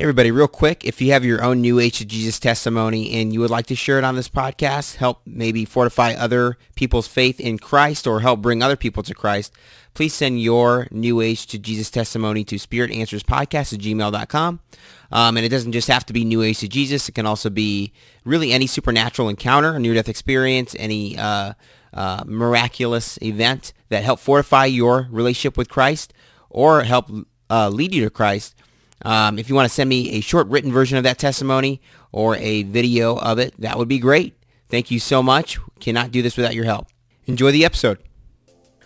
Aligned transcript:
Hey, 0.00 0.04
everybody, 0.04 0.30
real 0.30 0.48
quick, 0.48 0.82
if 0.82 1.02
you 1.02 1.12
have 1.12 1.26
your 1.26 1.44
own 1.44 1.60
New 1.60 1.78
Age 1.78 1.98
to 1.98 2.06
Jesus 2.06 2.40
testimony 2.40 3.20
and 3.20 3.34
you 3.34 3.40
would 3.40 3.50
like 3.50 3.66
to 3.66 3.74
share 3.74 3.98
it 3.98 4.04
on 4.04 4.16
this 4.16 4.30
podcast, 4.30 4.96
help 4.96 5.20
maybe 5.26 5.66
fortify 5.66 6.14
other 6.14 6.56
people's 6.74 7.06
faith 7.06 7.38
in 7.38 7.58
Christ 7.58 8.06
or 8.06 8.20
help 8.20 8.40
bring 8.40 8.62
other 8.62 8.76
people 8.76 9.02
to 9.02 9.12
Christ, 9.12 9.52
please 9.92 10.14
send 10.14 10.40
your 10.40 10.88
New 10.90 11.20
Age 11.20 11.46
to 11.48 11.58
Jesus 11.58 11.90
testimony 11.90 12.44
to 12.44 12.54
spiritanswerspodcast 12.54 13.74
at 13.74 13.80
gmail.com. 13.80 14.60
Um, 15.12 15.36
and 15.36 15.44
it 15.44 15.50
doesn't 15.50 15.72
just 15.72 15.88
have 15.88 16.06
to 16.06 16.14
be 16.14 16.24
New 16.24 16.40
Age 16.40 16.60
to 16.60 16.68
Jesus. 16.68 17.06
It 17.10 17.12
can 17.12 17.26
also 17.26 17.50
be 17.50 17.92
really 18.24 18.52
any 18.52 18.66
supernatural 18.66 19.28
encounter, 19.28 19.74
a 19.74 19.78
near-death 19.78 20.08
experience, 20.08 20.74
any 20.78 21.18
uh, 21.18 21.52
uh, 21.92 22.24
miraculous 22.24 23.18
event 23.20 23.74
that 23.90 24.02
help 24.02 24.18
fortify 24.18 24.64
your 24.64 25.08
relationship 25.10 25.58
with 25.58 25.68
Christ 25.68 26.14
or 26.48 26.84
help 26.84 27.10
uh, 27.50 27.68
lead 27.68 27.94
you 27.94 28.04
to 28.04 28.10
Christ. 28.10 28.54
Um, 29.02 29.38
if 29.38 29.48
you 29.48 29.54
want 29.54 29.68
to 29.68 29.74
send 29.74 29.88
me 29.88 30.12
a 30.12 30.20
short 30.20 30.46
written 30.48 30.72
version 30.72 30.98
of 30.98 31.04
that 31.04 31.18
testimony 31.18 31.80
or 32.12 32.36
a 32.36 32.64
video 32.64 33.16
of 33.16 33.38
it, 33.38 33.54
that 33.58 33.78
would 33.78 33.88
be 33.88 33.98
great. 33.98 34.36
Thank 34.68 34.90
you 34.90 35.00
so 35.00 35.22
much. 35.22 35.58
Cannot 35.80 36.10
do 36.10 36.22
this 36.22 36.36
without 36.36 36.54
your 36.54 36.64
help. 36.64 36.86
Enjoy 37.26 37.50
the 37.50 37.64
episode. 37.64 37.98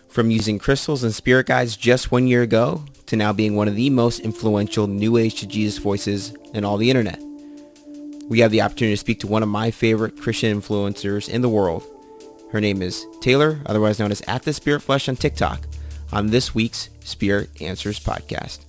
From 0.09 0.31
using 0.31 0.59
crystals 0.59 1.03
and 1.03 1.13
spirit 1.13 1.47
guides 1.47 1.75
just 1.75 2.11
one 2.11 2.27
year 2.27 2.41
ago 2.41 2.85
to 3.07 3.15
now 3.15 3.33
being 3.33 3.55
one 3.55 3.67
of 3.67 3.75
the 3.75 3.89
most 3.89 4.21
influential 4.21 4.87
New 4.87 5.17
Age 5.17 5.39
to 5.41 5.47
Jesus 5.47 5.77
voices 5.77 6.33
in 6.53 6.63
all 6.63 6.77
the 6.77 6.89
internet. 6.89 7.21
We 8.29 8.39
have 8.39 8.51
the 8.51 8.61
opportunity 8.61 8.93
to 8.93 8.99
speak 8.99 9.19
to 9.19 9.27
one 9.27 9.43
of 9.43 9.49
my 9.49 9.69
favorite 9.71 10.19
Christian 10.19 10.59
influencers 10.59 11.29
in 11.29 11.41
the 11.41 11.49
world. 11.49 11.83
Her 12.51 12.61
name 12.61 12.81
is 12.81 13.05
Taylor, 13.21 13.61
otherwise 13.65 13.99
known 13.99 14.11
as 14.11 14.21
At 14.21 14.43
the 14.43 14.53
Spirit 14.53 14.81
Flesh 14.81 15.09
on 15.09 15.15
TikTok, 15.15 15.67
on 16.11 16.27
this 16.27 16.55
week's 16.55 16.89
Spirit 17.03 17.49
Answers 17.61 17.99
podcast. 17.99 18.64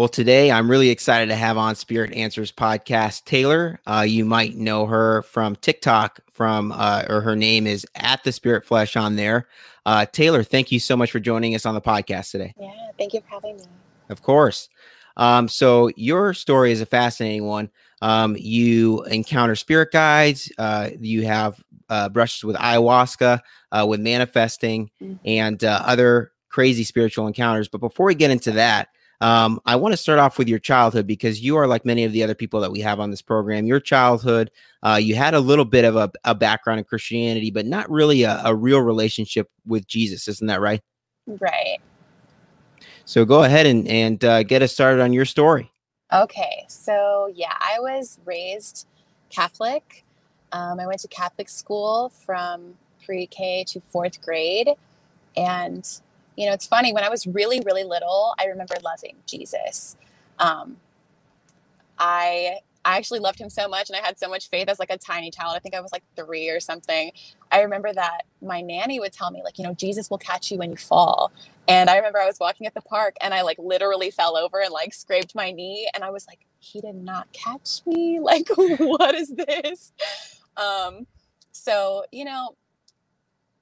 Well, 0.00 0.08
today 0.08 0.50
I'm 0.50 0.70
really 0.70 0.88
excited 0.88 1.26
to 1.26 1.34
have 1.34 1.58
on 1.58 1.74
Spirit 1.74 2.14
Answers 2.14 2.50
podcast 2.50 3.26
Taylor. 3.26 3.80
Uh, 3.86 4.06
you 4.08 4.24
might 4.24 4.56
know 4.56 4.86
her 4.86 5.20
from 5.24 5.56
TikTok, 5.56 6.20
from 6.32 6.72
uh, 6.72 7.04
or 7.06 7.20
her 7.20 7.36
name 7.36 7.66
is 7.66 7.86
at 7.96 8.24
the 8.24 8.32
Spirit 8.32 8.64
Flesh 8.64 8.96
on 8.96 9.16
there. 9.16 9.46
Uh, 9.84 10.06
Taylor, 10.06 10.42
thank 10.42 10.72
you 10.72 10.80
so 10.80 10.96
much 10.96 11.10
for 11.10 11.20
joining 11.20 11.54
us 11.54 11.66
on 11.66 11.74
the 11.74 11.82
podcast 11.82 12.30
today. 12.30 12.54
Yeah, 12.58 12.72
thank 12.96 13.12
you 13.12 13.20
for 13.20 13.28
having 13.28 13.58
me. 13.58 13.64
Of 14.08 14.22
course. 14.22 14.70
Um, 15.18 15.48
so 15.48 15.90
your 15.96 16.32
story 16.32 16.72
is 16.72 16.80
a 16.80 16.86
fascinating 16.86 17.44
one. 17.44 17.68
Um, 18.00 18.38
you 18.40 19.02
encounter 19.02 19.54
spirit 19.54 19.92
guides. 19.92 20.50
Uh, 20.56 20.88
you 20.98 21.26
have 21.26 21.62
uh, 21.90 22.08
brushes 22.08 22.42
with 22.42 22.56
ayahuasca, 22.56 23.40
uh, 23.70 23.84
with 23.86 24.00
manifesting, 24.00 24.90
mm-hmm. 25.02 25.16
and 25.26 25.62
uh, 25.62 25.82
other 25.84 26.32
crazy 26.48 26.84
spiritual 26.84 27.26
encounters. 27.26 27.68
But 27.68 27.82
before 27.82 28.06
we 28.06 28.14
get 28.14 28.30
into 28.30 28.52
that, 28.52 28.88
um, 29.20 29.60
I 29.66 29.76
want 29.76 29.92
to 29.92 29.96
start 29.96 30.18
off 30.18 30.38
with 30.38 30.48
your 30.48 30.58
childhood 30.58 31.06
because 31.06 31.40
you 31.40 31.56
are 31.56 31.66
like 31.66 31.84
many 31.84 32.04
of 32.04 32.12
the 32.12 32.22
other 32.22 32.34
people 32.34 32.60
that 32.60 32.72
we 32.72 32.80
have 32.80 33.00
on 33.00 33.10
this 33.10 33.20
program. 33.20 33.66
Your 33.66 33.80
childhood, 33.80 34.50
uh, 34.82 34.98
you 35.00 35.14
had 35.14 35.34
a 35.34 35.40
little 35.40 35.66
bit 35.66 35.84
of 35.84 35.96
a, 35.96 36.10
a 36.24 36.34
background 36.34 36.78
in 36.78 36.84
Christianity, 36.84 37.50
but 37.50 37.66
not 37.66 37.90
really 37.90 38.22
a, 38.22 38.40
a, 38.44 38.54
real 38.54 38.80
relationship 38.80 39.50
with 39.66 39.86
Jesus. 39.86 40.26
Isn't 40.26 40.46
that 40.46 40.60
right? 40.60 40.80
Right. 41.26 41.78
So 43.04 43.24
go 43.26 43.44
ahead 43.44 43.66
and, 43.66 43.86
and 43.88 44.24
uh, 44.24 44.42
get 44.42 44.62
us 44.62 44.72
started 44.72 45.02
on 45.02 45.12
your 45.12 45.26
story. 45.26 45.70
Okay. 46.12 46.64
So, 46.68 47.30
yeah, 47.34 47.54
I 47.60 47.78
was 47.78 48.18
raised 48.24 48.86
Catholic. 49.28 50.04
Um, 50.52 50.80
I 50.80 50.86
went 50.86 51.00
to 51.00 51.08
Catholic 51.08 51.48
school 51.48 52.08
from 52.08 52.74
pre 53.04 53.26
K 53.26 53.64
to 53.68 53.80
fourth 53.80 54.20
grade. 54.22 54.70
And 55.36 55.86
you 56.36 56.46
know, 56.46 56.52
it's 56.52 56.66
funny 56.66 56.92
when 56.92 57.04
I 57.04 57.10
was 57.10 57.26
really, 57.26 57.60
really 57.66 57.84
little, 57.84 58.34
I 58.40 58.46
remember 58.46 58.76
loving 58.84 59.16
Jesus. 59.26 59.96
Um, 60.38 60.76
I 61.98 62.58
I 62.84 62.98
actually 62.98 63.20
loved 63.20 63.40
him 63.40 63.50
so 63.50 63.68
much 63.68 63.90
and 63.90 63.98
I 63.98 64.06
had 64.06 64.20
so 64.20 64.30
much 64.30 64.48
faith 64.50 64.68
as 64.70 64.78
like 64.78 64.92
a 64.92 64.98
tiny 64.98 65.32
child. 65.32 65.54
I 65.56 65.60
think 65.60 65.74
I 65.74 65.80
was 65.82 65.92
like 65.92 66.04
three 66.16 66.50
or 66.50 66.60
something. 66.60 67.12
I 67.52 67.62
remember 67.62 67.92
that 67.94 68.22
my 68.44 68.62
nanny 68.62 69.00
would 69.00 69.12
tell 69.12 69.32
me, 69.32 69.42
like, 69.44 69.58
you 69.58 69.64
know, 69.64 69.74
Jesus 69.74 70.12
will 70.12 70.20
catch 70.20 70.52
you 70.52 70.60
when 70.60 70.70
you 70.70 70.78
fall. 70.78 71.32
And 71.68 71.90
I 71.90 71.96
remember 71.96 72.20
I 72.20 72.28
was 72.28 72.38
walking 72.40 72.68
at 72.68 72.76
the 72.76 72.82
park 72.82 73.16
and 73.22 73.34
I 73.34 73.42
like 73.42 73.58
literally 73.58 74.12
fell 74.12 74.38
over 74.38 74.62
and 74.62 74.72
like 74.72 74.94
scraped 74.94 75.34
my 75.34 75.50
knee. 75.52 75.90
And 75.96 76.04
I 76.04 76.12
was 76.12 76.28
like, 76.28 76.46
he 76.60 76.80
did 76.80 76.94
not 76.96 77.32
catch 77.34 77.82
me. 77.88 78.20
Like, 78.22 78.48
what 78.56 79.16
is 79.16 79.30
this? 79.34 79.92
Um, 80.56 81.06
so, 81.52 82.04
you 82.12 82.24
know, 82.26 82.56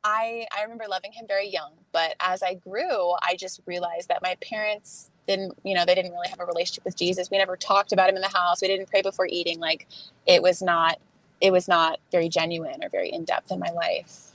I 0.04 0.47
I 0.56 0.62
remember 0.62 0.84
loving 0.88 1.12
him 1.12 1.26
very 1.26 1.48
young, 1.48 1.72
but 1.92 2.14
as 2.20 2.42
I 2.42 2.54
grew, 2.54 3.12
I 3.22 3.36
just 3.36 3.60
realized 3.66 4.09
that 4.09 4.22
my 4.22 4.36
parents 4.41 5.10
didn't, 5.26 5.59
you 5.64 5.75
know, 5.75 5.84
they 5.84 5.94
didn't 5.94 6.12
really 6.12 6.28
have 6.28 6.41
a 6.41 6.47
relationship 6.47 6.84
with 6.84 6.97
Jesus. 6.97 7.31
We 7.31 7.38
never 7.38 7.56
talked 7.56 7.92
about 7.92 8.09
him 8.09 8.16
in 8.16 8.22
the 8.22 8.28
house. 8.28 8.62
We 8.62 8.69
didn't 8.69 8.88
pray 8.88 9.03
before 9.03 9.26
eating. 9.31 9.60
Like 9.60 9.86
it 10.26 10.42
was 10.42 10.62
not 10.62 10.98
it 11.41 11.53
was 11.53 11.69
not 11.69 12.00
very 12.10 12.28
genuine 12.28 12.82
or 12.82 12.88
very 12.88 13.10
in 13.10 13.25
depth 13.25 13.53
in 13.53 13.59
my 13.59 13.70
life. 13.70 14.32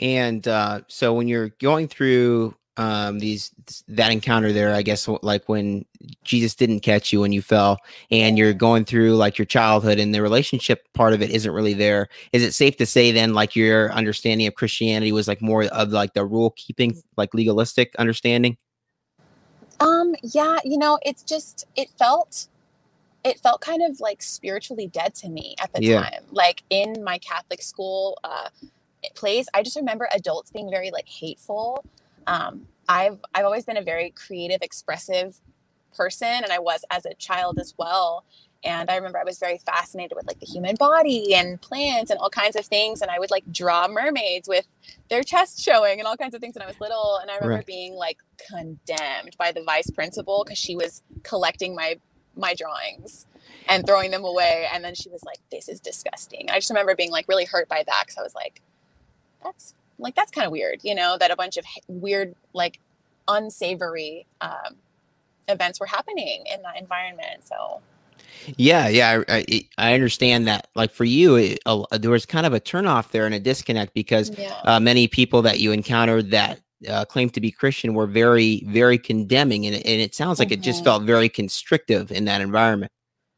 And 0.00 0.46
uh, 0.48 0.80
so 0.88 1.14
when 1.14 1.28
you're 1.28 1.50
going 1.60 1.86
through 1.86 2.56
um 2.76 3.18
these 3.20 3.52
that 3.86 4.10
encounter 4.10 4.52
there 4.52 4.74
i 4.74 4.82
guess 4.82 5.06
like 5.22 5.48
when 5.48 5.84
jesus 6.24 6.54
didn't 6.54 6.80
catch 6.80 7.12
you 7.12 7.20
when 7.20 7.32
you 7.32 7.40
fell 7.40 7.78
and 8.10 8.36
you're 8.36 8.52
going 8.52 8.84
through 8.84 9.14
like 9.16 9.38
your 9.38 9.46
childhood 9.46 9.98
and 9.98 10.14
the 10.14 10.20
relationship 10.20 10.86
part 10.92 11.12
of 11.12 11.22
it 11.22 11.30
isn't 11.30 11.52
really 11.52 11.74
there. 11.74 12.08
Is 12.32 12.42
it 12.42 12.52
safe 12.52 12.76
to 12.78 12.86
say 12.86 13.12
then 13.12 13.34
like 13.34 13.56
your 13.56 13.92
understanding 13.92 14.46
of 14.46 14.54
christianity 14.54 15.12
was 15.12 15.28
like 15.28 15.40
more 15.40 15.64
of 15.64 15.90
like 15.90 16.14
the 16.14 16.24
rule 16.24 16.50
keeping 16.56 17.00
like 17.16 17.34
legalistic 17.34 17.94
understanding? 17.96 18.56
Um 19.80 20.14
yeah 20.22 20.58
you 20.64 20.78
know 20.78 20.98
it's 21.04 21.22
just 21.22 21.66
it 21.76 21.90
felt 21.98 22.48
it 23.24 23.40
felt 23.40 23.60
kind 23.60 23.82
of 23.82 24.00
like 24.00 24.22
spiritually 24.22 24.86
dead 24.86 25.14
to 25.16 25.28
me 25.28 25.54
at 25.58 25.72
the 25.72 25.82
yeah. 25.82 26.02
time. 26.02 26.24
Like 26.30 26.62
in 26.70 27.02
my 27.02 27.18
catholic 27.18 27.62
school 27.62 28.18
uh 28.24 28.48
place 29.14 29.46
i 29.52 29.62
just 29.62 29.76
remember 29.76 30.08
adults 30.14 30.50
being 30.50 30.70
very 30.70 30.90
like 30.90 31.06
hateful 31.06 31.84
um, 32.26 32.66
I've 32.88 33.18
I've 33.34 33.44
always 33.44 33.64
been 33.64 33.76
a 33.76 33.82
very 33.82 34.10
creative, 34.10 34.62
expressive 34.62 35.36
person, 35.96 36.28
and 36.28 36.52
I 36.52 36.58
was 36.58 36.84
as 36.90 37.06
a 37.06 37.14
child 37.14 37.58
as 37.58 37.74
well. 37.78 38.24
And 38.64 38.90
I 38.90 38.96
remember 38.96 39.18
I 39.18 39.24
was 39.24 39.38
very 39.38 39.58
fascinated 39.58 40.16
with 40.16 40.26
like 40.26 40.40
the 40.40 40.46
human 40.46 40.74
body 40.76 41.34
and 41.34 41.60
plants 41.60 42.10
and 42.10 42.18
all 42.18 42.30
kinds 42.30 42.56
of 42.56 42.64
things. 42.64 43.02
And 43.02 43.10
I 43.10 43.18
would 43.18 43.30
like 43.30 43.44
draw 43.52 43.86
mermaids 43.88 44.48
with 44.48 44.66
their 45.10 45.22
chest 45.22 45.60
showing 45.60 45.98
and 45.98 46.06
all 46.06 46.16
kinds 46.16 46.34
of 46.34 46.40
things 46.40 46.54
when 46.54 46.62
I 46.62 46.66
was 46.66 46.80
little. 46.80 47.18
And 47.20 47.30
I 47.30 47.34
remember 47.34 47.56
right. 47.56 47.66
being 47.66 47.94
like 47.94 48.18
condemned 48.48 49.36
by 49.38 49.52
the 49.52 49.62
vice 49.62 49.90
principal 49.90 50.44
because 50.44 50.58
she 50.58 50.76
was 50.76 51.02
collecting 51.22 51.74
my 51.74 51.98
my 52.36 52.54
drawings 52.54 53.26
and 53.68 53.86
throwing 53.86 54.10
them 54.10 54.24
away. 54.24 54.66
And 54.72 54.82
then 54.82 54.94
she 54.94 55.10
was 55.10 55.22
like, 55.24 55.38
"This 55.50 55.68
is 55.68 55.78
disgusting." 55.78 56.48
I 56.50 56.56
just 56.56 56.70
remember 56.70 56.94
being 56.94 57.10
like 57.10 57.28
really 57.28 57.44
hurt 57.44 57.68
by 57.68 57.84
that 57.86 58.04
because 58.06 58.16
I 58.18 58.22
was 58.22 58.34
like, 58.34 58.62
"That's 59.42 59.74
like 59.98 60.14
that's 60.14 60.30
kind 60.30 60.46
of 60.46 60.52
weird, 60.52 60.80
you 60.82 60.94
know, 60.94 61.16
that 61.18 61.30
a 61.30 61.36
bunch 61.36 61.56
of 61.56 61.64
weird, 61.88 62.34
like 62.52 62.80
unsavory 63.28 64.26
um, 64.40 64.76
events 65.48 65.80
were 65.80 65.86
happening 65.86 66.44
in 66.52 66.62
that 66.62 66.76
environment. 66.78 67.44
So, 67.44 67.80
yeah, 68.56 68.88
yeah, 68.88 69.22
I, 69.28 69.68
I 69.78 69.94
understand 69.94 70.46
that. 70.48 70.68
Like 70.74 70.90
for 70.90 71.04
you, 71.04 71.36
it, 71.36 71.60
uh, 71.66 71.84
there 71.92 72.10
was 72.10 72.26
kind 72.26 72.46
of 72.46 72.52
a 72.52 72.60
turnoff 72.60 73.10
there 73.10 73.26
and 73.26 73.34
a 73.34 73.40
disconnect 73.40 73.94
because 73.94 74.30
yeah. 74.36 74.60
uh, 74.64 74.80
many 74.80 75.08
people 75.08 75.42
that 75.42 75.60
you 75.60 75.72
encountered 75.72 76.30
that 76.32 76.60
uh, 76.88 77.04
claimed 77.04 77.32
to 77.34 77.40
be 77.40 77.50
Christian 77.50 77.94
were 77.94 78.06
very, 78.06 78.64
very 78.66 78.98
condemning, 78.98 79.66
and, 79.66 79.74
and 79.74 80.00
it 80.00 80.14
sounds 80.14 80.38
like 80.38 80.48
mm-hmm. 80.48 80.60
it 80.60 80.64
just 80.64 80.80
mm-hmm. 80.80 80.84
felt 80.84 81.02
very 81.04 81.28
constrictive 81.28 82.10
in 82.10 82.24
that 82.26 82.40
environment. 82.40 82.92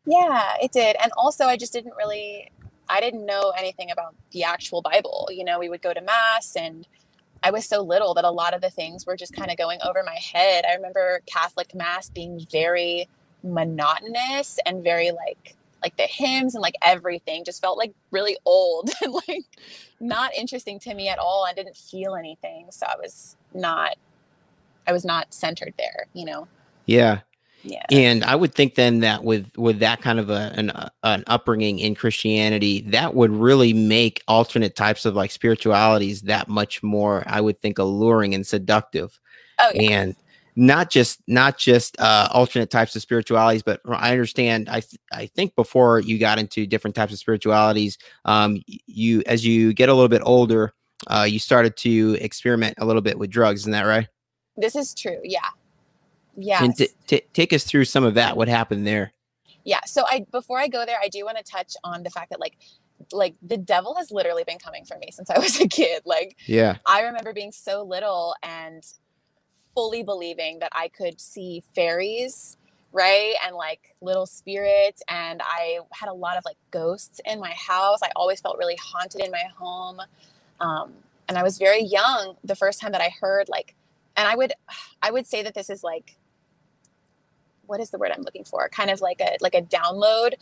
Yeah, 0.05 0.55
it 0.63 0.73
did, 0.73 0.97
and 1.03 1.13
also 1.17 1.45
I 1.45 1.57
just 1.57 1.73
didn't 1.73 1.95
really 1.97 2.51
I 2.89 3.01
didn't 3.01 3.27
know 3.27 3.53
anything 3.57 3.91
about 3.91 4.15
the 4.33 4.45
actual 4.45 4.83
Bible. 4.83 5.29
You 5.33 5.45
know, 5.45 5.59
we 5.59 5.69
would 5.69 5.83
go 5.83 5.93
to 5.93 6.01
mass 6.01 6.57
and 6.57 6.87
I 7.43 7.51
was 7.51 7.67
so 7.67 7.83
little 7.83 8.15
that 8.15 8.25
a 8.25 8.31
lot 8.31 8.55
of 8.55 8.61
the 8.61 8.71
things 8.71 9.07
were 9.07 9.17
just 9.17 9.35
kind 9.35 9.51
of 9.51 9.57
going 9.57 9.79
over 9.85 10.03
my 10.03 10.17
head. 10.17 10.65
I 10.69 10.75
remember 10.75 11.21
Catholic 11.27 11.75
mass 11.75 12.09
being 12.09 12.45
very 12.51 13.09
monotonous 13.43 14.59
and 14.67 14.83
very 14.83 15.13
like 15.13 15.57
like 15.83 15.97
the 15.97 16.05
hymns 16.05 16.55
and 16.55 16.63
like 16.63 16.75
everything 16.83 17.45
just 17.45 17.61
felt 17.61 17.79
like 17.79 17.95
really 18.11 18.37
old 18.45 18.91
and 19.05 19.13
like 19.13 19.45
not 20.01 20.35
interesting 20.35 20.81
to 20.81 20.95
me 20.95 21.09
at 21.09 21.19
all. 21.19 21.47
I 21.49 21.53
didn't 21.53 21.77
feel 21.77 22.15
anything. 22.15 22.69
So 22.71 22.87
I 22.87 22.97
was 22.97 23.37
not 23.55 23.97
I 24.87 24.93
was 24.93 25.05
not 25.05 25.33
centered 25.35 25.75
there, 25.79 26.07
you 26.15 26.25
know. 26.25 26.49
Yeah. 26.87 27.21
Yeah. 27.67 27.85
And 27.91 28.23
I 28.23 28.37
would 28.37 28.55
think 28.55 28.77
then 28.77 29.01
that 29.01 29.25
with 29.25 29.51
with 29.57 29.81
that 29.81 30.01
kind 30.01 30.21
of 30.21 30.31
a, 30.31 30.53
an 30.55 30.71
uh, 30.71 30.89
an 31.03 31.25
upbringing 31.27 31.81
in 31.81 31.97
Christianity, 31.97 32.83
that 32.83 33.15
would 33.15 33.33
really 33.33 33.73
make 33.73 34.23
alternate 34.29 34.77
types 34.77 35.05
of 35.05 35.15
like 35.15 35.33
spiritualities 35.33 36.23
that 36.23 36.49
much 36.49 36.83
more, 36.83 37.25
I 37.27 37.41
would 37.41 37.59
think, 37.59 37.79
alluring 37.79 38.35
and 38.35 38.47
seductive. 38.47 39.19
Oh, 39.59 39.71
yeah. 39.75 39.91
And 39.91 40.17
not 40.55 40.91
just 40.91 41.21
not 41.27 41.59
just 41.59 42.01
uh, 42.01 42.29
alternate 42.31 42.71
types 42.71 42.95
of 42.95 43.03
spiritualities, 43.03 43.65
but 43.65 43.81
I 43.89 44.13
understand. 44.13 44.69
I 44.69 44.81
th- 44.81 45.01
I 45.13 45.27
think 45.27 45.57
before 45.57 45.99
you 45.99 46.19
got 46.19 46.39
into 46.39 46.67
different 46.67 46.95
types 46.95 47.13
of 47.13 47.19
spiritualities, 47.19 47.99
um, 48.25 48.63
you 48.87 49.25
as 49.27 49.45
you 49.45 49.73
get 49.73 49.89
a 49.89 49.95
little 49.95 50.09
bit 50.09 50.23
older, 50.25 50.73
uh, 51.09 51.27
you 51.29 51.41
started 51.41 51.77
to 51.79 52.17
experiment 52.21 52.77
a 52.79 52.87
little 52.87 53.03
bit 53.03 53.19
with 53.19 53.31
drugs. 53.31 53.63
Isn't 53.63 53.73
that 53.73 53.83
right? 53.83 54.07
This 54.57 54.77
is 54.77 54.95
true. 54.95 55.19
Yeah. 55.25 55.49
Yeah. 56.37 56.63
And 56.63 56.77
t- 56.77 56.89
t- 57.07 57.23
take 57.33 57.53
us 57.53 57.65
through 57.65 57.87
some 57.87 58.05
of 58.05 58.15
that. 58.15 58.37
What 58.37 58.49
happened 58.49 58.87
there? 58.87 59.13
Yeah. 59.65 59.81
So 59.87 60.05
I 60.09 60.27
before 60.31 60.59
I 60.59 60.69
go 60.69 60.85
there, 60.87 60.99
I 61.03 61.09
do 61.09 61.25
want 61.25 61.39
to 61.39 61.43
touch 61.43 61.75
on 61.83 62.03
the 62.03 62.11
fact 62.11 62.31
that 62.31 62.41
like 62.41 62.57
like 63.13 63.35
the 63.43 63.57
devil 63.57 63.95
has 63.97 64.11
literally 64.11 64.45
been 64.45 64.59
coming 64.59 64.85
for 64.85 64.97
me 64.99 65.09
since 65.11 65.31
I 65.31 65.39
was 65.39 65.61
a 65.61 65.69
kid. 65.69 66.03
Like 66.05 66.37
yeah. 66.47 66.77
I 66.87 67.03
remember 67.03 67.33
being 67.33 67.53
so 67.53 67.83
little 67.83 68.35
and 68.43 68.85
fully 69.75 70.03
believing 70.03 70.61
that 70.61 70.73
I 70.75 70.89
could 70.89 71.21
see 71.21 71.63
fairies, 71.75 72.57
right? 72.93 73.35
And 73.45 73.57
like 73.57 73.95
little 74.01 74.27
spirits 74.27 75.03
and 75.09 75.43
I 75.45 75.81
had 75.93 76.09
a 76.09 76.15
lot 76.15 76.39
of 76.39 76.45
like 76.45 76.57
ghosts 76.71 77.21
in 77.27 77.41
my 77.41 77.53
house. 77.53 78.01
I 78.03 78.11
always 78.17 78.41
felt 78.41 78.59
really 78.59 78.79
haunted 78.81 79.21
in 79.23 79.31
my 79.31 79.45
home. 79.57 80.01
Um 80.61 80.93
and 81.29 81.37
I 81.37 81.43
was 81.43 81.59
very 81.59 81.83
young 81.83 82.37
the 82.45 82.55
first 82.55 82.81
time 82.81 82.93
that 82.93 83.01
I 83.01 83.13
heard 83.21 83.49
like 83.49 83.75
and 84.17 84.29
I 84.29 84.37
would 84.37 84.53
I 85.03 85.11
would 85.11 85.27
say 85.27 85.43
that 85.43 85.55
this 85.55 85.71
is 85.71 85.83
like 85.83 86.17
what 87.67 87.81
is 87.81 87.91
the 87.91 87.99
word 87.99 88.13
I'm 88.15 88.23
looking 88.23 88.45
for? 88.45 88.69
Kind 88.69 88.91
of 88.91 89.01
like 89.01 89.21
a 89.21 89.37
like 89.41 89.55
a 89.55 89.63
download. 89.63 90.35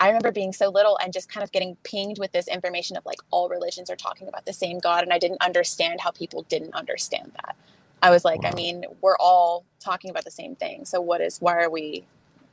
I 0.00 0.08
remember 0.08 0.32
being 0.32 0.52
so 0.52 0.68
little 0.70 0.98
and 1.02 1.12
just 1.12 1.28
kind 1.28 1.44
of 1.44 1.52
getting 1.52 1.76
pinged 1.84 2.18
with 2.18 2.32
this 2.32 2.48
information 2.48 2.96
of 2.96 3.06
like 3.06 3.18
all 3.30 3.48
religions 3.48 3.88
are 3.90 3.96
talking 3.96 4.26
about 4.26 4.44
the 4.44 4.52
same 4.52 4.80
God 4.80 5.04
and 5.04 5.12
I 5.12 5.18
didn't 5.18 5.40
understand 5.40 6.00
how 6.00 6.10
people 6.10 6.42
didn't 6.42 6.74
understand 6.74 7.32
that. 7.36 7.56
I 8.02 8.10
was 8.10 8.24
like, 8.24 8.42
wow. 8.42 8.50
I 8.52 8.54
mean, 8.54 8.84
we're 9.00 9.16
all 9.18 9.64
talking 9.80 10.10
about 10.10 10.24
the 10.24 10.30
same 10.30 10.56
thing. 10.56 10.84
So 10.84 11.00
what 11.00 11.20
is 11.20 11.40
why 11.40 11.62
are 11.62 11.70
we 11.70 12.04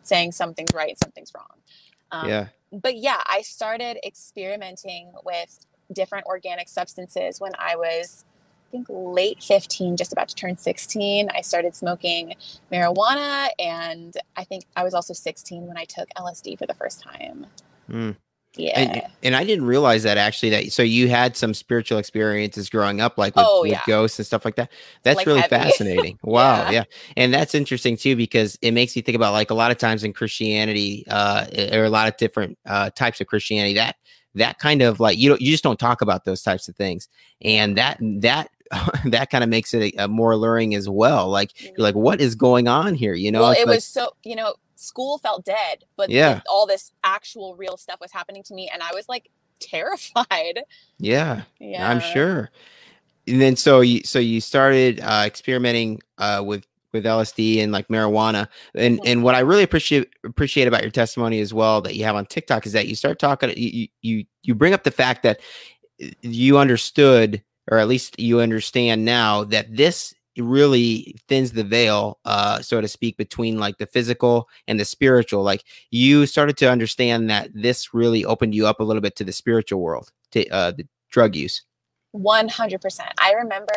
saying 0.03 0.31
something's 0.33 0.74
right, 0.74 0.97
something's 1.03 1.33
wrong? 1.35 1.57
Um, 2.12 2.29
yeah. 2.29 2.47
But 2.71 2.97
yeah, 2.97 3.21
I 3.25 3.41
started 3.41 3.97
experimenting 4.06 5.12
with 5.25 5.65
different 5.91 6.25
organic 6.27 6.69
substances 6.69 7.41
when 7.41 7.51
I 7.59 7.75
was 7.75 8.24
think 8.71 8.88
late 8.89 9.44
15, 9.44 9.97
just 9.97 10.12
about 10.12 10.29
to 10.29 10.35
turn 10.35 10.57
16, 10.57 11.29
I 11.33 11.41
started 11.41 11.75
smoking 11.75 12.33
marijuana. 12.71 13.50
And 13.59 14.15
I 14.35 14.44
think 14.44 14.65
I 14.75 14.83
was 14.83 14.94
also 14.94 15.13
16 15.13 15.68
when 15.68 15.77
I 15.77 15.85
took 15.85 16.09
LSD 16.18 16.57
for 16.57 16.65
the 16.65 16.73
first 16.73 17.01
time. 17.01 17.45
Mm. 17.89 18.15
Yeah. 18.57 18.79
And, 18.79 19.01
and, 19.23 19.35
I 19.35 19.45
didn't 19.45 19.63
realize 19.63 20.03
that 20.03 20.18
actually 20.18 20.50
that 20.50 20.73
so 20.73 20.83
you 20.83 21.07
had 21.07 21.38
some 21.38 21.53
spiritual 21.53 22.00
experiences 22.00 22.69
growing 22.69 23.00
up 23.00 23.18
like 23.18 23.33
with, 23.38 23.45
oh, 23.47 23.63
yeah. 23.63 23.77
with 23.77 23.81
ghosts 23.88 24.19
and 24.19 24.25
stuff 24.25 24.44
like 24.44 24.56
that. 24.56 24.69
That's 25.03 25.17
like 25.17 25.25
really 25.25 25.39
heavy. 25.39 25.56
fascinating. 25.56 26.19
Wow. 26.21 26.63
yeah. 26.63 26.71
yeah. 26.71 26.83
And 27.15 27.33
that's 27.33 27.56
interesting 27.56 27.95
too 27.95 28.17
because 28.17 28.57
it 28.62 28.71
makes 28.71 28.94
you 28.94 29.01
think 29.03 29.15
about 29.15 29.31
like 29.31 29.51
a 29.51 29.53
lot 29.53 29.71
of 29.71 29.77
times 29.77 30.03
in 30.03 30.12
Christianity 30.12 31.06
uh 31.09 31.45
or 31.71 31.85
a 31.85 31.89
lot 31.89 32.09
of 32.09 32.17
different 32.17 32.57
uh 32.65 32.89
types 32.89 33.21
of 33.21 33.27
Christianity 33.27 33.75
that 33.75 33.95
that 34.35 34.59
kind 34.59 34.81
of 34.81 35.00
like 35.00 35.17
you 35.17 35.29
don't 35.29 35.41
you 35.41 35.51
just 35.51 35.63
don't 35.63 35.79
talk 35.79 36.01
about 36.01 36.25
those 36.25 36.41
types 36.41 36.67
of 36.67 36.75
things 36.75 37.07
and 37.41 37.77
that 37.77 37.97
that 38.01 38.50
that 39.06 39.29
kind 39.29 39.44
of 39.44 39.50
makes 39.50 39.73
it 39.73 39.94
a, 39.95 40.03
a 40.03 40.07
more 40.07 40.31
alluring 40.31 40.75
as 40.75 40.88
well. 40.88 41.29
Like 41.29 41.62
you're 41.62 41.73
like, 41.77 41.95
what 41.95 42.21
is 42.21 42.35
going 42.35 42.68
on 42.68 42.95
here? 42.95 43.13
You 43.13 43.31
know, 43.31 43.41
well, 43.41 43.51
it 43.51 43.68
like, 43.68 43.75
was 43.75 43.85
so 43.85 44.12
you 44.23 44.35
know, 44.35 44.56
school 44.75 45.18
felt 45.18 45.45
dead, 45.45 45.83
but 45.97 46.09
yeah, 46.09 46.41
all 46.50 46.65
this 46.65 46.91
actual 47.03 47.56
real 47.56 47.77
stuff 47.77 48.00
was 48.00 48.12
happening 48.12 48.44
to 48.44 48.53
me, 48.53 48.69
and 48.71 48.81
I 48.81 48.94
was 48.94 49.07
like 49.09 49.29
terrified. 49.59 50.62
Yeah, 50.97 51.44
yeah, 51.59 51.89
I'm 51.89 52.00
sure. 52.00 52.50
And 53.27 53.39
then 53.39 53.56
so 53.56 53.81
you 53.81 54.01
so 54.03 54.19
you 54.19 54.41
started 54.41 55.00
uh, 55.01 55.24
experimenting 55.25 56.01
uh, 56.17 56.44
with 56.45 56.65
with 56.94 57.06
LSD 57.06 57.59
and 57.63 57.71
like 57.71 57.88
marijuana. 57.88 58.47
And 58.75 58.97
mm-hmm. 58.97 59.07
and 59.07 59.24
what 59.24 59.35
I 59.35 59.39
really 59.39 59.63
appreciate 59.63 60.09
appreciate 60.24 60.67
about 60.67 60.81
your 60.81 60.91
testimony 60.91 61.39
as 61.39 61.53
well 61.53 61.81
that 61.81 61.95
you 61.95 62.03
have 62.06 62.15
on 62.15 62.25
TikTok 62.25 62.65
is 62.65 62.74
that 62.74 62.88
you 62.88 62.95
start 62.95 63.19
talking 63.19 63.53
you 63.56 63.88
you 64.01 64.25
you 64.44 64.56
bring 64.56 64.74
up 64.74 64.83
the 64.83 64.91
fact 64.91 65.24
that 65.24 65.39
you 66.21 66.57
understood 66.57 67.44
or 67.71 67.79
at 67.79 67.88
least 67.88 68.19
you 68.19 68.41
understand 68.41 69.06
now 69.06 69.44
that 69.45 69.75
this 69.75 70.13
really 70.38 71.15
thins 71.27 71.51
the 71.51 71.63
veil 71.63 72.18
uh 72.23 72.62
so 72.62 72.79
to 72.79 72.88
speak 72.88 73.18
between 73.18 73.59
like 73.59 73.77
the 73.79 73.85
physical 73.85 74.47
and 74.68 74.79
the 74.79 74.85
spiritual. 74.85 75.44
Like 75.44 75.63
you 75.89 76.25
started 76.25 76.57
to 76.57 76.69
understand 76.69 77.29
that 77.29 77.50
this 77.53 77.94
really 77.94 78.23
opened 78.23 78.53
you 78.53 78.68
up 78.68 78.79
a 78.79 78.83
little 78.83 79.01
bit 79.01 79.15
to 79.18 79.23
the 79.23 79.31
spiritual 79.31 79.81
world 79.81 80.12
to 80.31 80.47
uh 80.50 80.71
the 80.71 80.88
drug 81.09 81.35
use. 81.35 81.63
100% 82.15 83.00
i 83.19 83.31
remember 83.33 83.74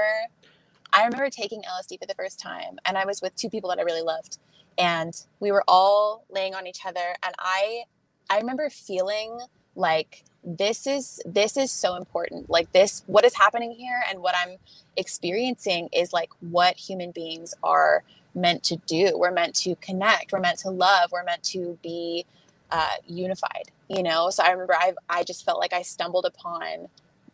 i 0.93 1.05
remember 1.05 1.31
taking 1.31 1.62
lsd 1.62 1.99
for 2.00 2.06
the 2.06 2.14
first 2.14 2.40
time 2.40 2.76
and 2.85 2.99
i 2.99 3.05
was 3.05 3.23
with 3.23 3.35
two 3.37 3.49
people 3.49 3.70
that 3.70 3.79
i 3.79 3.82
really 3.82 4.02
loved 4.02 4.38
and 4.76 5.26
we 5.38 5.52
were 5.52 5.62
all 5.69 6.25
laying 6.31 6.55
on 6.55 6.67
each 6.67 6.85
other 6.85 7.14
and 7.25 7.35
i 7.38 7.82
i 8.31 8.38
remember 8.38 8.69
feeling 8.69 9.38
like 9.76 10.25
this 10.43 10.87
is 10.87 11.21
this 11.25 11.56
is 11.56 11.73
so 11.73 11.97
important. 11.97 12.50
Like 12.50 12.73
this 12.73 13.03
what 13.06 13.25
is 13.25 13.35
happening 13.35 13.73
here 13.73 14.03
and 14.09 14.21
what 14.21 14.35
i'm 14.37 14.56
experiencing 14.97 15.88
is 15.93 16.12
like 16.12 16.31
what 16.41 16.76
human 16.76 17.11
beings 17.11 17.55
are 17.62 18.05
meant 18.35 18.62
to 18.65 18.76
do. 18.87 19.17
We're 19.17 19.32
meant 19.32 19.55
to 19.56 19.75
connect. 19.76 20.32
We're 20.32 20.41
meant 20.41 20.59
to 20.61 20.71
love. 20.71 21.11
We're 21.12 21.25
meant 21.25 21.43
to 21.44 21.79
be 21.82 22.26
uh, 22.71 22.97
unified 23.06 23.71
you 23.88 24.03
know? 24.03 24.31
So 24.31 24.43
i 24.43 24.50
remember 24.50 24.75
i 24.75 24.93
i 25.09 25.23
just 25.23 25.44
felt 25.44 25.59
like 25.59 25.73
i 25.73 25.82
stumbled 25.82 26.25
upon 26.25 26.88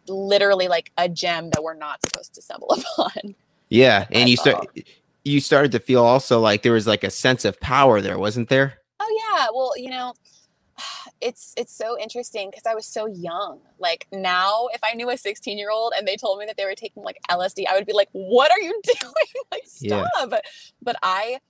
literally 0.08 0.69
like 0.69 0.90
a 0.96 1.08
gem 1.08 1.50
that 1.50 1.62
we're 1.62 1.75
not 1.75 2.00
supposed 2.02 2.34
to 2.34 2.42
stumble 2.42 2.70
upon. 2.98 3.34
Yeah 3.69 4.06
and 4.10 4.28
you 4.28 4.37
start 4.37 4.66
you 5.25 5.40
started 5.40 5.72
to 5.72 5.81
feel 5.81 6.04
also 6.04 6.40
like 6.40 6.62
there 6.62 6.72
was 6.72 6.87
like 6.87 7.04
a 7.04 7.10
sense 7.10 7.44
of 7.44 7.60
power 7.60 8.00
there 8.00 8.19
wasn't 8.19 8.48
there? 8.48 8.78
Oh 8.98 9.22
yeah. 9.28 9.46
Well 9.54 9.72
you 9.76 9.90
know 9.90 10.14
it's 11.20 11.54
it's 11.56 11.74
so 11.74 11.98
interesting 11.98 12.50
because 12.50 12.66
I 12.66 12.74
was 12.74 12.86
so 12.86 13.06
young. 13.06 13.60
Like 13.78 14.06
now, 14.12 14.68
if 14.72 14.80
I 14.82 14.94
knew 14.94 15.10
a 15.10 15.16
16 15.16 15.58
year 15.58 15.70
old 15.70 15.92
and 15.96 16.06
they 16.06 16.16
told 16.16 16.38
me 16.38 16.46
that 16.46 16.56
they 16.56 16.64
were 16.64 16.74
taking 16.74 17.02
like 17.02 17.18
LSD, 17.30 17.64
I 17.68 17.74
would 17.74 17.86
be 17.86 17.92
like, 17.92 18.08
"What 18.12 18.50
are 18.50 18.60
you 18.60 18.80
doing? 19.00 19.44
like 19.50 19.62
stop!" 19.66 20.08
Yeah. 20.30 20.38
But 20.82 20.96
I 21.02 21.40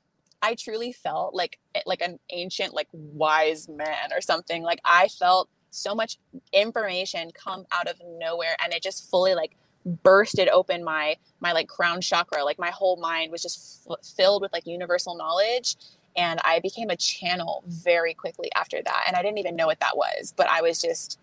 I 0.43 0.55
truly 0.55 0.93
felt 0.93 1.35
like 1.35 1.59
eh, 1.75 1.83
like 1.87 2.01
an 2.01 2.19
ancient 2.31 2.75
like 2.75 2.89
wise 2.93 3.69
man 3.69 4.13
or 4.13 4.21
something. 4.21 4.63
Like 4.63 4.81
I 4.85 5.09
felt 5.09 5.49
so 5.71 5.95
much 5.95 6.19
information 6.53 7.31
come 7.33 7.65
out 7.73 7.89
of 7.89 8.01
nowhere, 8.19 8.57
and 8.63 8.73
it 8.73 8.83
just 8.83 9.11
fully 9.11 9.35
like 9.35 9.57
bursted 9.85 10.49
open 10.49 10.85
my 10.85 11.17
my 11.41 11.53
like 11.53 11.69
crown 11.69 12.01
chakra. 12.01 12.45
Like 12.45 12.59
my 12.59 12.71
whole 12.71 12.97
mind 12.97 13.33
was 13.33 13.43
just 13.43 13.87
f- 13.91 13.97
filled 14.17 14.43
with 14.43 14.53
like 14.53 14.67
universal 14.67 15.17
knowledge 15.17 15.77
and 16.17 16.41
I 16.45 16.61
became 16.61 16.91
a 16.91 16.97
channel 16.97 17.63
very 17.67 18.15
quickly 18.15 18.51
after 18.55 18.83
that. 18.83 19.05
And 19.07 19.17
I 19.17 19.23
didn't 19.23 19.39
even 19.39 19.57
know 19.57 19.67
what 19.67 19.81
that 19.81 19.97
was, 19.97 20.35
but 20.37 20.49
I 20.49 20.63
was 20.63 20.81
just, 20.81 21.19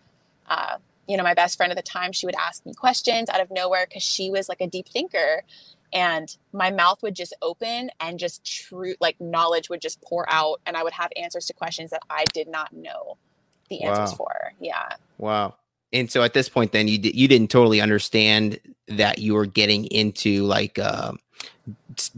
uh, 0.48 0.76
you 1.06 1.16
know, 1.16 1.22
my 1.22 1.34
best 1.34 1.56
friend 1.56 1.70
at 1.70 1.76
the 1.76 1.82
time, 1.82 2.12
she 2.12 2.26
would 2.26 2.34
ask 2.36 2.64
me 2.66 2.74
questions 2.74 3.28
out 3.30 3.40
of 3.40 3.50
nowhere 3.50 3.86
because 3.88 4.02
she 4.02 4.30
was 4.30 4.48
like 4.48 4.60
a 4.60 4.66
deep 4.66 4.88
thinker. 4.88 5.42
And 5.92 6.36
my 6.52 6.70
mouth 6.70 7.02
would 7.02 7.14
just 7.14 7.34
open 7.40 7.90
and 7.98 8.18
just 8.18 8.44
true, 8.44 8.94
like 9.00 9.18
knowledge 9.20 9.70
would 9.70 9.80
just 9.80 10.00
pour 10.02 10.30
out. 10.30 10.60
And 10.66 10.76
I 10.76 10.82
would 10.82 10.92
have 10.92 11.10
answers 11.16 11.46
to 11.46 11.54
questions 11.54 11.90
that 11.90 12.02
I 12.10 12.24
did 12.34 12.48
not 12.48 12.72
know 12.72 13.16
the 13.70 13.82
answers 13.82 14.10
wow. 14.10 14.16
for. 14.16 14.52
Yeah. 14.60 14.88
Wow. 15.16 15.54
And 15.92 16.10
so 16.10 16.22
at 16.22 16.34
this 16.34 16.48
point, 16.48 16.72
then 16.72 16.88
you, 16.88 16.98
you 17.02 17.28
didn't 17.28 17.50
totally 17.50 17.80
understand 17.80 18.58
that 18.88 19.18
you 19.18 19.34
were 19.34 19.46
getting 19.46 19.86
into 19.86 20.44
like, 20.44 20.78
um, 20.78 21.18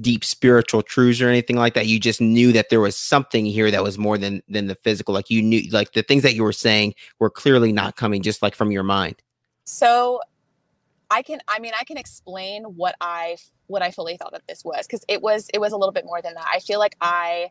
deep 0.00 0.24
spiritual 0.24 0.82
truths 0.82 1.20
or 1.20 1.28
anything 1.28 1.56
like 1.56 1.74
that. 1.74 1.86
You 1.86 1.98
just 1.98 2.20
knew 2.20 2.52
that 2.52 2.68
there 2.70 2.80
was 2.80 2.96
something 2.96 3.46
here 3.46 3.70
that 3.70 3.82
was 3.82 3.98
more 3.98 4.18
than 4.18 4.42
than 4.48 4.66
the 4.66 4.74
physical. 4.74 5.14
Like 5.14 5.30
you 5.30 5.42
knew, 5.42 5.62
like 5.70 5.92
the 5.92 6.02
things 6.02 6.22
that 6.22 6.34
you 6.34 6.42
were 6.42 6.52
saying 6.52 6.94
were 7.18 7.30
clearly 7.30 7.72
not 7.72 7.96
coming 7.96 8.22
just 8.22 8.42
like 8.42 8.54
from 8.54 8.70
your 8.70 8.82
mind. 8.82 9.16
So, 9.64 10.20
I 11.10 11.22
can, 11.22 11.40
I 11.48 11.58
mean, 11.58 11.72
I 11.78 11.84
can 11.84 11.96
explain 11.96 12.64
what 12.64 12.94
I 13.00 13.36
what 13.66 13.82
I 13.82 13.90
fully 13.90 14.16
thought 14.16 14.32
that 14.32 14.42
this 14.48 14.64
was 14.64 14.86
because 14.86 15.04
it 15.08 15.22
was 15.22 15.48
it 15.54 15.60
was 15.60 15.72
a 15.72 15.76
little 15.76 15.92
bit 15.92 16.04
more 16.04 16.22
than 16.22 16.34
that. 16.34 16.46
I 16.52 16.60
feel 16.60 16.78
like 16.78 16.96
I 17.00 17.50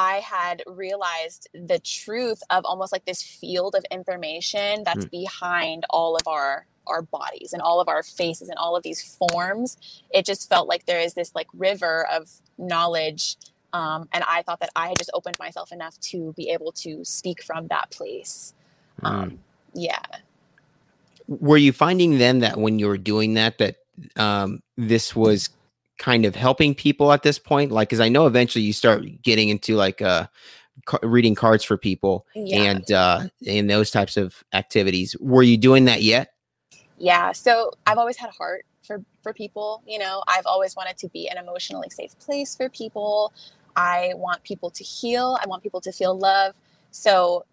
I 0.00 0.20
had 0.20 0.62
realized 0.66 1.50
the 1.52 1.78
truth 1.78 2.42
of 2.48 2.64
almost 2.64 2.90
like 2.90 3.04
this 3.04 3.22
field 3.22 3.74
of 3.74 3.84
information 3.90 4.82
that's 4.82 5.04
mm. 5.04 5.10
behind 5.10 5.84
all 5.90 6.16
of 6.16 6.26
our 6.26 6.66
our 6.86 7.02
bodies 7.02 7.52
and 7.52 7.60
all 7.60 7.80
of 7.80 7.88
our 7.88 8.02
faces 8.02 8.48
and 8.48 8.56
all 8.56 8.74
of 8.74 8.82
these 8.82 9.14
forms 9.16 9.76
it 10.10 10.24
just 10.24 10.48
felt 10.48 10.66
like 10.66 10.86
there 10.86 10.98
is 10.98 11.12
this 11.12 11.34
like 11.34 11.46
river 11.52 12.06
of 12.10 12.30
knowledge 12.56 13.36
um, 13.74 14.08
and 14.12 14.24
i 14.26 14.40
thought 14.42 14.58
that 14.58 14.70
i 14.74 14.88
had 14.88 14.96
just 14.96 15.10
opened 15.12 15.38
myself 15.38 15.70
enough 15.70 16.00
to 16.00 16.32
be 16.32 16.48
able 16.48 16.72
to 16.72 17.04
speak 17.04 17.42
from 17.42 17.68
that 17.68 17.90
place 17.90 18.54
um, 19.02 19.30
mm. 19.30 19.38
yeah 19.74 20.00
were 21.28 21.58
you 21.58 21.72
finding 21.72 22.16
then 22.16 22.38
that 22.38 22.56
when 22.56 22.78
you 22.78 22.88
were 22.88 22.98
doing 22.98 23.34
that 23.34 23.58
that 23.58 23.76
um, 24.16 24.62
this 24.78 25.14
was 25.14 25.50
kind 26.00 26.24
of 26.24 26.34
helping 26.34 26.74
people 26.74 27.12
at 27.12 27.22
this 27.22 27.38
point? 27.38 27.70
Like 27.70 27.88
because 27.88 28.00
i 28.00 28.08
know 28.08 28.26
eventually 28.26 28.64
you 28.64 28.72
start 28.72 29.04
getting 29.22 29.50
into 29.50 29.76
like 29.76 30.02
uh 30.02 30.26
reading 31.02 31.34
cards 31.36 31.62
for 31.62 31.76
people 31.76 32.26
yeah. 32.34 32.62
and 32.62 32.90
uh 32.90 33.28
and 33.46 33.70
those 33.70 33.92
types 33.92 34.16
of 34.16 34.42
activities. 34.52 35.14
Were 35.20 35.44
you 35.44 35.56
doing 35.56 35.84
that 35.84 36.02
yet? 36.02 36.32
Yeah 36.98 37.30
so 37.30 37.72
i've 37.86 37.98
always 37.98 38.16
had 38.16 38.30
a 38.30 38.32
heart 38.32 38.64
for 38.82 39.04
for 39.22 39.32
people 39.32 39.82
you 39.86 39.98
know? 39.98 40.24
I've 40.26 40.46
always 40.46 40.74
wanted 40.74 40.96
to 40.98 41.08
be 41.10 41.28
an 41.28 41.38
emotionally 41.38 41.90
safe 41.90 42.18
place 42.18 42.56
for 42.56 42.68
people. 42.68 43.32
I 43.76 44.14
want 44.16 44.42
people 44.42 44.70
to 44.70 44.82
heal. 44.82 45.38
I 45.40 45.46
want 45.46 45.62
people 45.62 45.80
to 45.82 45.92
feel 45.92 46.18
love. 46.18 46.56
So 46.90 47.44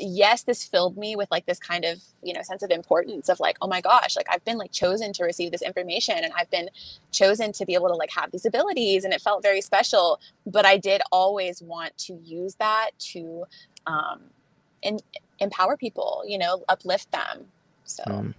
yes 0.00 0.42
this 0.42 0.64
filled 0.64 0.96
me 0.96 1.14
with 1.14 1.30
like 1.30 1.46
this 1.46 1.58
kind 1.58 1.84
of 1.84 2.02
you 2.22 2.32
know 2.32 2.42
sense 2.42 2.62
of 2.62 2.70
importance 2.70 3.28
of 3.28 3.38
like 3.38 3.56
oh 3.60 3.68
my 3.68 3.80
gosh 3.80 4.16
like 4.16 4.26
i've 4.30 4.44
been 4.44 4.58
like 4.58 4.72
chosen 4.72 5.12
to 5.12 5.24
receive 5.24 5.50
this 5.52 5.62
information 5.62 6.16
and 6.16 6.32
i've 6.36 6.50
been 6.50 6.68
chosen 7.12 7.52
to 7.52 7.66
be 7.66 7.74
able 7.74 7.88
to 7.88 7.94
like 7.94 8.10
have 8.10 8.30
these 8.30 8.46
abilities 8.46 9.04
and 9.04 9.12
it 9.12 9.20
felt 9.20 9.42
very 9.42 9.60
special 9.60 10.18
but 10.46 10.64
i 10.64 10.76
did 10.76 11.02
always 11.12 11.60
want 11.62 11.96
to 11.98 12.14
use 12.24 12.54
that 12.56 12.90
to 12.98 13.44
um 13.86 14.20
and 14.82 15.02
empower 15.38 15.76
people 15.76 16.22
you 16.26 16.38
know 16.38 16.64
uplift 16.68 17.10
them 17.12 17.46
so. 17.84 18.02
Um, 18.06 18.34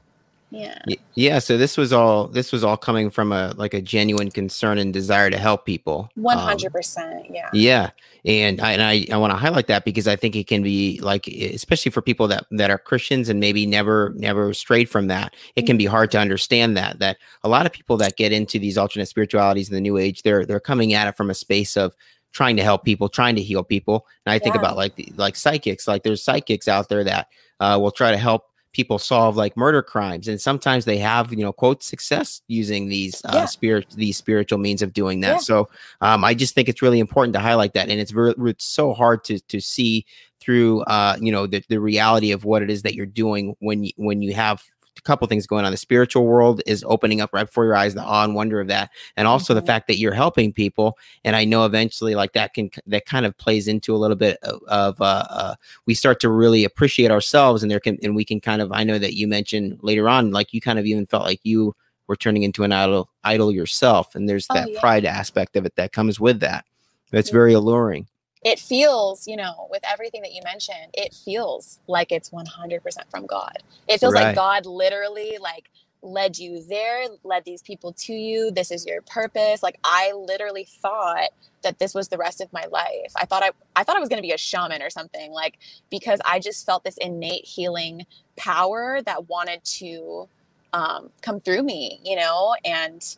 yeah 0.52 0.78
yeah 1.16 1.40
so 1.40 1.58
this 1.58 1.78
was 1.78 1.94
all 1.94 2.28
this 2.28 2.52
was 2.52 2.64
all 2.64 2.76
coming 2.76 3.10
from 3.10 3.32
a 3.32 3.54
like 3.56 3.74
a 3.74 3.82
genuine 3.82 4.30
concern 4.30 4.78
and 4.78 4.94
desire 4.94 5.30
to 5.30 5.38
help 5.38 5.66
people 5.66 6.10
100% 6.18 6.98
um, 6.98 7.24
yeah 7.34 7.50
yeah 7.54 7.90
and 8.26 8.60
i 8.60 8.74
and 8.74 8.82
i, 8.82 9.06
I 9.14 9.18
want 9.18 9.32
to 9.32 9.38
highlight 9.38 9.68
that 9.68 9.86
because 9.86 10.10
i 10.10 10.16
think 10.18 10.36
it 10.36 10.48
can 10.48 10.62
be 10.62 11.00
like 11.02 11.26
especially 11.28 11.92
for 11.92 12.02
people 12.02 12.28
that 12.28 12.46
that 12.52 12.70
are 12.70 12.78
christians 12.78 13.30
and 13.30 13.40
maybe 13.40 13.66
never 13.66 14.14
never 14.18 14.54
strayed 14.54 14.90
from 14.90 15.08
that 15.08 15.34
it 15.56 15.64
can 15.64 15.78
be 15.78 15.86
mm-hmm. 15.86 15.92
hard 15.92 16.12
to 16.12 16.20
understand 16.20 16.76
that 16.76 17.00
that 17.00 17.18
a 17.44 17.50
lot 17.50 17.66
of 17.66 17.72
people 17.72 17.96
that 17.98 18.18
get 18.18 18.34
into 18.34 18.60
these 18.60 18.78
alternate 18.78 19.08
spiritualities 19.08 19.70
in 19.70 19.76
the 19.76 19.82
new 19.82 19.98
age 19.98 20.22
they're 20.24 20.46
they're 20.46 20.60
coming 20.60 20.94
at 20.94 21.08
it 21.08 21.16
from 21.16 21.30
a 21.30 21.36
space 21.36 21.78
of 21.78 21.96
trying 22.34 22.58
to 22.58 22.64
help 22.64 22.84
people 22.84 23.08
trying 23.08 23.36
to 23.36 23.42
heal 23.42 23.64
people 23.64 24.06
and 24.26 24.34
i 24.34 24.40
think 24.40 24.56
yeah. 24.56 24.62
about 24.62 24.76
like 24.76 25.12
like 25.16 25.38
psychics 25.38 25.88
like 25.88 26.04
there's 26.04 26.22
psychics 26.22 26.68
out 26.68 26.90
there 26.90 27.06
that 27.06 27.28
uh, 27.62 27.78
will 27.80 27.92
try 27.92 28.12
to 28.12 28.18
help 28.18 28.51
people 28.74 28.98
solve 28.98 29.36
like 29.36 29.58
murder 29.58 29.82
crimes 29.82 30.28
and 30.28 30.40
sometimes 30.40 30.86
they 30.86 30.98
have 30.98 31.32
you 31.32 31.44
know 31.44 31.52
quote 31.52 31.84
success 31.84 32.42
using 32.48 32.88
these 32.88 33.24
uh, 33.26 33.32
yeah. 33.34 33.46
spirit 33.46 33.86
these 33.96 34.18
spiritual 34.18 34.58
means 34.58 34.82
of 34.82 34.94
doing 34.94 35.20
that 35.20 35.34
yeah. 35.34 35.38
so 35.38 35.70
um, 36.02 36.24
i 36.24 36.34
just 36.34 36.56
think 36.56 36.70
it's 36.70 36.82
really 36.82 37.00
important 37.00 37.34
to 37.34 37.40
highlight 37.40 37.74
that 37.74 37.90
and 37.90 38.00
it's, 38.00 38.12
very, 38.12 38.34
it's 38.46 38.66
so 38.66 38.94
hard 38.94 39.24
to 39.24 39.40
to 39.42 39.60
see 39.60 40.06
through 40.40 40.82
uh, 40.84 41.16
you 41.22 41.32
know 41.32 41.46
the, 41.48 41.64
the 41.70 41.80
reality 41.80 42.32
of 42.32 42.46
what 42.46 42.62
it 42.62 42.70
is 42.70 42.82
that 42.82 42.96
you're 42.96 43.06
doing 43.06 43.56
when 43.60 43.84
you 43.84 43.92
when 43.98 44.22
you 44.22 44.34
have 44.34 44.64
couple 45.04 45.28
things 45.28 45.48
going 45.48 45.66
on. 45.66 45.72
The 45.72 45.78
spiritual 45.78 46.26
world 46.26 46.62
is 46.66 46.84
opening 46.88 47.22
up 47.22 47.32
right 47.34 47.46
before 47.46 47.66
your 47.66 47.76
eyes, 47.76 47.94
the 47.94 48.04
awe 48.04 48.24
and 48.24 48.36
wonder 48.36 48.60
of 48.60 48.68
that, 48.68 48.92
and 49.18 49.28
also 49.28 49.54
mm-hmm. 49.54 49.62
the 49.62 49.66
fact 49.66 49.88
that 49.88 49.98
you're 49.98 50.14
helping 50.14 50.54
people. 50.54 50.98
And 51.24 51.36
I 51.36 51.46
know 51.46 51.66
eventually, 51.66 52.16
like 52.16 52.34
that 52.34 52.54
can 52.54 52.70
that 52.88 53.06
kind 53.06 53.26
of 53.26 53.38
plays 53.38 53.68
into 53.68 53.96
a 53.96 53.98
little 53.98 54.18
bit 54.18 54.38
of, 54.44 54.62
of 54.68 55.02
uh, 55.02 55.26
uh, 55.30 55.56
we 55.86 55.94
start 55.94 56.20
to 56.22 56.30
really 56.30 56.64
appreciate 56.64 57.12
ourselves, 57.12 57.64
and 57.64 57.72
there 57.72 57.80
can 57.80 57.98
and 58.04 58.16
we 58.16 58.26
can 58.26 58.40
kind 58.40 58.62
of. 58.62 58.72
I 58.72 58.84
know 58.84 59.00
that 59.00 59.14
you 59.14 59.28
mentioned 59.28 59.80
later 59.82 60.10
on, 60.10 60.32
like 60.32 60.54
you 60.54 60.62
kind 60.62 60.80
of 60.80 60.86
even 60.86 61.06
felt 61.06 61.26
like 61.26 61.40
you 61.44 61.76
were 62.08 62.16
turning 62.16 62.44
into 62.44 62.64
an 62.64 62.72
idol 62.72 63.10
idol 63.24 63.52
yourself, 63.52 64.16
and 64.16 64.28
there's 64.28 64.48
oh, 64.50 64.56
that 64.56 64.68
oh, 64.68 64.72
yeah. 64.72 64.80
pride 64.80 65.06
aspect 65.06 65.56
of 65.56 65.66
it 65.66 65.76
that 65.76 65.94
comes 65.94 66.20
with 66.20 66.40
that. 66.42 66.66
That's 67.12 67.30
very 67.30 67.54
alluring 67.54 68.08
it 68.44 68.60
feels, 68.60 69.28
you 69.28 69.36
know, 69.36 69.68
with 69.70 69.84
everything 69.88 70.22
that 70.24 70.34
you 70.34 70.42
mentioned, 70.44 70.88
it 70.94 71.14
feels 71.14 71.80
like 71.88 72.12
it's 72.12 72.32
100% 72.32 72.82
from 73.10 73.26
God. 73.26 73.58
It 73.88 74.00
feels 74.00 74.14
right. 74.14 74.28
like 74.28 74.36
God 74.36 74.66
literally 74.66 75.38
like 75.40 75.70
led 76.02 76.38
you 76.40 76.64
there, 76.64 77.06
led 77.24 77.46
these 77.46 77.62
people 77.62 77.94
to 77.94 78.14
you. 78.14 78.50
This 78.52 78.72
is 78.72 78.86
your 78.86 79.02
purpose. 79.04 79.62
Like 79.62 79.78
I 79.84 80.14
literally 80.14 80.68
thought 80.82 81.30
that 81.62 81.78
this 81.78 81.94
was 81.94 82.08
the 82.08 82.18
rest 82.18 82.42
of 82.42 82.52
my 82.52 82.66
life. 82.72 83.14
I 83.16 83.26
thought 83.26 83.44
I 83.44 83.52
I 83.76 83.84
thought 83.84 83.96
I 83.96 84.00
was 84.00 84.10
going 84.10 84.22
to 84.22 84.28
be 84.28 84.34
a 84.34 84.38
shaman 84.38 84.82
or 84.82 84.90
something 84.90 85.32
like 85.32 85.60
because 85.92 86.20
I 86.26 86.40
just 86.40 86.66
felt 86.66 86.84
this 86.84 86.98
innate 86.98 87.46
healing 87.46 88.08
power 88.36 89.02
that 89.06 89.30
wanted 89.30 89.64
to 89.64 90.28
um, 90.74 91.10
come 91.22 91.40
through 91.40 91.64
me, 91.64 92.00
you 92.04 92.16
know, 92.16 92.56
and 92.66 93.18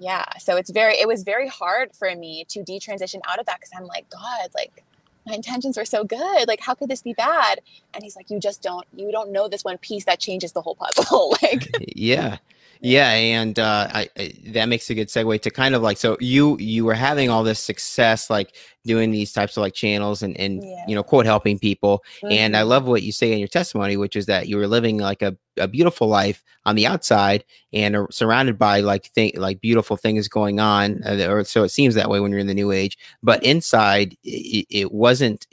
yeah 0.00 0.24
so 0.38 0.56
it's 0.56 0.70
very 0.70 0.94
it 0.94 1.06
was 1.06 1.22
very 1.22 1.46
hard 1.46 1.94
for 1.94 2.14
me 2.16 2.44
to 2.48 2.60
detransition 2.60 3.20
out 3.28 3.38
of 3.38 3.46
that 3.46 3.60
because 3.60 3.70
i'm 3.76 3.86
like 3.86 4.08
god 4.10 4.48
like 4.54 4.84
my 5.26 5.34
intentions 5.34 5.76
were 5.76 5.84
so 5.84 6.04
good. 6.04 6.48
Like 6.48 6.60
how 6.60 6.74
could 6.74 6.88
this 6.88 7.02
be 7.02 7.12
bad? 7.12 7.60
And 7.94 8.02
he's 8.02 8.16
like 8.16 8.30
you 8.30 8.40
just 8.40 8.62
don't 8.62 8.86
you 8.94 9.10
don't 9.10 9.30
know 9.30 9.48
this 9.48 9.64
one 9.64 9.78
piece 9.78 10.04
that 10.04 10.18
changes 10.18 10.52
the 10.52 10.62
whole 10.62 10.76
puzzle. 10.76 11.36
Like 11.42 11.68
yeah 11.96 12.38
yeah 12.80 13.10
and 13.10 13.58
uh 13.58 13.88
I, 13.92 14.08
I, 14.18 14.32
that 14.48 14.66
makes 14.66 14.88
a 14.88 14.94
good 14.94 15.08
segue 15.08 15.40
to 15.42 15.50
kind 15.50 15.74
of 15.74 15.82
like 15.82 15.98
so 15.98 16.16
you 16.20 16.56
you 16.58 16.84
were 16.84 16.94
having 16.94 17.28
all 17.28 17.44
this 17.44 17.60
success 17.60 18.30
like 18.30 18.54
doing 18.84 19.10
these 19.10 19.32
types 19.32 19.56
of 19.56 19.60
like 19.60 19.74
channels 19.74 20.22
and 20.22 20.36
and 20.38 20.64
yeah. 20.64 20.84
you 20.88 20.94
know 20.94 21.02
quote 21.02 21.26
helping 21.26 21.58
people 21.58 22.02
mm-hmm. 22.22 22.32
and 22.32 22.56
i 22.56 22.60
mm-hmm. 22.60 22.70
love 22.70 22.86
what 22.86 23.02
you 23.02 23.12
say 23.12 23.32
in 23.32 23.38
your 23.38 23.48
testimony 23.48 23.96
which 23.96 24.16
is 24.16 24.26
that 24.26 24.48
you 24.48 24.56
were 24.56 24.66
living 24.66 24.98
like 24.98 25.20
a, 25.20 25.36
a 25.58 25.68
beautiful 25.68 26.08
life 26.08 26.42
on 26.64 26.74
the 26.74 26.86
outside 26.86 27.44
and 27.72 27.94
are 27.94 28.08
surrounded 28.10 28.58
by 28.58 28.80
like 28.80 29.06
thing 29.06 29.32
like 29.36 29.60
beautiful 29.60 29.96
things 29.96 30.26
going 30.28 30.58
on 30.58 31.02
uh, 31.04 31.26
or 31.28 31.44
so 31.44 31.62
it 31.62 31.70
seems 31.70 31.94
that 31.94 32.08
way 32.08 32.18
when 32.18 32.30
you're 32.30 32.40
in 32.40 32.46
the 32.46 32.54
new 32.54 32.72
age 32.72 32.96
but 33.22 33.42
inside 33.42 34.16
it, 34.24 34.66
it 34.70 34.92
wasn't 34.92 35.46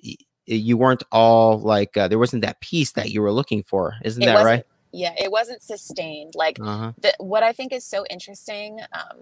you 0.45 0.77
weren't 0.77 1.03
all 1.11 1.59
like 1.59 1.97
uh, 1.97 2.07
there 2.07 2.19
wasn't 2.19 2.41
that 2.41 2.61
peace 2.61 2.93
that 2.93 3.09
you 3.09 3.21
were 3.21 3.33
looking 3.33 3.61
for 3.63 3.95
isn't 4.05 4.23
it 4.23 4.27
that 4.27 4.45
right 4.45 4.65
yeah 4.91 5.13
it 5.17 5.31
wasn't 5.31 5.61
sustained 5.61 6.33
like 6.35 6.59
uh-huh. 6.59 6.91
the, 7.01 7.13
what 7.19 7.43
i 7.43 7.51
think 7.51 7.71
is 7.71 7.83
so 7.83 8.05
interesting 8.09 8.79
um, 8.93 9.17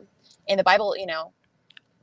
in 0.48 0.58
the 0.58 0.64
bible 0.64 0.96
you 0.98 1.06
know 1.06 1.32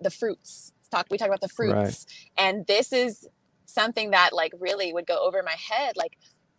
the 0.01 0.11
fruits 0.11 0.73
talk 0.91 1.07
we 1.11 1.19
talk 1.19 1.29
about 1.29 1.41
the 1.41 1.49
fruits 1.49 1.75
right. 1.75 2.07
and 2.37 2.67
this 2.67 2.93
is 2.93 3.29
something 3.67 4.11
that 4.11 4.33
like 4.33 4.53
really 4.59 4.93
would 4.93 5.07
go 5.07 5.19
over 5.25 5.43
my 5.43 5.57
head 5.57 5.97
like 5.97 6.19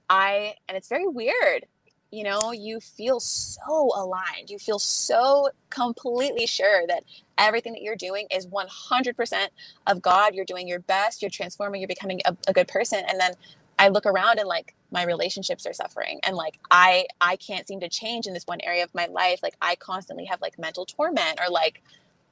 i 0.10 0.56
and 0.68 0.76
it's 0.76 0.90
very 0.90 1.08
weird 1.08 1.66
you 2.14 2.24
know 2.24 2.52
you 2.52 2.80
feel 2.80 3.20
so 3.20 3.92
aligned 3.96 4.50
you 4.50 4.60
feel 4.60 4.80
so 4.80 5.50
completely 5.70 6.46
sure 6.46 6.86
that 6.88 7.04
everything 7.38 7.74
that 7.74 7.82
you're 7.82 7.96
doing 7.96 8.28
is 8.32 8.48
100% 8.48 9.48
of 9.88 10.02
god 10.02 10.36
you're 10.36 10.46
doing 10.46 10.68
your 10.68 10.80
best 10.80 11.22
you're 11.22 11.32
transforming 11.32 11.82
you're 11.82 11.88
becoming 11.88 12.22
a, 12.26 12.36
a 12.48 12.54
good 12.54 12.68
person 12.68 13.04
and 13.08 13.20
then 13.20 13.34
I 13.80 13.89
look 13.89 14.06
around 14.06 14.39
and 14.39 14.48
like 14.48 14.75
my 14.92 15.03
relationships 15.03 15.65
are 15.65 15.74
suffering 15.74 16.20
and 16.24 16.36
like 16.36 16.60
I 16.70 17.08
I 17.20 17.36
can't 17.38 17.68
seem 17.68 17.80
to 17.80 17.89
change 17.89 18.27
in 18.27 18.34
this 18.34 18.46
one 18.46 18.60
area 18.62 18.84
of 18.84 18.94
my 18.94 19.08
life 19.08 19.42
like 19.42 19.56
I 19.62 19.75
constantly 19.75 20.25
have 20.25 20.42
like 20.42 20.60
mental 20.60 20.86
torment 20.86 21.39
or 21.42 21.50
like 21.50 21.82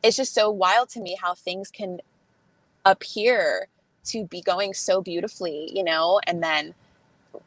it's 0.03 0.17
just 0.17 0.33
so 0.33 0.50
wild 0.50 0.89
to 0.89 1.01
me 1.01 1.17
how 1.19 1.33
things 1.33 1.71
can 1.71 2.00
appear 2.86 3.67
to 4.03 4.25
be 4.25 4.41
going 4.41 4.74
so 4.74 5.01
beautifully, 5.01 5.69
you 5.74 5.83
know, 5.83 6.19
and 6.25 6.41
then 6.41 6.74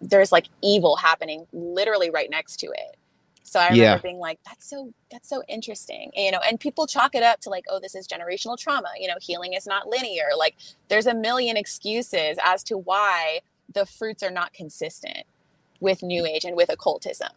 there's 0.00 0.32
like 0.32 0.46
evil 0.62 0.96
happening 0.96 1.46
literally 1.52 2.10
right 2.10 2.30
next 2.30 2.58
to 2.60 2.66
it. 2.66 2.96
So 3.42 3.60
I 3.60 3.64
remember 3.64 3.82
yeah. 3.82 3.98
being 3.98 4.18
like, 4.18 4.38
that's 4.44 4.68
so 4.68 4.92
that's 5.10 5.28
so 5.28 5.42
interesting. 5.48 6.10
And, 6.16 6.24
you 6.24 6.30
know, 6.32 6.40
and 6.48 6.58
people 6.58 6.86
chalk 6.86 7.14
it 7.14 7.22
up 7.22 7.40
to 7.42 7.50
like, 7.50 7.64
oh, 7.70 7.78
this 7.78 7.94
is 7.94 8.08
generational 8.08 8.58
trauma. 8.58 8.88
You 8.98 9.08
know, 9.08 9.16
healing 9.20 9.52
is 9.52 9.66
not 9.66 9.86
linear. 9.86 10.28
Like 10.36 10.56
there's 10.88 11.06
a 11.06 11.14
million 11.14 11.56
excuses 11.56 12.38
as 12.42 12.64
to 12.64 12.78
why 12.78 13.40
the 13.75 13.87
fruits 13.87 14.23
are 14.23 14.31
not 14.31 14.52
consistent 14.52 15.25
with 15.81 16.02
new 16.02 16.25
age 16.25 16.45
and 16.45 16.57
with 16.57 16.71
occultism. 16.71 17.31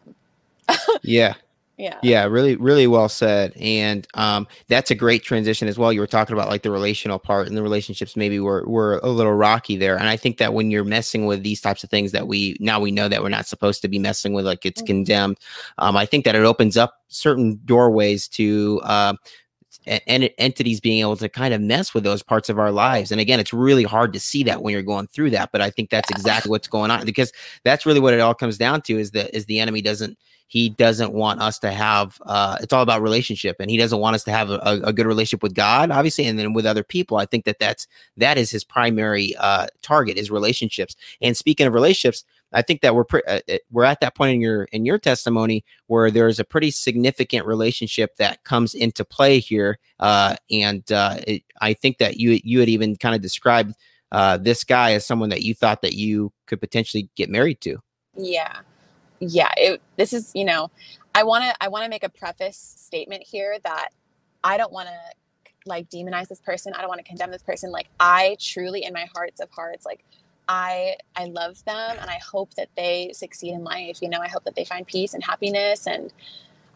yeah. 1.02 1.34
Yeah. 1.80 1.98
Yeah 2.02 2.24
really 2.24 2.56
really 2.56 2.88
well 2.88 3.08
said. 3.08 3.52
And 3.56 4.04
um 4.14 4.48
that's 4.66 4.90
a 4.90 4.96
great 4.96 5.22
transition 5.22 5.68
as 5.68 5.78
well. 5.78 5.92
You 5.92 6.00
were 6.00 6.08
talking 6.08 6.34
about 6.34 6.48
like 6.48 6.64
the 6.64 6.72
relational 6.72 7.20
part 7.20 7.46
and 7.46 7.56
the 7.56 7.62
relationships 7.62 8.16
maybe 8.16 8.40
were 8.40 8.64
were 8.66 8.98
a 9.04 9.08
little 9.08 9.34
rocky 9.34 9.76
there. 9.76 9.96
And 9.96 10.08
i 10.08 10.16
think 10.16 10.38
that 10.38 10.54
when 10.54 10.72
you're 10.72 10.82
messing 10.82 11.26
with 11.26 11.44
these 11.44 11.60
types 11.60 11.84
of 11.84 11.90
things 11.90 12.10
that 12.10 12.26
we 12.26 12.56
now 12.58 12.80
we 12.80 12.90
know 12.90 13.06
that 13.06 13.22
we're 13.22 13.28
not 13.28 13.46
supposed 13.46 13.80
to 13.82 13.88
be 13.88 14.00
messing 14.00 14.32
with 14.32 14.44
like 14.44 14.66
it's 14.66 14.80
mm-hmm. 14.80 14.86
condemned 14.88 15.38
um 15.78 15.96
i 15.96 16.04
think 16.04 16.24
that 16.24 16.34
it 16.34 16.42
opens 16.42 16.76
up 16.76 17.04
certain 17.06 17.60
doorways 17.64 18.26
to 18.26 18.80
uh 18.82 19.14
en- 19.88 20.30
entities 20.38 20.80
being 20.80 21.00
able 21.00 21.16
to 21.16 21.28
kind 21.28 21.54
of 21.54 21.60
mess 21.60 21.94
with 21.94 22.04
those 22.04 22.22
parts 22.22 22.48
of 22.48 22.58
our 22.58 22.70
lives. 22.70 23.10
And 23.10 23.20
again, 23.20 23.40
it's 23.40 23.52
really 23.52 23.84
hard 23.84 24.12
to 24.12 24.20
see 24.20 24.42
that 24.44 24.62
when 24.62 24.72
you're 24.72 24.82
going 24.82 25.06
through 25.08 25.30
that, 25.30 25.50
but 25.52 25.60
I 25.60 25.70
think 25.70 25.90
that's 25.90 26.10
exactly 26.10 26.50
what's 26.50 26.68
going 26.68 26.90
on 26.90 27.04
because 27.04 27.32
that's 27.64 27.86
really 27.86 28.00
what 28.00 28.14
it 28.14 28.20
all 28.20 28.34
comes 28.34 28.58
down 28.58 28.82
to 28.82 28.98
is 28.98 29.12
that 29.12 29.34
is 29.34 29.46
the 29.46 29.60
enemy 29.60 29.82
doesn't 29.82 30.18
he 30.48 30.70
doesn't 30.70 31.12
want 31.12 31.40
us 31.40 31.58
to 31.58 31.70
have 31.70 32.18
uh, 32.24 32.56
it's 32.60 32.72
all 32.72 32.82
about 32.82 33.02
relationship 33.02 33.56
and 33.60 33.70
he 33.70 33.76
doesn't 33.76 34.00
want 34.00 34.14
us 34.14 34.24
to 34.24 34.30
have 34.30 34.50
a, 34.50 34.80
a, 34.82 34.92
good 34.94 35.06
relationship 35.06 35.42
with 35.42 35.54
god 35.54 35.90
obviously 35.90 36.26
and 36.26 36.38
then 36.38 36.54
with 36.54 36.66
other 36.66 36.82
people. 36.82 37.18
I 37.18 37.26
think 37.26 37.44
that 37.44 37.58
that's 37.58 37.86
that 38.16 38.38
is 38.38 38.50
his 38.50 38.64
primary 38.64 39.36
uh, 39.36 39.66
target 39.82 40.16
is 40.16 40.30
relationships. 40.30 40.96
And 41.20 41.36
speaking 41.36 41.66
of 41.66 41.74
relationships 41.74 42.24
I 42.52 42.62
think 42.62 42.80
that 42.80 42.94
we're 42.94 43.04
pre- 43.04 43.22
uh, 43.26 43.40
we're 43.70 43.84
at 43.84 44.00
that 44.00 44.14
point 44.14 44.34
in 44.34 44.40
your 44.40 44.64
in 44.64 44.84
your 44.84 44.98
testimony 44.98 45.64
where 45.86 46.10
there 46.10 46.28
is 46.28 46.38
a 46.38 46.44
pretty 46.44 46.70
significant 46.70 47.46
relationship 47.46 48.16
that 48.16 48.44
comes 48.44 48.74
into 48.74 49.04
play 49.04 49.38
here, 49.38 49.78
uh, 50.00 50.36
and 50.50 50.90
uh, 50.90 51.18
it, 51.26 51.42
I 51.60 51.74
think 51.74 51.98
that 51.98 52.16
you 52.16 52.40
you 52.42 52.60
had 52.60 52.68
even 52.68 52.96
kind 52.96 53.14
of 53.14 53.20
described 53.20 53.74
uh, 54.12 54.38
this 54.38 54.64
guy 54.64 54.92
as 54.92 55.06
someone 55.06 55.28
that 55.30 55.42
you 55.42 55.54
thought 55.54 55.82
that 55.82 55.94
you 55.94 56.32
could 56.46 56.60
potentially 56.60 57.10
get 57.16 57.28
married 57.28 57.60
to. 57.62 57.78
Yeah, 58.16 58.60
yeah. 59.20 59.52
It, 59.56 59.82
this 59.96 60.12
is 60.12 60.32
you 60.34 60.44
know, 60.44 60.70
I 61.14 61.24
want 61.24 61.44
to 61.44 61.54
I 61.62 61.68
want 61.68 61.84
to 61.84 61.90
make 61.90 62.04
a 62.04 62.08
preface 62.08 62.56
statement 62.78 63.22
here 63.22 63.58
that 63.64 63.90
I 64.42 64.56
don't 64.56 64.72
want 64.72 64.88
to 64.88 64.94
like 65.66 65.90
demonize 65.90 66.28
this 66.28 66.40
person. 66.40 66.72
I 66.74 66.80
don't 66.80 66.88
want 66.88 67.00
to 67.00 67.08
condemn 67.08 67.30
this 67.30 67.42
person. 67.42 67.70
Like 67.70 67.88
I 68.00 68.36
truly, 68.40 68.84
in 68.84 68.94
my 68.94 69.06
hearts 69.14 69.40
of 69.40 69.50
hearts, 69.50 69.84
like 69.84 70.04
I 70.48 70.96
I 71.14 71.26
love 71.26 71.62
them 71.64 71.96
and 72.00 72.10
I 72.10 72.18
hope 72.18 72.54
that 72.54 72.70
they 72.76 73.10
succeed 73.12 73.52
in 73.52 73.64
life. 73.64 74.00
You 74.00 74.08
know, 74.08 74.20
I 74.20 74.28
hope 74.28 74.44
that 74.44 74.56
they 74.56 74.64
find 74.64 74.86
peace 74.86 75.14
and 75.14 75.22
happiness 75.22 75.86
and 75.86 76.12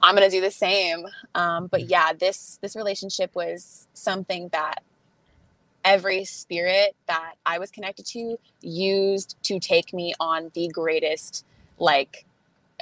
I'm 0.03 0.15
gonna 0.15 0.31
do 0.31 0.41
the 0.41 0.51
same. 0.51 1.07
Um, 1.35 1.69
but 1.69 1.89
yeah, 1.89 2.13
this 2.13 2.59
this 2.61 2.77
relationship 2.77 3.35
was 3.35 3.89
something 3.95 4.49
that 4.53 4.83
every 5.85 6.25
spirit 6.25 6.95
that 7.07 7.35
I 7.47 7.59
was 7.59 7.71
connected 7.71 8.07
to 8.07 8.39
used 8.61 9.37
to 9.45 9.59
take 9.59 9.93
me 9.93 10.15
on 10.21 10.51
the 10.55 10.69
greatest 10.69 11.45
like 11.79 12.27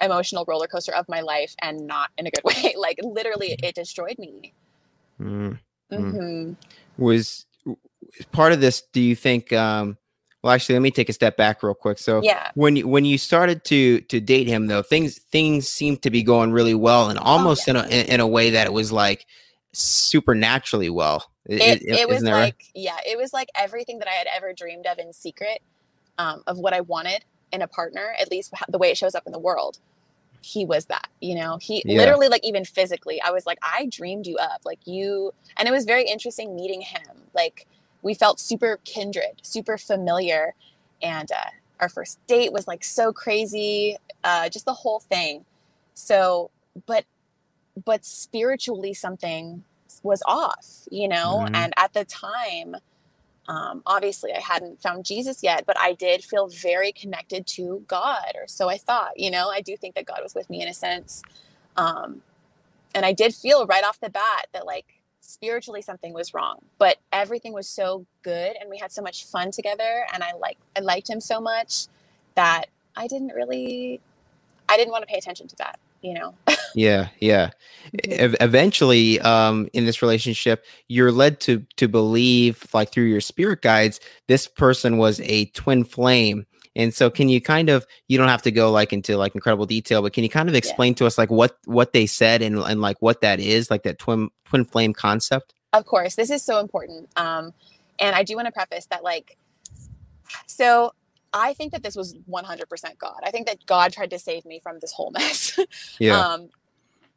emotional 0.03 0.45
roller 0.47 0.67
coaster 0.67 0.95
of 0.95 1.09
my 1.09 1.21
life 1.21 1.55
and 1.61 1.87
not 1.87 2.11
in 2.19 2.27
a 2.27 2.31
good 2.31 2.45
way. 2.45 2.75
like 2.77 2.99
literally 3.03 3.57
it 3.63 3.75
destroyed 3.75 4.19
me. 4.19 4.53
Mm. 5.21 5.59
hmm 5.93 6.53
Was 6.99 7.47
part 8.33 8.53
of 8.53 8.61
this? 8.61 8.83
Do 8.93 9.01
you 9.01 9.15
think? 9.15 9.53
Um, 9.53 9.99
well, 10.43 10.53
actually, 10.53 10.75
let 10.77 10.83
me 10.83 10.91
take 10.91 11.09
a 11.09 11.13
step 11.13 11.37
back 11.37 11.63
real 11.63 11.75
quick. 11.75 11.99
So, 11.99 12.23
Yeah. 12.23 12.51
when 12.55 12.77
you 12.77 12.89
when 12.89 13.05
you 13.05 13.19
started 13.19 13.65
to 13.65 14.01
to 14.03 14.21
date 14.21 14.47
him, 14.47 14.67
though, 14.67 14.83
things 14.83 15.19
things 15.19 15.69
seemed 15.69 16.03
to 16.03 16.11
be 16.11 16.23
going 16.23 16.53
really 16.53 16.75
well, 16.75 17.11
and 17.11 17.19
almost 17.19 17.69
in 17.69 17.77
a 17.77 17.87
in, 17.89 18.21
a 18.21 18.27
way 18.27 18.51
that 18.51 18.67
it 18.67 18.73
was 18.73 18.91
like 18.91 19.27
supernaturally 19.73 20.91
well. 20.91 21.31
I- 21.51 21.55
It, 21.55 21.83
it 21.83 22.09
was 22.09 22.19
isn't 22.19 22.33
right? 22.33 22.41
like, 22.41 22.65
yeah, 22.75 22.97
it 23.07 23.19
was 23.19 23.33
like 23.33 23.49
everything 23.55 23.99
that 23.99 24.09
I 24.09 24.13
had 24.13 24.27
ever 24.35 24.53
dreamed 24.53 24.87
of 24.87 24.99
in 24.99 25.13
secret 25.13 25.61
um, 26.19 26.43
of 26.47 26.59
what 26.59 26.73
I 26.73 26.81
wanted 26.83 27.25
in 27.53 27.63
a 27.63 27.69
partner, 27.69 28.15
at 28.21 28.31
least 28.31 28.53
the 28.69 28.79
way 28.79 28.91
it 28.91 28.97
shows 28.99 29.15
up 29.15 29.25
in 29.27 29.33
the 29.33 29.39
world. 29.39 29.79
He 30.43 30.65
was 30.65 30.87
that, 30.87 31.09
you 31.21 31.35
know, 31.35 31.59
he 31.61 31.83
Yeah. 31.85 31.99
literally, 31.99 32.29
like, 32.29 32.45
even 32.45 32.65
physically, 32.65 33.21
I 33.21 33.31
was 33.31 33.45
like, 33.47 33.59
I 33.63 33.87
dreamed 33.87 34.27
you 34.27 34.37
up. 34.39 34.63
Like, 34.65 34.79
you, 34.87 35.33
and 35.57 35.69
it 35.69 35.71
was 35.73 35.85
very 35.85 36.05
interesting 36.07 36.55
meeting 36.57 36.81
him. 36.81 37.03
Like, 37.35 37.67
we 38.03 38.15
felt 38.15 38.41
super 38.41 38.81
kindred, 38.85 39.41
super 39.43 39.79
familiar. 39.79 40.55
And 41.03 41.31
uh, 41.33 41.51
our 41.81 41.89
first 41.89 42.19
date 42.27 42.53
was 42.53 42.67
like 42.69 42.85
so 42.85 43.13
crazy, 43.13 43.97
uh, 44.25 44.49
just 44.49 44.65
the 44.65 44.75
whole 44.75 45.01
thing. 45.01 45.45
So, 45.95 46.51
but, 46.87 47.05
but 47.85 48.05
spiritually, 48.05 48.95
something 48.95 49.65
was 50.03 50.23
off, 50.27 50.89
you 50.91 51.09
know? 51.09 51.47
Mhm. 51.49 51.55
And 51.55 51.73
at 51.77 51.93
the 51.93 52.05
time, 52.05 52.77
um, 53.49 53.83
obviously, 53.87 54.33
I 54.33 54.41
hadn't 54.41 54.81
found 54.81 55.05
Jesus 55.05 55.43
yet, 55.43 55.65
but 55.67 55.77
I 55.79 55.95
did 55.95 56.25
feel 56.25 56.49
very 56.49 56.93
connected 56.93 57.47
to 57.49 57.85
God, 57.89 58.33
or 58.37 58.47
so 58.47 58.69
I 58.69 58.79
thought, 58.79 59.19
you 59.19 59.31
know? 59.31 59.49
I 59.51 59.61
do 59.61 59.77
think 59.77 59.95
that 59.97 60.07
God 60.07 60.21
was 60.23 60.35
with 60.35 60.49
me 60.51 60.63
in 60.63 60.69
a 60.69 60.75
sense. 60.75 61.23
Um, 61.77 62.23
and 62.95 63.05
I 63.07 63.13
did 63.13 63.35
feel 63.35 63.67
right 63.67 63.85
off 63.85 64.01
the 64.01 64.11
bat 64.11 64.47
that, 64.53 64.67
like, 64.67 65.00
spiritually 65.31 65.83
something 65.83 66.13
was 66.13 66.35
wrong 66.35 66.59
but 66.79 66.99
everything 67.13 67.53
was 67.53 67.69
so 67.69 68.05
good 68.23 68.57
and 68.61 68.69
we 68.69 68.79
had 68.79 68.93
so 68.93 69.03
much 69.03 69.25
fun 69.27 69.51
together 69.51 70.05
and 70.13 70.23
i 70.23 70.33
like 70.41 70.59
i 70.77 70.81
liked 70.81 71.09
him 71.09 71.21
so 71.21 71.41
much 71.41 71.87
that 72.35 72.67
i 72.97 73.07
didn't 73.07 73.33
really 73.35 74.01
i 74.69 74.77
didn't 74.77 74.91
want 74.91 75.03
to 75.03 75.07
pay 75.07 75.19
attention 75.19 75.47
to 75.47 75.57
that 75.57 75.79
you 76.03 76.15
know 76.15 76.35
Yeah, 76.75 77.09
yeah. 77.19 77.51
Ev- 78.05 78.37
eventually, 78.41 79.21
um, 79.21 79.69
in 79.73 79.87
this 79.87 80.03
relationship, 80.03 80.65
you're 80.89 81.13
led 81.13 81.41
to 81.41 81.67
to 81.77 81.89
believe, 81.89 82.67
like 82.73 82.91
through 82.91 83.05
your 83.05 83.21
spirit 83.21 83.63
guides, 83.63 84.01
this 84.29 84.47
person 84.47 84.99
was 84.99 85.21
a 85.21 85.47
twin 85.47 85.85
flame. 85.85 86.47
And 86.77 86.95
so, 86.95 87.11
can 87.11 87.29
you 87.29 87.41
kind 87.41 87.69
of 87.69 87.87
you 88.09 88.17
don't 88.17 88.29
have 88.29 88.43
to 88.43 88.51
go 88.51 88.71
like 88.71 88.93
into 88.93 89.17
like 89.17 89.35
incredible 89.35 89.67
detail, 89.67 90.03
but 90.03 90.13
can 90.13 90.23
you 90.25 90.31
kind 90.31 90.49
of 90.49 90.55
explain 90.55 90.95
to 90.97 91.07
us 91.07 91.19
like 91.19 91.31
what 91.31 91.57
what 91.65 91.93
they 91.93 92.07
said 92.07 92.43
and 92.43 92.59
and 92.59 92.81
like 92.81 92.97
what 93.01 93.21
that 93.23 93.41
is, 93.41 93.71
like 93.71 93.83
that 93.83 93.99
twin 93.99 94.31
twin 94.45 94.65
flame 94.65 94.93
concept? 94.93 95.55
of 95.73 95.85
course 95.87 96.15
this 96.15 96.31
is 96.31 96.43
so 96.43 96.59
important 96.59 97.09
um 97.17 97.53
and 97.99 98.15
i 98.17 98.23
do 98.23 98.35
want 98.35 98.47
to 98.47 98.53
preface 98.53 98.87
that 98.87 99.03
like 99.03 99.37
so 100.47 100.93
i 101.33 101.53
think 101.55 101.73
that 101.73 101.83
this 101.83 101.97
was 101.97 102.15
100% 102.29 102.99
god. 102.99 103.21
I 103.23 103.31
think 103.31 103.47
that 103.47 103.65
god 103.67 103.93
tried 103.93 104.11
to 104.11 104.19
save 104.19 104.45
me 104.45 104.61
from 104.61 104.79
this 104.81 104.93
whole 104.93 105.11
mess. 105.11 105.59
Yeah, 105.99 106.19
um 106.19 106.49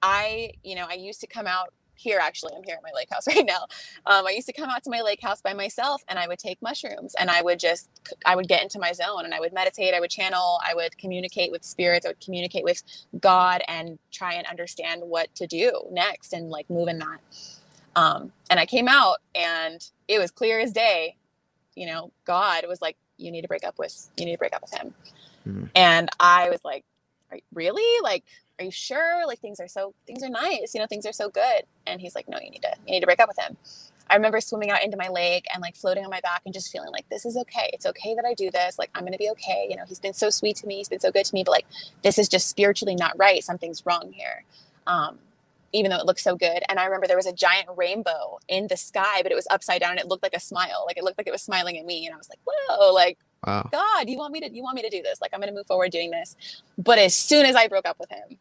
i 0.01 0.51
you 0.63 0.75
know 0.75 0.86
i 0.89 0.93
used 0.93 1.22
to 1.22 1.27
come 1.27 1.48
out 1.48 1.74
here 1.95 2.19
actually 2.21 2.53
i'm 2.55 2.63
here 2.63 2.75
at 2.75 2.83
my 2.83 2.91
lake 2.95 3.09
house 3.12 3.27
right 3.35 3.45
now. 3.45 3.63
Um, 4.05 4.25
i 4.27 4.31
used 4.31 4.47
to 4.47 4.53
come 4.53 4.69
out 4.69 4.83
to 4.83 4.89
my 4.89 5.01
lake 5.01 5.21
house 5.21 5.41
by 5.41 5.53
myself 5.53 6.01
and 6.07 6.19
i 6.19 6.27
would 6.27 6.39
take 6.39 6.62
mushrooms 6.62 7.15
and 7.19 7.29
i 7.29 7.41
would 7.41 7.59
just 7.59 7.89
i 8.25 8.35
would 8.35 8.47
get 8.47 8.62
into 8.62 8.79
my 8.79 8.91
zone 8.91 9.25
and 9.25 9.33
i 9.33 9.39
would 9.39 9.53
meditate 9.53 9.93
i 9.93 10.00
would 10.00 10.09
channel 10.12 10.59
i 10.67 10.73
would 10.73 10.97
communicate 10.97 11.51
with 11.51 11.63
spirits 11.63 12.05
i 12.05 12.09
would 12.09 12.19
communicate 12.19 12.63
with 12.63 12.81
god 13.19 13.62
and 13.67 14.00
try 14.12 14.33
and 14.33 14.47
understand 14.47 15.01
what 15.03 15.33
to 15.35 15.47
do 15.47 15.81
next 15.91 16.33
and 16.33 16.50
like 16.50 16.69
move 16.69 16.88
in 16.88 17.00
that. 17.00 17.19
Um, 17.95 18.32
and 18.49 18.60
i 18.60 18.65
came 18.65 18.88
out 18.88 19.17
and 19.36 19.88
it 20.08 20.19
was 20.19 20.32
clear 20.32 20.60
as 20.60 20.71
day 20.71 21.15
you 21.75 21.88
know 21.88 22.12
god 22.25 22.65
was 22.67 22.82
like 22.82 22.97
you 23.17 23.32
need 23.32 23.41
to 23.43 23.47
break 23.47 23.63
up 23.63 23.77
with 23.79 24.10
you 24.17 24.25
need 24.25 24.34
to 24.34 24.38
break 24.39 24.56
up 24.56 24.62
with 24.62 24.73
him. 24.73 24.93
Mhm. 25.47 25.69
and 25.75 26.10
i 26.19 26.49
was 26.49 26.63
like 26.63 26.86
really? 27.53 28.01
Like 28.03 28.23
are 28.59 28.65
you 28.65 28.71
sure? 28.71 29.25
Like 29.25 29.39
things 29.39 29.59
are 29.59 29.67
so 29.67 29.93
things 30.05 30.23
are 30.23 30.29
nice 30.29 30.73
you 30.73 30.79
know 30.79 30.87
things 30.87 31.05
are 31.05 31.13
so 31.13 31.29
good. 31.29 31.63
And 31.87 31.99
he's 31.99 32.15
like 32.15 32.27
no 32.27 32.37
you 32.41 32.51
need 32.51 32.61
to 32.61 32.73
you 32.85 32.93
need 32.93 32.99
to 33.01 33.05
break 33.05 33.19
up 33.19 33.27
with 33.27 33.39
him. 33.39 33.57
I 34.09 34.15
remember 34.15 34.41
swimming 34.41 34.69
out 34.69 34.83
into 34.83 34.97
my 34.97 35.07
lake 35.07 35.45
and 35.53 35.61
like 35.61 35.75
floating 35.75 36.03
on 36.03 36.11
my 36.11 36.19
back 36.21 36.41
and 36.45 36.53
just 36.53 36.71
feeling 36.71 36.91
like 36.91 37.07
this 37.09 37.25
is 37.25 37.37
okay. 37.37 37.69
It's 37.73 37.85
okay 37.85 38.13
that 38.15 38.25
i 38.25 38.33
do 38.33 38.51
this. 38.51 38.77
Like 38.77 38.91
i'm 38.95 39.03
gonna 39.03 39.17
be 39.17 39.29
okay. 39.31 39.67
You 39.69 39.75
know 39.77 39.83
he's 39.87 39.99
been 39.99 40.13
so 40.13 40.29
sweet 40.29 40.57
to 40.57 40.67
me. 40.67 40.77
He's 40.77 40.89
been 40.89 40.99
so 40.99 41.11
good 41.11 41.25
to 41.25 41.33
me 41.33 41.43
but 41.43 41.51
like 41.51 41.65
this 42.03 42.17
is 42.19 42.29
just 42.29 42.47
spiritually 42.47 42.95
not 42.95 43.17
right. 43.17 43.43
Something's 43.43 43.85
wrong 43.85 44.11
here. 44.13 44.43
Um 44.87 45.19
even 45.75 45.89
though 45.89 45.97
it 45.97 46.05
looked 46.05 46.19
so 46.19 46.35
good. 46.35 46.61
And 46.69 46.79
i 46.79 46.85
remember 46.85 47.07
there 47.07 47.17
was 47.17 47.25
a 47.25 47.33
giant 47.33 47.67
rainbow 47.75 48.39
in 48.47 48.67
the 48.67 48.77
sky 48.77 49.23
but 49.23 49.31
it 49.31 49.35
was 49.35 49.47
upside 49.49 49.81
down 49.81 49.91
and 49.91 49.99
it 49.99 50.07
looked 50.07 50.23
like 50.23 50.35
a 50.35 50.39
smile. 50.39 50.83
Like 50.85 50.97
it 50.97 51.03
looked 51.03 51.17
like 51.17 51.27
it 51.27 51.33
was 51.33 51.41
smiling 51.41 51.77
at 51.79 51.85
me. 51.85 52.05
And 52.05 52.13
i 52.13 52.17
was 52.17 52.29
like 52.29 52.39
whoa 52.45 52.93
like 52.93 53.17
wow. 53.45 53.69
God, 53.71 54.10
you 54.10 54.17
want 54.17 54.34
me 54.34 54.41
to 54.41 54.53
you 54.53 54.63
want 54.63 54.75
me 54.75 54.82
to 54.84 54.89
do 54.89 55.01
this? 55.01 55.21
Like 55.21 55.32
I'm 55.34 55.39
gonna 55.39 55.53
move 55.53 55.67
forward 55.67 55.91
doing 55.91 56.12
this. 56.12 56.36
But 56.77 56.99
as 56.99 57.15
soon 57.15 57.45
as 57.45 57.56
I 57.56 57.67
broke 57.67 57.88
up 57.88 57.99
with 57.99 58.12
him, 58.12 58.38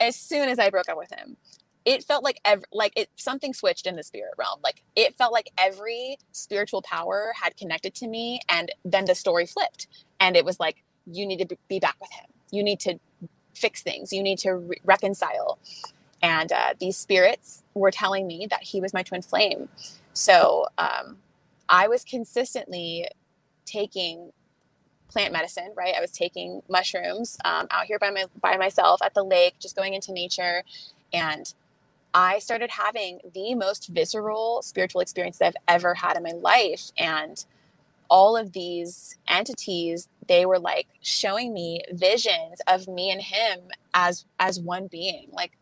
as 0.00 0.16
soon 0.16 0.48
as 0.48 0.58
I 0.58 0.70
broke 0.70 0.88
up 0.88 0.98
with 0.98 1.12
him, 1.12 1.36
it 1.84 2.04
felt 2.04 2.24
like 2.24 2.40
ev- 2.44 2.64
like 2.72 2.92
it 2.96 3.10
something 3.16 3.54
switched 3.54 3.86
in 3.86 3.96
the 3.96 4.02
spirit 4.02 4.34
realm. 4.38 4.60
Like 4.62 4.82
it 4.96 5.16
felt 5.16 5.32
like 5.32 5.50
every 5.58 6.18
spiritual 6.32 6.82
power 6.82 7.32
had 7.40 7.56
connected 7.56 7.94
to 7.96 8.08
me, 8.08 8.40
and 8.48 8.72
then 8.84 9.06
the 9.06 9.14
story 9.14 9.46
flipped, 9.46 9.88
and 10.20 10.36
it 10.36 10.44
was 10.44 10.60
like 10.60 10.84
you 11.06 11.26
need 11.26 11.38
to 11.38 11.46
be- 11.46 11.58
be 11.68 11.78
back 11.80 11.96
with 12.00 12.12
him. 12.12 12.26
You 12.50 12.62
need 12.62 12.80
to 12.80 12.98
fix 13.54 13.82
things. 13.82 14.12
You 14.12 14.22
need 14.22 14.38
to 14.40 14.54
re- 14.56 14.80
reconcile. 14.84 15.58
And 16.22 16.52
uh, 16.52 16.74
these 16.78 16.96
spirits 16.96 17.62
were 17.74 17.90
telling 17.90 18.26
me 18.26 18.46
that 18.50 18.62
he 18.62 18.80
was 18.80 18.92
my 18.92 19.02
twin 19.02 19.22
flame. 19.22 19.68
So 20.12 20.66
um, 20.78 21.18
I 21.68 21.88
was 21.88 22.04
consistently 22.04 23.08
taking 23.64 24.32
plant 25.10 25.32
medicine, 25.32 25.72
right? 25.76 25.94
I 25.96 26.00
was 26.00 26.12
taking 26.12 26.62
mushrooms 26.68 27.36
um, 27.44 27.66
out 27.70 27.86
here 27.86 27.98
by 27.98 28.10
my 28.10 28.24
by 28.40 28.56
myself 28.56 29.02
at 29.02 29.14
the 29.14 29.24
lake, 29.24 29.54
just 29.58 29.76
going 29.76 29.94
into 29.94 30.12
nature, 30.12 30.62
and 31.12 31.52
I 32.14 32.38
started 32.40 32.70
having 32.70 33.20
the 33.34 33.54
most 33.54 33.88
visceral 33.88 34.62
spiritual 34.62 35.00
experience 35.00 35.38
that 35.38 35.48
I've 35.68 35.76
ever 35.76 35.94
had 35.94 36.16
in 36.16 36.22
my 36.22 36.32
life, 36.32 36.92
and 36.98 37.44
all 38.08 38.36
of 38.36 38.52
these 38.52 39.16
entities 39.28 40.08
they 40.26 40.46
were 40.46 40.58
like 40.58 40.86
showing 41.00 41.52
me 41.52 41.82
visions 41.92 42.60
of 42.68 42.86
me 42.88 43.10
and 43.10 43.20
him 43.20 43.60
as 43.94 44.24
as 44.38 44.60
one 44.60 44.86
being. 44.86 45.28
Like 45.32 45.52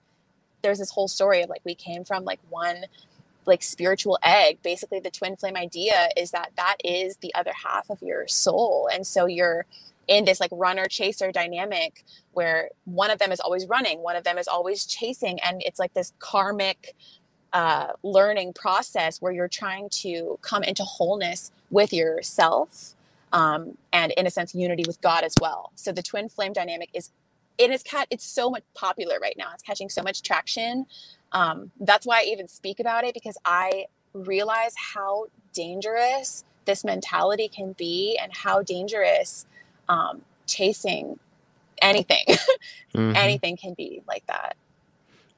there's 0.63 0.79
this 0.79 0.91
whole 0.91 1.09
story 1.09 1.43
of 1.43 1.51
like 1.51 1.63
we 1.65 1.75
came 1.75 2.05
from 2.05 2.25
like 2.25 2.41
one 2.51 2.85
like 3.47 3.63
spiritual 3.63 4.19
egg 4.23 4.59
basically 4.63 5.01
the 5.01 5.11
twin 5.11 5.37
flame 5.37 5.57
idea 5.57 6.09
is 6.17 6.31
that 6.33 6.51
that 6.57 6.77
is 6.85 7.17
the 7.19 7.35
other 7.35 7.53
half 7.65 7.91
of 7.91 8.03
your 8.03 8.29
soul. 8.29 8.89
And 8.93 9.07
so 9.07 9.27
you're 9.27 9.67
in 10.07 10.25
this 10.25 10.41
like 10.41 10.51
runner 10.53 10.87
chaser 10.87 11.31
dynamic 11.31 12.05
where 12.33 12.71
one 12.85 13.11
of 13.11 13.19
them 13.19 13.31
is 13.31 13.41
always 13.41 13.67
running 13.67 14.01
one 14.03 14.17
of 14.17 14.25
them 14.25 14.39
is 14.39 14.49
always 14.49 14.87
chasing 14.87 15.39
and 15.41 15.63
it's 15.65 15.79
like 15.79 15.93
this 15.93 16.15
karmic 16.19 16.95
uh, 17.53 17.93
learning 18.03 18.53
process 18.53 19.21
where 19.21 19.33
you're 19.33 19.49
trying 19.49 19.89
to 19.91 20.39
come 20.43 20.63
into 20.63 20.85
wholeness 20.85 21.51
with 21.71 21.93
yourself 21.93 22.95
um, 23.33 23.77
and 23.93 24.13
in 24.13 24.27
a 24.27 24.31
sense 24.31 24.55
unity 24.55 24.85
with 24.87 25.01
god 25.01 25.25
as 25.25 25.35
well. 25.41 25.73
So 25.75 25.93
the 25.93 26.03
twin 26.03 26.29
flame 26.29 26.53
dynamic 26.53 26.91
is 26.95 27.11
it 27.59 27.71
is 27.71 27.83
cat 27.83 28.07
it's 28.11 28.25
so 28.25 28.51
much 28.51 28.63
popular 28.75 29.19
right 29.21 29.35
now. 29.37 29.49
It's 29.55 29.63
catching 29.63 29.89
so 29.89 30.03
much 30.03 30.23
traction 30.23 30.87
um, 31.33 31.71
that's 31.81 32.07
why 32.07 32.21
i 32.21 32.25
even 32.25 32.49
speak 32.49 32.81
about 32.81 33.05
it 33.05 33.15
because 33.15 33.37
i 33.45 33.87
realize 34.15 34.75
how 34.95 35.27
dangerous 35.53 36.45
this 36.65 36.85
mentality 36.85 37.49
can 37.49 37.73
be 37.73 38.19
and 38.23 38.33
how 38.35 38.63
dangerous 38.63 39.47
um, 39.89 40.23
chasing 40.47 41.19
anything 41.83 42.25
Mhm. 42.95 43.17
anything 43.17 43.57
can 43.57 43.75
be 43.75 44.03
like 44.09 44.27
that 44.27 44.57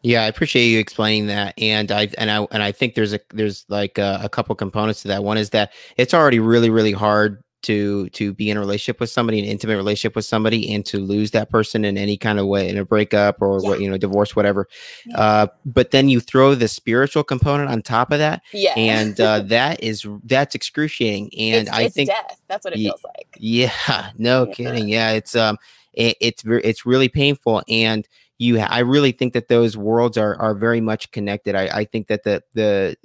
Yeah, 0.03 0.23
I 0.23 0.27
appreciate 0.29 0.67
you 0.67 0.79
explaining 0.79 1.27
that, 1.27 1.53
and 1.59 1.93
I 1.93 2.09
and 2.17 2.31
I 2.31 2.47
and 2.51 2.63
I 2.63 2.73
think 2.73 2.95
there's 2.95 3.13
a 3.13 3.21
there's 3.35 3.67
like 3.69 3.99
a, 3.99 4.21
a 4.25 4.29
couple 4.31 4.55
components 4.55 5.03
to 5.03 5.09
that. 5.09 5.23
One 5.23 5.37
is 5.37 5.51
that 5.51 5.73
it's 5.99 6.15
already 6.15 6.39
really 6.41 6.71
really 6.71 6.93
hard 6.93 7.43
to 7.63 8.09
to 8.11 8.33
be 8.33 8.51
in 8.51 8.57
a 8.57 8.61
relationship 8.61 9.01
with 9.01 9.11
somebody, 9.11 9.39
an 9.39 9.45
intimate 9.45 9.77
relationship 9.77 10.17
with 10.17 10.25
somebody, 10.25 10.73
and 10.75 10.85
to 10.87 10.99
lose 10.99 11.31
that 11.33 11.51
person 11.51 11.85
in 11.85 11.99
any 11.99 12.17
kind 12.17 12.39
of 12.39 12.47
way, 12.47 12.69
in 12.69 12.79
a 12.79 12.85
breakup 12.85 13.43
or 13.43 13.61
Yeah. 13.63 13.69
what 13.69 13.81
you 13.81 13.91
know, 13.91 13.99
divorce, 13.99 14.35
whatever. 14.35 14.67
Yeah. 15.07 15.19
Uh, 15.19 15.47
but 15.65 15.91
then 15.91 16.09
you 16.09 16.21
throw 16.21 16.55
the 16.55 16.69
spiritual 16.69 17.25
component 17.25 17.71
on 17.71 17.83
top 17.83 18.13
of 18.13 18.19
that, 18.19 18.43
yeah 18.53 18.73
and 18.77 19.21
uh, 19.21 19.41
that 19.41 19.83
is 19.83 20.07
that's 20.25 20.55
excruciating. 20.55 21.31
And 21.39 21.69
it's, 21.69 21.71
I 21.71 21.83
it's 21.83 21.95
think 21.95 22.09
death 22.11 22.41
that's 22.49 22.65
what 22.65 22.75
it 22.75 22.79
feels 22.79 23.05
like 23.05 23.37
yeah, 23.39 24.11
no 24.19 24.47
Yeah. 24.47 24.55
kidding. 24.55 24.89
Yeah, 24.89 25.11
it's 25.13 25.35
um, 25.37 25.57
it, 25.93 26.17
it's 26.21 26.43
it's 26.47 26.87
really 26.87 27.09
painful, 27.09 27.63
and 27.69 28.07
you, 28.39 28.59
I 28.59 28.79
really 28.79 29.13
think 29.13 29.35
that 29.35 29.49
those 29.49 29.77
worlds 29.77 30.17
are 30.17 30.35
are 30.41 30.55
very 30.55 30.81
much 30.81 31.11
connected. 31.11 31.55
I 31.55 31.69
I 31.81 31.85
think 31.85 32.07
that 32.09 32.25
the 32.25 32.43
the 32.55 32.97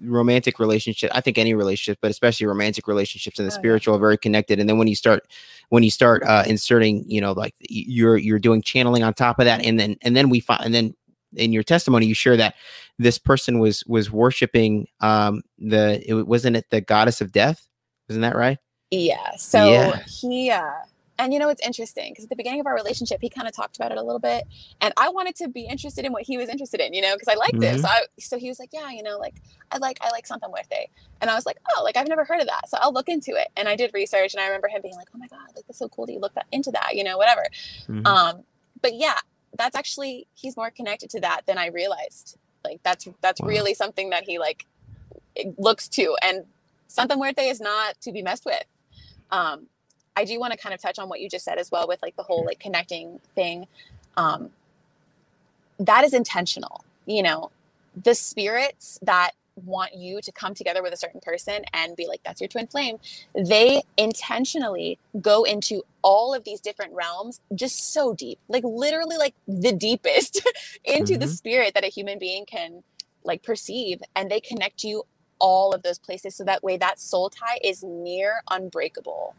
romantic 0.00 0.58
relationship 0.58 1.10
i 1.14 1.20
think 1.20 1.38
any 1.38 1.54
relationship 1.54 1.98
but 2.02 2.10
especially 2.10 2.46
romantic 2.46 2.86
relationships 2.88 3.38
and 3.38 3.48
the 3.48 3.52
Oh, 3.52 3.56
yeah. 3.56 3.60
spiritual 3.60 3.94
are 3.94 4.00
very 4.00 4.18
connected 4.18 4.58
and 4.60 4.68
then 4.68 4.78
when 4.78 4.88
you 4.88 4.96
start 4.96 5.26
when 5.70 5.82
you 5.82 5.90
start 5.90 6.22
uh 6.24 6.44
inserting 6.46 7.04
you 7.08 7.20
know 7.20 7.32
like 7.32 7.54
you're 7.60 8.16
you're 8.16 8.38
doing 8.38 8.60
channeling 8.62 9.02
on 9.02 9.14
top 9.14 9.38
of 9.38 9.44
that 9.44 9.64
and 9.64 9.78
then 9.78 9.96
and 10.02 10.16
then 10.16 10.28
we 10.28 10.40
find 10.40 10.64
and 10.64 10.74
then 10.74 10.94
in 11.36 11.52
your 11.52 11.62
testimony 11.62 12.06
you 12.06 12.14
share 12.14 12.36
that 12.36 12.54
this 12.98 13.18
person 13.18 13.58
was 13.58 13.84
was 13.86 14.10
worshiping 14.10 14.86
um 15.00 15.42
the 15.58 16.02
it 16.08 16.26
wasn't 16.26 16.56
it 16.56 16.66
the 16.70 16.80
goddess 16.80 17.20
of 17.20 17.32
death 17.32 17.66
isn't 18.08 18.22
that 18.22 18.36
right 18.36 18.58
Yeah. 18.90 19.30
So 19.36 19.58
Yeah. 19.66 20.02
he, 20.06 20.50
uh, 20.50 20.70
and 21.18 21.32
you 21.32 21.38
know, 21.38 21.48
it's 21.48 21.64
interesting 21.64 22.12
because 22.12 22.24
at 22.24 22.30
the 22.30 22.36
beginning 22.36 22.60
of 22.60 22.66
our 22.66 22.74
relationship, 22.74 23.18
he 23.20 23.28
kind 23.28 23.46
of 23.46 23.54
talked 23.54 23.76
about 23.76 23.92
it 23.92 23.98
a 23.98 24.02
little 24.02 24.18
bit, 24.18 24.44
and 24.80 24.92
I 24.96 25.08
wanted 25.10 25.36
to 25.36 25.48
be 25.48 25.62
interested 25.62 26.04
in 26.04 26.12
what 26.12 26.22
he 26.22 26.36
was 26.36 26.48
interested 26.48 26.80
in, 26.80 26.92
you 26.94 27.00
know, 27.02 27.14
because 27.14 27.28
I 27.28 27.34
liked 27.34 27.54
it. 27.62 27.76
Mhm. 27.76 27.80
So, 27.80 27.88
I, 27.88 28.02
so 28.18 28.38
he 28.38 28.48
was 28.48 28.58
like, 28.58 28.70
"Yeah, 28.72 28.90
you 28.90 29.02
know, 29.02 29.18
like 29.18 29.34
I 29.70 29.78
like 29.78 29.98
I 30.00 30.10
like 30.10 30.26
Santa 30.26 30.48
Muerte," 30.48 30.88
and 31.20 31.30
I 31.30 31.34
was 31.34 31.46
like, 31.46 31.58
"Oh, 31.76 31.82
like 31.84 31.96
I've 31.96 32.08
never 32.08 32.24
heard 32.24 32.40
of 32.40 32.46
that, 32.48 32.68
so 32.68 32.78
I'll 32.80 32.92
look 32.92 33.08
into 33.08 33.32
it." 33.36 33.48
And 33.56 33.68
I 33.68 33.76
did 33.76 33.92
research, 33.94 34.34
and 34.34 34.40
I 34.40 34.46
remember 34.46 34.68
him 34.68 34.82
being 34.82 34.96
like, 34.96 35.08
"Oh 35.14 35.18
my 35.18 35.28
god, 35.28 35.48
like 35.54 35.66
that's 35.66 35.78
so 35.78 35.88
cool 35.88 36.06
that 36.06 36.12
you 36.12 36.18
looked 36.18 36.34
that, 36.34 36.46
into 36.52 36.70
that, 36.72 36.94
you 36.94 37.04
know, 37.04 37.16
whatever." 37.16 37.44
Mhm. 37.88 38.06
Um, 38.06 38.44
but 38.82 38.94
yeah, 38.94 39.18
that's 39.56 39.76
actually 39.76 40.26
he's 40.34 40.56
more 40.56 40.70
connected 40.70 41.10
to 41.10 41.20
that 41.20 41.42
than 41.46 41.58
I 41.58 41.66
realized. 41.68 42.36
Like 42.64 42.80
that's 42.82 43.06
that's 43.20 43.40
Wow. 43.40 43.48
really 43.48 43.74
something 43.74 44.10
that 44.10 44.24
he 44.24 44.38
like 44.38 44.66
looks 45.58 45.88
to, 45.88 46.16
and 46.22 46.44
Santa 46.88 47.16
Muerte 47.16 47.48
is 47.48 47.60
not 47.60 48.00
to 48.02 48.12
be 48.12 48.22
messed 48.22 48.44
with. 48.44 48.64
Um, 49.30 49.66
I 50.16 50.24
do 50.24 50.38
want 50.40 50.52
to 50.52 50.58
kind 50.58 50.74
of 50.74 50.80
touch 50.82 50.98
on 50.98 51.08
what 51.08 51.20
you 51.20 51.28
just 51.28 51.44
said 51.44 51.58
as 51.58 51.70
well 51.70 51.88
with 51.88 52.02
like 52.02 52.16
the 52.16 52.22
whole 52.24 52.44
like 52.46 52.60
connecting 52.60 53.20
thing. 53.34 53.66
Um, 54.16 54.50
that 55.80 56.04
is 56.04 56.14
intentional. 56.14 56.84
You 57.06 57.24
know, 57.24 57.52
the 58.02 58.14
spirits 58.16 58.98
that 59.02 59.32
want 59.64 59.94
you 59.96 60.20
to 60.22 60.32
come 60.32 60.54
together 60.54 60.82
with 60.82 60.92
a 60.92 60.98
certain 60.98 61.20
person 61.22 61.64
and 61.74 61.96
be 61.96 62.06
like, 62.08 62.20
that's 62.24 62.42
your 62.42 62.48
twin 62.48 62.68
flame, 62.68 62.98
they 63.34 63.82
intentionally 63.98 64.98
go 65.22 65.44
into 65.44 65.82
all 66.02 66.34
of 66.34 66.44
these 66.44 66.60
different 66.60 66.92
realms 66.94 67.40
just 67.54 67.92
so 67.94 68.14
deep, 68.14 68.38
like 68.48 68.64
literally 68.64 69.16
like 69.16 69.34
the 69.48 69.72
deepest 69.72 70.42
into 70.84 71.18
the 71.18 71.26
Mhm. 71.26 71.28
spirit 71.28 71.74
that 71.74 71.84
a 71.84 71.88
human 71.88 72.18
being 72.20 72.46
can 72.46 72.84
like 73.24 73.42
perceive. 73.42 74.02
And 74.16 74.30
they 74.30 74.40
connect 74.40 74.84
you 74.84 75.04
all 75.40 75.72
of 75.74 75.82
those 75.82 75.98
places. 76.00 76.36
So 76.36 76.44
that 76.44 76.64
way 76.64 76.76
that 76.78 77.00
soul 77.00 77.30
tie 77.30 77.58
is 77.64 77.82
near 77.84 78.42
unbreakable 78.50 79.34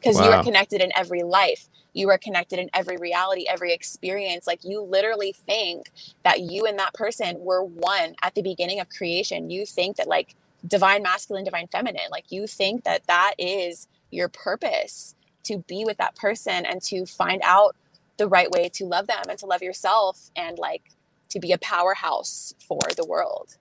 because 0.00 0.20
you 0.20 0.30
are 0.32 0.38
connected 0.38 0.82
in 0.82 0.92
every 0.96 1.22
life. 1.22 1.68
You 1.94 2.10
are 2.10 2.18
connected 2.18 2.58
in 2.58 2.70
every 2.74 2.96
reality, 2.98 3.46
every 3.48 3.72
experience. 3.72 4.46
Like 4.46 4.64
you 4.64 4.82
literally 4.82 5.32
think 5.32 5.90
that 6.24 6.40
you 6.40 6.66
and 6.66 6.78
that 6.78 6.94
person 6.94 7.36
were 7.40 7.64
one 7.64 8.14
at 8.22 8.34
the 8.34 8.42
beginning 8.42 8.80
of 8.80 8.88
creation. 8.90 9.50
You 9.50 9.66
think 9.66 9.96
that 9.96 10.08
like 10.08 10.36
divine 10.66 11.02
masculine, 11.02 11.44
divine 11.44 11.68
feminine, 11.68 12.10
like 12.10 12.30
you 12.30 12.46
think 12.46 12.84
that 12.84 13.06
that 13.08 13.34
is 13.38 13.88
your 14.10 14.28
purpose 14.28 15.14
to 15.44 15.58
be 15.68 15.84
with 15.84 15.98
that 15.98 16.16
person 16.16 16.66
and 16.66 16.82
to 16.82 17.06
find 17.06 17.42
out 17.44 17.76
the 18.18 18.28
right 18.28 18.50
way 18.50 18.68
to 18.70 18.84
love 18.84 19.06
them 19.06 19.22
and 19.28 19.38
to 19.38 19.46
love 19.46 19.62
yourself 19.62 20.30
and 20.36 20.58
like 20.58 20.82
to 21.30 21.40
be 21.40 21.52
a 21.52 21.58
powerhouse 21.58 22.54
for 22.60 22.80
the 22.96 23.06
world. 23.06 23.56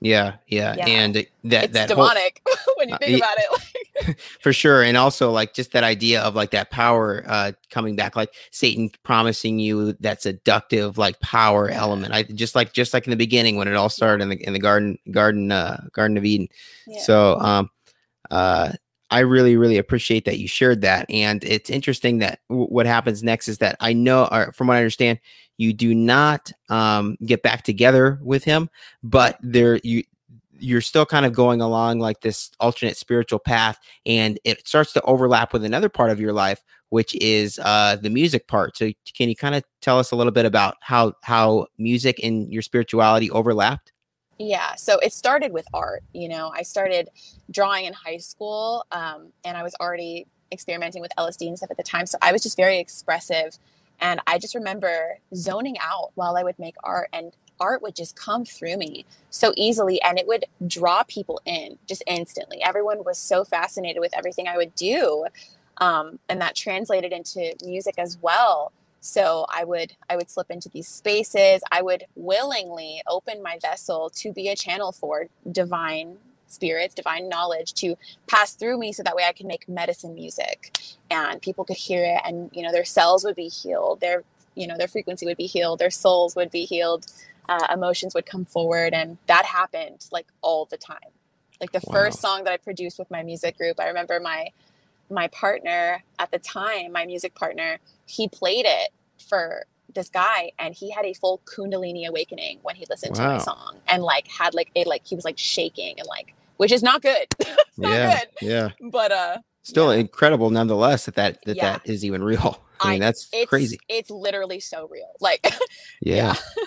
Yeah 0.00 0.36
yeah 0.46 0.74
Yeah. 0.76 0.86
and 0.86 1.14
that 1.44 1.64
it's 1.64 1.72
that 1.74 1.90
whole, 1.90 2.04
demonic 2.04 2.40
when 2.76 2.88
you 2.88 2.94
Uh, 2.94 2.98
think 2.98 3.10
ye- 3.10 3.16
about 3.18 3.36
it. 3.38 3.62
Like, 4.06 4.18
for 4.40 4.52
sure 4.52 4.82
and 4.82 4.96
also 4.96 5.30
like 5.32 5.54
just 5.54 5.72
that 5.72 5.82
idea 5.82 6.20
of 6.22 6.34
like 6.36 6.50
that 6.52 6.70
power 6.70 7.24
uh 7.26 7.50
coming 7.70 7.96
back 7.96 8.14
like 8.14 8.30
satan 8.52 8.90
promising 9.02 9.58
you 9.58 9.92
that 9.94 10.22
seductive 10.22 10.98
like 10.98 11.18
power 11.20 11.68
element 11.68 12.14
i 12.14 12.22
just 12.22 12.54
like 12.54 12.72
just 12.72 12.94
like 12.94 13.06
in 13.06 13.10
the 13.10 13.16
beginning 13.16 13.56
when 13.56 13.66
it 13.66 13.74
all 13.74 13.88
started 13.88 14.22
in 14.22 14.28
the 14.28 14.36
in 14.46 14.52
the 14.52 14.60
garden 14.60 14.96
garden 15.10 15.50
uh 15.50 15.82
garden 15.92 16.16
of 16.16 16.24
eden 16.24 16.46
yeah. 16.86 17.00
so 17.00 17.38
um 17.40 17.68
uh 18.30 18.72
I 19.10 19.20
really, 19.20 19.56
really 19.56 19.78
appreciate 19.78 20.26
that 20.26 20.38
you 20.38 20.46
shared 20.46 20.82
that, 20.82 21.08
and 21.10 21.42
it's 21.42 21.70
interesting 21.70 22.18
that 22.18 22.40
w- 22.50 22.68
what 22.68 22.84
happens 22.84 23.22
next 23.22 23.48
is 23.48 23.56
that 23.56 23.74
I 23.80 23.94
know, 23.94 24.28
or 24.30 24.52
from 24.52 24.66
what 24.66 24.74
I 24.74 24.80
understand, 24.80 25.18
you 25.58 25.72
do 25.72 25.94
not 25.94 26.50
um, 26.70 27.16
get 27.26 27.42
back 27.42 27.62
together 27.62 28.18
with 28.22 28.44
him, 28.44 28.70
but 29.02 29.38
there 29.42 29.78
you 29.84 30.04
you're 30.60 30.80
still 30.80 31.06
kind 31.06 31.24
of 31.24 31.32
going 31.32 31.60
along 31.60 32.00
like 32.00 32.20
this 32.20 32.50
alternate 32.58 32.96
spiritual 32.96 33.38
path, 33.38 33.78
and 34.06 34.38
it 34.44 34.66
starts 34.66 34.92
to 34.92 35.02
overlap 35.02 35.52
with 35.52 35.64
another 35.64 35.88
part 35.88 36.10
of 36.10 36.18
your 36.18 36.32
life, 36.32 36.62
which 36.88 37.14
is 37.16 37.58
uh, 37.62 37.96
the 38.00 38.10
music 38.10 38.48
part. 38.48 38.76
So, 38.76 38.90
can 39.16 39.28
you 39.28 39.36
kind 39.36 39.54
of 39.54 39.62
tell 39.80 39.98
us 39.98 40.10
a 40.10 40.16
little 40.16 40.32
bit 40.32 40.46
about 40.46 40.76
how 40.80 41.12
how 41.22 41.66
music 41.78 42.18
and 42.22 42.52
your 42.52 42.62
spirituality 42.62 43.30
overlapped? 43.30 43.92
Yeah, 44.38 44.76
so 44.76 44.98
it 44.98 45.12
started 45.12 45.52
with 45.52 45.66
art. 45.74 46.04
You 46.12 46.28
know, 46.28 46.52
I 46.54 46.62
started 46.62 47.08
drawing 47.50 47.86
in 47.86 47.92
high 47.92 48.18
school, 48.18 48.84
um, 48.92 49.32
and 49.44 49.56
I 49.56 49.62
was 49.62 49.74
already 49.80 50.26
experimenting 50.52 51.02
with 51.02 51.12
LSD 51.18 51.48
and 51.48 51.56
stuff 51.56 51.70
at 51.70 51.76
the 51.76 51.82
time. 51.82 52.06
So 52.06 52.18
I 52.22 52.32
was 52.32 52.42
just 52.42 52.56
very 52.56 52.78
expressive, 52.78 53.58
and 54.00 54.20
I 54.26 54.38
just 54.38 54.54
remember 54.54 55.18
zoning 55.34 55.76
out 55.80 56.12
while 56.14 56.36
I 56.36 56.42
would 56.42 56.58
make 56.58 56.76
art, 56.84 57.08
and 57.12 57.32
art 57.60 57.82
would 57.82 57.96
just 57.96 58.16
come 58.16 58.44
through 58.44 58.78
me 58.78 59.06
so 59.30 59.52
easily, 59.56 60.00
and 60.02 60.18
it 60.18 60.26
would 60.26 60.46
draw 60.66 61.02
people 61.04 61.40
in 61.44 61.78
just 61.88 62.02
instantly. 62.06 62.62
Everyone 62.62 63.04
was 63.04 63.18
so 63.18 63.44
fascinated 63.44 64.00
with 64.00 64.16
everything 64.16 64.48
I 64.48 64.56
would 64.56 64.74
do, 64.74 65.26
um, 65.78 66.18
and 66.28 66.40
that 66.40 66.56
translated 66.56 67.12
into 67.12 67.54
music 67.64 67.94
as 67.98 68.18
well 68.22 68.72
so 69.00 69.46
i 69.52 69.64
would 69.64 69.92
i 70.10 70.16
would 70.16 70.30
slip 70.30 70.50
into 70.50 70.68
these 70.70 70.88
spaces 70.88 71.62
i 71.70 71.80
would 71.82 72.04
willingly 72.16 73.00
open 73.06 73.42
my 73.42 73.58
vessel 73.62 74.10
to 74.10 74.32
be 74.32 74.48
a 74.48 74.56
channel 74.56 74.92
for 74.92 75.28
divine 75.52 76.16
spirits 76.48 76.94
divine 76.94 77.28
knowledge 77.28 77.74
to 77.74 77.96
pass 78.28 78.54
through 78.54 78.78
me 78.78 78.92
so 78.92 79.02
that 79.02 79.16
way 79.16 79.24
i 79.24 79.32
could 79.32 79.46
make 79.46 79.68
medicine 79.68 80.14
music 80.14 80.76
and 81.10 81.42
people 81.42 81.64
could 81.64 81.76
hear 81.76 82.04
it 82.04 82.20
and 82.24 82.50
you 82.54 82.62
know 82.62 82.72
their 82.72 82.84
cells 82.84 83.24
would 83.24 83.36
be 83.36 83.48
healed 83.48 84.00
their 84.00 84.24
you 84.56 84.66
know 84.66 84.76
their 84.78 84.88
frequency 84.88 85.26
would 85.26 85.36
be 85.36 85.46
healed 85.46 85.78
their 85.78 85.90
souls 85.90 86.36
would 86.36 86.50
be 86.50 86.64
healed 86.64 87.06
uh, 87.48 87.66
emotions 87.72 88.14
would 88.14 88.26
come 88.26 88.44
forward 88.44 88.94
and 88.94 89.18
that 89.26 89.44
happened 89.44 90.06
like 90.12 90.26
all 90.42 90.66
the 90.66 90.76
time 90.78 90.98
like 91.60 91.72
the 91.72 91.80
Wow. 91.86 91.94
first 91.94 92.20
song 92.20 92.44
that 92.44 92.52
i 92.52 92.56
produced 92.58 92.98
with 92.98 93.10
my 93.10 93.22
music 93.22 93.56
group 93.58 93.80
i 93.80 93.88
remember 93.88 94.20
my 94.20 94.48
my 95.10 95.28
partner 95.28 96.02
at 96.18 96.30
the 96.30 96.38
time 96.38 96.92
my 96.92 97.06
music 97.06 97.34
partner 97.34 97.78
he 98.06 98.28
played 98.28 98.66
it 98.66 98.90
for 99.28 99.64
this 99.94 100.10
guy 100.10 100.52
and 100.58 100.74
he 100.74 100.90
had 100.90 101.04
a 101.06 101.14
full 101.14 101.40
kundalini 101.46 102.06
awakening 102.08 102.58
when 102.62 102.76
he 102.76 102.86
listened 102.90 103.14
to 103.14 103.24
my 103.24 103.38
song 103.38 103.76
and 103.88 104.02
like 104.02 104.28
had 104.28 104.54
like 104.54 104.70
a 104.76 104.84
like 104.84 105.06
he 105.06 105.14
was 105.14 105.24
like 105.24 105.38
shaking 105.38 105.98
and 105.98 106.08
like 106.08 106.34
which 106.58 106.70
is 106.70 106.82
not 106.82 107.00
good 107.02 107.26
not 107.78 107.90
yeah, 107.92 108.20
good 108.20 108.28
yeah. 108.42 108.68
but 108.92 109.10
uh 109.10 109.38
Still 109.62 109.92
Yeah. 109.92 110.00
incredible, 110.00 110.48
nonetheless, 110.48 111.04
that 111.06 111.14
that 111.16 111.38
that, 111.44 111.56
Yeah. 111.56 111.72
that 111.72 111.82
is 111.86 112.02
even 112.04 112.22
real. 112.22 112.62
I 112.80 112.92
mean, 112.92 113.02
I- 113.02 113.06
that's 113.06 113.28
it's 113.34 113.48
crazy. 113.50 113.78
it's 113.88 114.08
literally 114.10 114.60
so 114.60 114.88
real 114.90 115.10
like 115.20 115.44
Yeah. 116.00 116.34
I- 116.36 116.64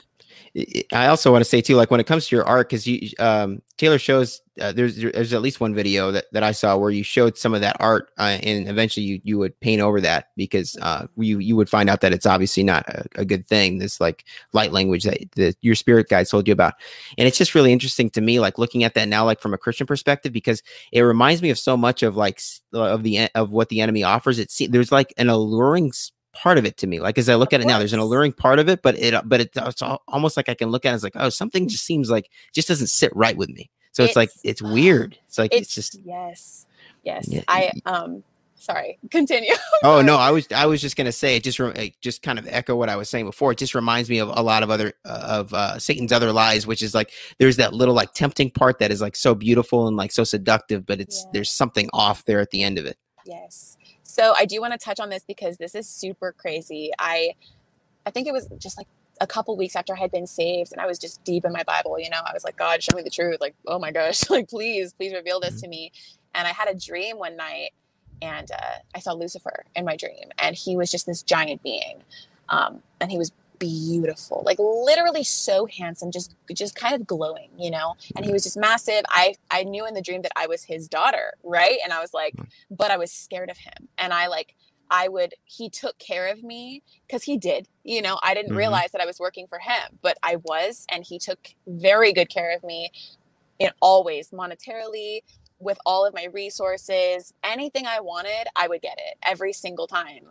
I 0.94 1.08
also 1.08 1.32
want 1.32 1.42
to 1.44 1.50
say 1.50 1.62
too, 1.62 1.76
like 1.76 1.92
when 1.92 2.00
it 2.00 2.08
comes 2.08 2.28
to 2.28 2.36
your 2.36 2.46
art, 2.46 2.68
because 2.70 2.86
you 2.86 3.10
um, 3.20 3.62
Taylor 3.78 3.98
shows 3.98 4.42
uh, 4.60 4.74
there's 4.74 4.98
there's 4.98 5.34
at 5.34 5.42
least 5.42 5.62
one 5.62 5.74
video 5.74 6.12
that, 6.12 6.26
that 6.34 6.44
I 6.44 6.52
saw 6.52 6.76
where 6.78 6.92
you 6.92 7.04
showed 7.04 7.38
some 7.38 7.54
of 7.54 7.62
that 7.62 7.78
art, 7.80 8.12
uh, 8.18 8.38
and 8.44 8.68
eventually 8.68 9.06
you 9.06 9.22
you 9.24 9.38
would 9.38 9.58
paint 9.62 9.82
over 9.82 10.02
that 10.02 10.28
because 10.36 10.78
uh, 10.82 11.08
you 11.16 11.40
you 11.40 11.56
would 11.56 11.70
find 11.70 11.90
out 11.90 12.02
that 12.02 12.12
it's 12.12 12.26
obviously 12.26 12.64
not 12.64 12.88
a, 12.90 13.06
a 13.16 13.26
good 13.26 13.48
thing. 13.48 13.78
This 13.78 14.02
like 14.02 14.26
light 14.52 14.74
language 14.74 15.06
that 15.06 15.20
the, 15.36 15.56
your 15.62 15.76
spirit 15.76 16.10
guide 16.10 16.28
told 16.28 16.48
you 16.48 16.54
about, 16.54 16.74
and 17.18 17.28
it's 17.30 17.38
just 17.38 17.56
really 17.56 17.72
interesting 17.72 18.10
to 18.10 18.22
me, 18.22 18.42
like 18.42 18.58
looking 18.58 18.84
at 18.84 18.94
that 18.96 19.08
now, 19.08 19.24
like 19.24 19.40
from 19.40 19.54
a 19.54 19.58
Christian 19.58 19.88
perspective, 19.88 20.34
because 20.34 20.62
it 20.92 21.02
reminds 21.02 21.42
me 21.42 21.50
of 21.50 21.58
so 21.58 21.78
much 21.78 22.04
of 22.04 22.18
like 22.18 22.42
of 22.74 23.04
the 23.04 23.30
of 23.36 23.52
what 23.52 23.70
the 23.70 23.80
enemy 23.80 24.04
offers. 24.04 24.38
It 24.38 24.52
se- 24.52 24.68
there's 24.68 24.92
like 24.92 25.14
an 25.18 25.30
alluring 25.30 25.88
s- 25.88 26.12
part 26.34 26.58
of 26.58 26.65
it 26.65 26.78
to 26.78 26.88
me. 26.88 27.00
Like 27.00 27.17
as 27.17 27.30
I 27.30 27.36
look 27.36 27.54
at 27.54 27.62
it 27.62 27.67
now, 27.67 27.78
there's 27.80 27.94
an 27.94 28.00
alluring 28.00 28.34
part 28.34 28.60
of 28.60 28.70
it, 28.70 28.82
but 28.82 28.98
it 28.98 29.13
but 29.26 29.41
it, 29.41 29.52
it's 29.56 29.82
al- 29.82 30.02
almost 30.08 30.38
like 30.38 30.50
I 30.50 30.54
can 30.54 30.70
look 30.70 30.86
at 30.86 30.91
it 30.91 30.96
as 30.96 31.04
like, 31.04 31.13
oh, 31.15 31.30
something 31.30 31.67
just 31.67 31.86
seems 31.86 32.10
like 32.10 32.30
just 32.54 32.67
doesn't 32.67 32.88
sit 32.88 33.15
right 33.15 33.36
with 33.38 33.50
me. 33.50 33.70
So 33.91 34.04
it's, 34.04 34.15
like 34.15 34.30
It's- 34.30 34.41
it's 34.44 34.62
weird. 34.62 35.17
It's 35.28 35.38
like 35.38 35.54
it's, 35.54 35.62
it's 35.63 35.76
just 35.76 36.00
yes 36.06 36.65
yes 37.04 37.28
Yeah, 37.28 37.41
i 37.48 37.72
um 37.86 38.24
sorry 38.56 39.00
continue 39.10 39.54
oh 39.84 40.02
no. 40.04 40.15
I 40.17 40.30
was 40.32 40.48
I 40.56 40.67
was 40.67 40.80
just 40.82 40.96
gonna 40.96 41.12
say 41.12 41.36
it 41.36 41.44
just 41.44 41.58
re- 41.60 41.74
it 41.76 42.00
just 42.00 42.22
kind 42.22 42.38
of 42.39 42.48
echo 42.48 42.76
what 42.76 42.89
I 42.89 42.96
was 42.96 43.10
saying 43.10 43.26
before. 43.26 43.52
It 43.54 43.58
just 43.58 43.74
reminds 43.76 44.08
me 44.10 44.20
of 44.20 44.30
a 44.30 44.41
lot 44.44 44.62
of 44.63 44.70
other 44.70 44.94
uh, 45.04 45.26
of 45.28 45.54
uh, 45.54 45.80
Satan's 45.80 46.12
other 46.13 46.32
lies, 46.32 46.65
which 46.67 46.82
is 46.84 46.94
like 46.94 47.12
there's 47.39 47.58
that 47.58 47.74
little 47.74 47.96
like 47.96 48.13
tempting 48.13 48.52
part 48.52 48.78
that 48.80 48.91
is 48.91 49.02
like 49.02 49.15
so 49.15 49.34
beautiful 49.36 49.88
and 49.88 49.98
like 49.98 50.12
so 50.12 50.24
seductive, 50.24 50.86
but 50.86 51.02
it's 51.02 51.24
Yeah. 51.26 51.30
there's 51.34 51.50
something 51.52 51.89
off 51.91 52.24
there 52.26 52.39
at 52.39 52.52
the 52.52 52.62
end 52.63 52.78
of 52.78 52.86
it. 52.86 52.98
Yes. 53.26 53.78
So 54.12 54.34
I 54.38 54.45
do 54.45 54.60
want 54.60 54.74
to 54.74 54.78
touch 54.78 55.00
on 55.00 55.10
this 55.10 55.24
because 55.24 55.58
this 55.58 55.74
is 55.74 55.88
super 55.88 56.34
crazy. 56.34 56.91
I 57.00 57.36
I 58.06 58.12
think 58.12 58.28
it 58.28 58.34
was 58.34 58.47
just 58.58 58.78
like 58.78 58.88
a 59.21 59.28
couple 59.28 59.56
weeks 59.56 59.76
after 59.76 59.93
I 59.95 60.00
had 60.00 60.12
been 60.12 60.28
saved 60.28 60.71
and 60.74 60.82
I 60.82 60.88
was 60.88 61.00
just 61.00 61.24
deep 61.24 61.45
in 61.45 61.54
my 61.54 61.63
Bible, 61.63 61.97
you 62.00 62.10
know. 62.10 62.19
I 62.26 62.34
was 62.34 62.43
like, 62.43 62.58
God, 62.58 62.84
show 62.84 62.95
me 62.95 63.04
the 63.04 63.10
truth. 63.10 63.38
Like, 63.39 63.56
oh 63.67 63.80
my 63.80 63.91
gosh, 63.91 64.30
like 64.30 64.50
please, 64.50 64.93
please 64.93 65.13
reveal 65.13 65.39
this 65.39 65.62
to 65.62 65.67
me. 65.67 65.91
And 66.36 66.47
I 66.47 66.52
had 66.52 66.67
a 66.67 66.76
dream 66.76 67.19
one 67.19 67.38
night 67.38 67.71
and 68.21 68.52
uh, 68.52 68.80
I 68.93 69.00
saw 69.00 69.13
Lucifer 69.13 69.63
in 69.76 69.86
my 69.86 69.95
dream 69.95 70.30
and 70.39 70.56
he 70.56 70.76
was 70.76 70.91
just 70.91 71.06
this 71.06 71.24
giant 71.24 71.63
being. 71.63 72.02
Um, 72.50 72.82
and 73.00 73.10
he 73.10 73.17
was 73.17 73.32
beautiful 73.62 74.41
like 74.43 74.58
literally 74.60 75.24
so 75.24 75.67
handsome 75.67 76.12
just 76.12 76.36
just 76.52 76.76
kind 76.76 76.95
of 76.95 77.06
glowing 77.06 77.50
you 77.58 77.69
know? 77.69 77.95
And 78.15 78.26
he 78.26 78.34
was 78.34 78.43
just 78.43 78.58
massive. 78.58 79.04
I 79.10 79.36
i 79.52 79.63
knew 79.63 79.86
in 79.86 79.93
the 79.93 80.02
dream 80.02 80.24
that 80.24 80.32
i 80.36 80.47
was 80.47 80.63
his 80.63 80.88
daughter 80.88 81.34
right? 81.43 81.78
And 81.84 81.93
i 81.93 82.02
was 82.02 82.13
like 82.13 82.36
mm. 82.36 82.47
but 82.71 82.91
i 82.91 82.97
was 82.97 83.12
scared 83.12 83.52
of 83.52 83.58
him. 83.58 83.88
And 83.97 84.12
i 84.13 84.28
like 84.28 84.56
i 84.89 85.08
would 85.08 85.36
he 85.45 85.69
took 85.69 85.97
care 86.00 86.28
of 86.28 86.43
me 86.43 86.82
because 87.08 87.24
he 87.24 87.38
did 87.38 87.67
you 87.84 88.02
know? 88.02 88.19
I 88.24 88.34
didn't 88.34 88.50
mm-hmm. 88.50 88.58
realize 88.58 88.91
that 88.91 89.02
i 89.02 89.06
was 89.06 89.19
working 89.19 89.45
for 89.47 89.60
him 89.60 90.00
but 90.02 90.17
i 90.24 90.38
was 90.38 90.86
and 90.91 91.06
he 91.06 91.19
took 91.19 91.54
very 91.67 92.13
good 92.13 92.30
care 92.30 92.56
of 92.56 92.63
me 92.63 92.89
and 93.60 93.71
always 93.80 94.32
monetarily 94.32 95.21
with 95.60 95.78
all 95.86 96.04
of 96.08 96.13
my 96.15 96.26
resources. 96.34 97.34
Anything 97.43 97.86
i 97.86 98.00
wanted 98.00 98.47
i 98.56 98.67
would 98.67 98.82
get 98.82 98.97
it 98.97 99.17
every 99.24 99.54
single 99.54 99.86
time. 99.88 100.26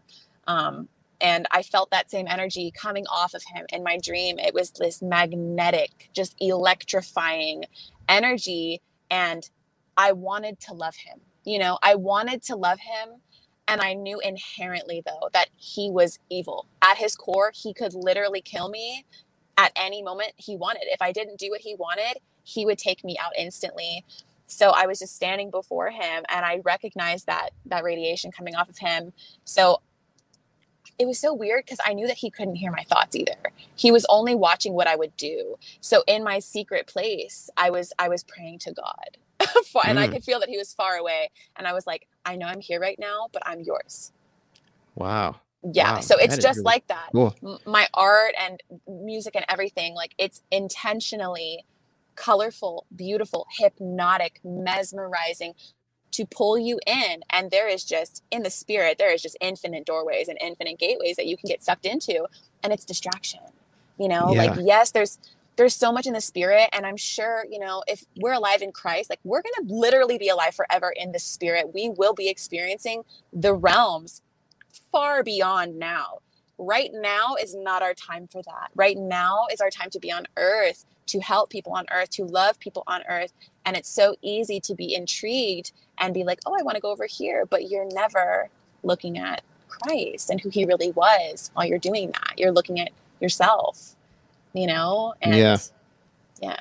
Um, 0.48 0.88
and 1.20 1.46
I 1.50 1.62
felt 1.62 1.90
that 1.90 2.10
same 2.10 2.26
energy 2.28 2.72
coming 2.74 3.06
off 3.08 3.34
of 3.34 3.42
him 3.54 3.66
in 3.72 3.82
my 3.82 3.98
dream. 4.02 4.38
It 4.38 4.54
was 4.54 4.70
this 4.72 5.02
magnetic, 5.02 6.10
just 6.14 6.34
electrifying 6.40 7.64
energy. 8.08 8.80
And 9.10 9.48
I 9.96 10.12
wanted 10.12 10.60
to 10.60 10.74
love 10.74 10.96
him. 10.96 11.20
You 11.44 11.58
know, 11.58 11.78
I 11.82 11.94
wanted 11.96 12.42
to 12.44 12.56
love 12.56 12.80
him. 12.80 13.20
And 13.68 13.80
I 13.80 13.94
knew 13.94 14.20
inherently, 14.20 15.02
though, 15.06 15.28
that 15.32 15.48
he 15.56 15.90
was 15.90 16.18
evil. 16.28 16.66
At 16.82 16.98
his 16.98 17.16
core, 17.16 17.52
he 17.54 17.72
could 17.72 17.94
literally 17.94 18.40
kill 18.40 18.68
me 18.68 19.04
at 19.56 19.72
any 19.76 20.02
moment 20.02 20.32
he 20.36 20.56
wanted. 20.56 20.84
If 20.86 21.02
I 21.02 21.12
didn't 21.12 21.38
do 21.38 21.50
what 21.50 21.60
he 21.60 21.76
wanted, 21.76 22.18
he 22.42 22.66
would 22.66 22.78
take 22.78 23.04
me 23.04 23.16
out 23.22 23.32
instantly. 23.38 24.04
So 24.46 24.70
I 24.70 24.86
was 24.86 24.98
just 24.98 25.14
standing 25.14 25.50
before 25.50 25.90
him 25.90 26.24
and 26.28 26.44
I 26.44 26.60
recognized 26.64 27.26
that 27.26 27.50
that 27.66 27.84
radiation 27.84 28.32
coming 28.32 28.56
off 28.56 28.68
of 28.68 28.78
him. 28.78 29.12
So 29.44 29.80
it 31.00 31.06
was 31.06 31.18
so 31.18 31.32
weird 31.32 31.64
because 31.64 31.78
I 31.84 31.94
knew 31.94 32.06
that 32.06 32.18
he 32.18 32.30
couldn't 32.30 32.56
hear 32.56 32.70
my 32.70 32.82
thoughts 32.82 33.16
either. 33.16 33.38
He 33.74 33.90
was 33.90 34.04
only 34.10 34.34
watching 34.34 34.74
what 34.74 34.86
I 34.86 34.96
would 34.96 35.16
do. 35.16 35.56
So 35.80 36.04
in 36.06 36.22
my 36.22 36.40
secret 36.40 36.86
place, 36.86 37.48
I 37.56 37.70
was 37.70 37.94
I 37.98 38.10
was 38.10 38.22
praying 38.22 38.58
to 38.60 38.72
God. 38.72 39.16
and 39.40 39.98
mm. 39.98 40.02
I 40.02 40.08
could 40.08 40.22
feel 40.22 40.38
that 40.40 40.50
he 40.50 40.58
was 40.58 40.74
far 40.74 40.96
away. 40.96 41.30
And 41.56 41.66
I 41.66 41.72
was 41.72 41.86
like, 41.86 42.06
I 42.26 42.36
know 42.36 42.44
I'm 42.44 42.60
here 42.60 42.78
right 42.78 42.98
now, 42.98 43.28
but 43.32 43.42
I'm 43.46 43.62
yours. 43.62 44.12
Wow. 44.94 45.36
Yeah. 45.62 45.94
Wow. 45.94 46.00
So 46.00 46.16
it's 46.18 46.36
just 46.36 46.58
really 46.58 46.64
like 46.64 46.86
that. 46.88 47.08
Cool. 47.12 47.34
My 47.64 47.88
art 47.94 48.34
and 48.38 48.62
music 48.86 49.34
and 49.34 49.46
everything, 49.48 49.94
like 49.94 50.14
it's 50.18 50.42
intentionally 50.50 51.64
colorful, 52.14 52.84
beautiful, 52.94 53.46
hypnotic, 53.58 54.40
mesmerizing, 54.44 55.54
to 56.12 56.26
pull 56.26 56.58
you 56.58 56.78
in 56.86 57.22
and 57.30 57.50
there 57.50 57.68
is 57.68 57.84
just 57.84 58.22
in 58.30 58.42
the 58.42 58.50
spirit 58.50 58.98
there 58.98 59.12
is 59.12 59.22
just 59.22 59.36
infinite 59.40 59.84
doorways 59.84 60.28
and 60.28 60.38
infinite 60.40 60.78
gateways 60.78 61.16
that 61.16 61.26
you 61.26 61.36
can 61.36 61.48
get 61.48 61.62
sucked 61.62 61.86
into 61.86 62.26
and 62.62 62.72
it's 62.72 62.84
distraction 62.84 63.40
you 63.98 64.08
know? 64.08 64.32
Yeah. 64.32 64.44
like 64.44 64.58
yes 64.62 64.90
there's 64.90 65.18
there's 65.56 65.74
so 65.74 65.92
much 65.92 66.06
in 66.06 66.14
the 66.14 66.20
spirit 66.20 66.68
and 66.72 66.86
i'm 66.86 66.96
sure 66.96 67.44
you 67.50 67.58
know 67.58 67.82
if 67.86 68.04
we're 68.16 68.32
alive 68.32 68.62
in 68.62 68.72
christ 68.72 69.10
like 69.10 69.20
we're 69.24 69.42
going 69.42 69.68
to 69.68 69.74
literally 69.74 70.18
be 70.18 70.28
alive 70.28 70.54
forever 70.54 70.92
in 70.96 71.12
the 71.12 71.18
spirit. 71.18 71.74
We 71.74 71.90
will 71.90 72.14
be 72.14 72.28
experiencing 72.28 73.02
the 73.32 73.54
realms 73.54 74.22
far 74.92 75.22
beyond 75.22 75.78
now. 75.78 76.18
Right 76.58 76.90
now 76.92 77.36
is 77.40 77.54
not 77.54 77.82
our 77.82 77.94
time 77.94 78.28
for 78.30 78.42
that. 78.42 78.70
Right 78.74 78.96
now 78.96 79.46
is 79.50 79.60
our 79.60 79.70
time 79.70 79.90
to 79.90 79.98
be 79.98 80.12
on 80.12 80.26
earth 80.36 80.84
to 81.10 81.20
help 81.20 81.50
people 81.50 81.72
on 81.72 81.84
earth 81.92 82.10
to 82.10 82.24
love 82.24 82.58
people 82.58 82.82
on 82.86 83.02
earth 83.08 83.32
and 83.64 83.76
it's 83.76 83.88
so 83.88 84.16
easy 84.22 84.60
to 84.60 84.74
be 84.74 84.94
intrigued 84.94 85.72
and 85.98 86.14
be 86.14 86.24
like, 86.24 86.40
oh, 86.46 86.56
I 86.58 86.62
want 86.62 86.76
to 86.76 86.80
go 86.80 86.90
over 86.90 87.06
here. 87.06 87.46
But 87.46 87.70
you're 87.70 87.88
never 87.92 88.48
looking 88.82 89.18
at 89.18 89.42
Christ 89.68 90.30
and 90.30 90.40
who 90.40 90.48
he 90.48 90.64
really 90.64 90.90
was 90.92 91.50
while 91.54 91.66
you're 91.66 91.78
doing 91.78 92.10
that. 92.12 92.34
You're 92.38 92.52
looking 92.52 92.80
at 92.80 92.90
yourself, 93.20 93.94
you 94.52 94.66
know? 94.66 95.14
And 95.22 95.36
yeah. 95.36 95.58
Yeah. 96.42 96.56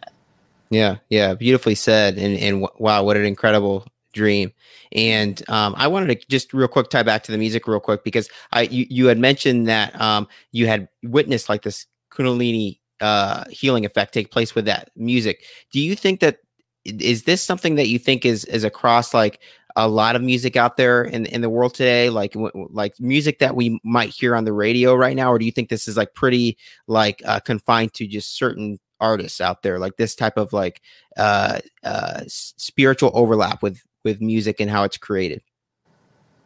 Yeah. 0.70 0.96
Yeah. 1.10 1.34
Beautifully 1.34 1.76
said. 1.76 2.18
And, 2.18 2.38
and 2.38 2.68
wow, 2.78 3.04
what 3.04 3.18
an 3.18 3.26
incredible 3.26 3.88
dream. 4.14 4.52
And 4.92 5.42
um, 5.50 5.74
I 5.78 5.88
wanted 5.88 6.20
to 6.20 6.28
just 6.28 6.54
real 6.54 6.68
quick 6.68 6.90
tie 6.90 7.04
back 7.04 7.24
to 7.24 7.32
the 7.32 7.38
music 7.38 7.68
real 7.68 7.80
quick 7.80 8.04
because 8.04 8.30
I 8.52 8.64
you, 8.64 8.86
you 8.90 9.06
had 9.08 9.18
mentioned 9.18 9.68
that 9.68 10.00
um, 10.02 10.28
you 10.52 10.68
had 10.68 10.90
witnessed 11.04 11.48
like 11.48 11.62
this 11.62 11.86
Kundalini 12.12 12.79
uh, 13.02 13.46
healing 13.50 13.86
effect 13.86 14.14
take 14.14 14.32
place 14.32 14.56
with 14.56 14.66
that 14.66 14.92
music. 14.96 15.44
Do 15.72 15.80
you 15.80 15.96
think 15.96 16.20
that 16.20 16.40
is 16.86 17.24
this 17.24 17.44
something 17.44 17.76
that 17.76 17.88
you 17.88 18.00
think 18.00 18.26
is 18.26 18.46
is 18.46 18.64
across 18.64 19.14
like 19.14 19.40
a 19.76 19.88
lot 19.88 20.16
of 20.16 20.22
music 20.22 20.56
out 20.56 20.78
there 20.78 21.04
in 21.04 21.26
in 21.28 21.42
the 21.42 21.50
world 21.50 21.74
today? 21.74 22.10
Like 22.10 22.34
like 22.54 23.00
music 23.00 23.40
that 23.40 23.56
we 23.56 23.80
might 23.84 24.10
hear 24.10 24.36
on 24.36 24.46
the 24.46 24.54
radio 24.54 24.96
right 24.96 25.16
now 25.16 25.32
or 25.32 25.40
do 25.40 25.46
you 25.46 25.52
think 25.52 25.70
this 25.70 25.88
is 25.88 25.98
like 25.98 26.14
pretty 26.14 26.58
like 26.88 27.22
uh, 27.26 27.40
confined 27.40 27.94
to 27.96 28.08
just 28.08 28.38
certain 28.38 28.80
artists 29.00 29.42
out 29.42 29.62
there? 29.64 29.80
Like 29.80 29.98
this 29.98 30.16
type 30.16 30.38
of 30.38 30.54
like 30.54 30.82
uh 31.18 31.60
uh 31.84 32.22
spiritual 32.28 33.12
overlap 33.14 33.62
with 33.62 33.82
with 34.04 34.22
music 34.22 34.60
and 34.60 34.70
how 34.70 34.84
it's 34.84 34.98
created 34.98 35.42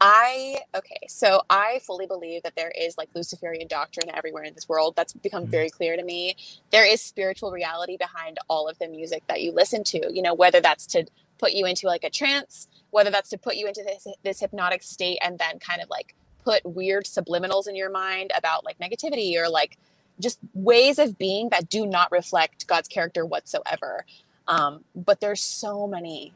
I 0.05 0.59
okay, 0.75 1.07
so 1.07 1.43
I 1.49 1.79
fully 1.81 2.05
believe 2.05 2.43
that 2.43 2.57
there 2.57 2.73
is 2.77 2.97
like 2.97 3.07
Luciferian 3.15 3.69
doctrine 3.69 4.13
everywhere 4.13 4.43
in 4.43 4.53
this 4.53 4.67
world. 4.67 4.97
That's 4.97 5.13
become 5.13 5.43
mm-hmm. 5.43 5.51
very 5.51 5.69
clear 5.69 5.95
to 5.95 6.03
me. 6.03 6.35
There 6.73 6.85
is 6.85 7.01
spiritual 7.01 7.53
reality 7.53 7.95
behind 7.95 8.37
all 8.49 8.67
of 8.67 8.77
the 8.79 8.89
music 8.89 9.23
that 9.27 9.41
you 9.41 9.53
listen 9.53 9.81
to. 9.85 10.13
You 10.13 10.21
know, 10.21 10.33
whether 10.33 10.59
that's 10.59 10.85
to 10.87 11.05
put 11.37 11.53
you 11.53 11.65
into 11.65 11.87
like 11.87 12.03
a 12.03 12.09
trance, 12.09 12.67
whether 12.91 13.11
that's 13.11 13.29
to 13.29 13.37
put 13.37 13.55
you 13.55 13.65
into 13.65 13.81
this 13.81 14.05
this 14.23 14.41
hypnotic 14.41 14.83
state 14.83 15.19
and 15.23 15.39
then 15.39 15.57
kind 15.59 15.81
of 15.81 15.89
like 15.89 16.15
put 16.43 16.65
weird 16.65 17.05
subliminals 17.05 17.69
in 17.69 17.75
your 17.77 17.89
mind 17.89 18.33
about 18.37 18.65
like 18.65 18.77
negativity 18.79 19.37
or 19.37 19.47
like 19.47 19.77
just 20.19 20.37
ways 20.53 20.99
of 20.99 21.17
being 21.17 21.47
that 21.47 21.69
do 21.69 21.85
not 21.85 22.11
reflect 22.11 22.67
God's 22.67 22.89
character 22.89 23.25
whatsoever. 23.25 24.05
Um, 24.49 24.83
but 24.93 25.21
there's 25.21 25.41
so 25.41 25.87
many 25.87 26.33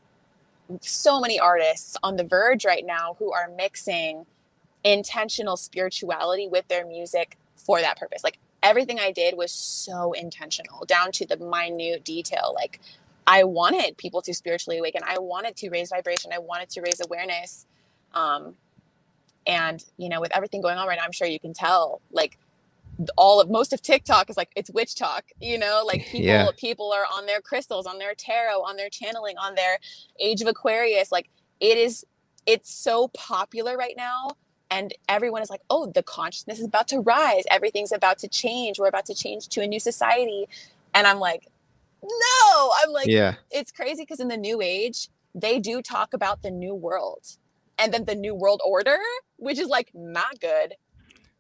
so 0.81 1.19
many 1.19 1.39
artists 1.39 1.97
on 2.03 2.17
the 2.17 2.23
verge 2.23 2.65
right 2.65 2.85
now 2.85 3.15
who 3.19 3.31
are 3.33 3.49
mixing 3.55 4.25
intentional 4.83 5.57
spirituality 5.57 6.47
with 6.47 6.67
their 6.67 6.85
music 6.85 7.37
for 7.55 7.81
that 7.81 7.97
purpose. 7.99 8.23
Like 8.23 8.39
everything 8.63 8.99
I 8.99 9.11
did 9.11 9.37
was 9.37 9.51
so 9.51 10.13
intentional, 10.13 10.85
down 10.85 11.11
to 11.13 11.27
the 11.27 11.37
minute 11.37 12.03
detail. 12.03 12.53
Like 12.55 12.79
I 13.27 13.43
wanted 13.43 13.97
people 13.97 14.21
to 14.23 14.33
spiritually 14.33 14.79
awaken. 14.79 15.01
I 15.05 15.19
wanted 15.19 15.55
to 15.57 15.69
raise 15.69 15.89
vibration. 15.89 16.31
I 16.33 16.39
wanted 16.39 16.69
to 16.71 16.81
raise 16.81 17.01
awareness. 17.05 17.65
Um, 18.13 18.55
and 19.45 19.83
you 19.97 20.09
know, 20.09 20.21
with 20.21 20.35
everything 20.35 20.61
going 20.61 20.77
on 20.77 20.87
right 20.87 20.97
now, 20.97 21.05
I'm 21.05 21.11
sure 21.11 21.27
you 21.27 21.39
can 21.39 21.53
tell. 21.53 22.01
Like 22.11 22.37
all 23.17 23.39
of 23.39 23.49
most 23.49 23.73
of 23.73 23.81
TikTok 23.81 24.29
is 24.29 24.37
like 24.37 24.51
it's 24.55 24.69
witch 24.69 24.95
talk, 24.95 25.25
you 25.39 25.57
know, 25.57 25.83
like 25.85 26.05
people 26.11 26.25
yeah. 26.25 26.49
people 26.57 26.91
are 26.91 27.05
on 27.13 27.25
their 27.25 27.41
crystals, 27.41 27.85
on 27.85 27.97
their 27.97 28.15
tarot, 28.15 28.61
on 28.61 28.75
their 28.75 28.89
channeling, 28.89 29.37
on 29.37 29.55
their 29.55 29.77
age 30.19 30.41
of 30.41 30.47
Aquarius. 30.47 31.11
Like 31.11 31.29
it 31.59 31.77
is 31.77 32.05
it's 32.45 32.73
so 32.73 33.09
popular 33.09 33.77
right 33.77 33.95
now 33.97 34.29
and 34.69 34.93
everyone 35.07 35.41
is 35.41 35.49
like, 35.49 35.61
"Oh, 35.69 35.85
the 35.87 36.03
consciousness 36.03 36.59
is 36.59 36.65
about 36.65 36.87
to 36.89 36.99
rise. 36.99 37.43
Everything's 37.49 37.91
about 37.91 38.19
to 38.19 38.27
change. 38.27 38.79
We're 38.79 38.87
about 38.87 39.05
to 39.05 39.15
change 39.15 39.47
to 39.49 39.61
a 39.61 39.67
new 39.67 39.79
society." 39.79 40.47
And 40.93 41.07
I'm 41.07 41.19
like, 41.19 41.47
"No." 42.03 42.71
I'm 42.83 42.91
like, 42.91 43.07
"Yeah." 43.07 43.35
It's 43.51 43.71
crazy 43.71 44.03
because 44.03 44.19
in 44.19 44.27
the 44.27 44.37
new 44.37 44.61
age, 44.61 45.09
they 45.33 45.59
do 45.59 45.81
talk 45.81 46.13
about 46.13 46.41
the 46.41 46.51
new 46.51 46.75
world. 46.75 47.37
And 47.79 47.93
then 47.93 48.05
the 48.05 48.15
new 48.15 48.33
world 48.33 48.61
order, 48.65 48.97
which 49.37 49.59
is 49.59 49.67
like 49.67 49.91
not 49.93 50.39
good 50.39 50.73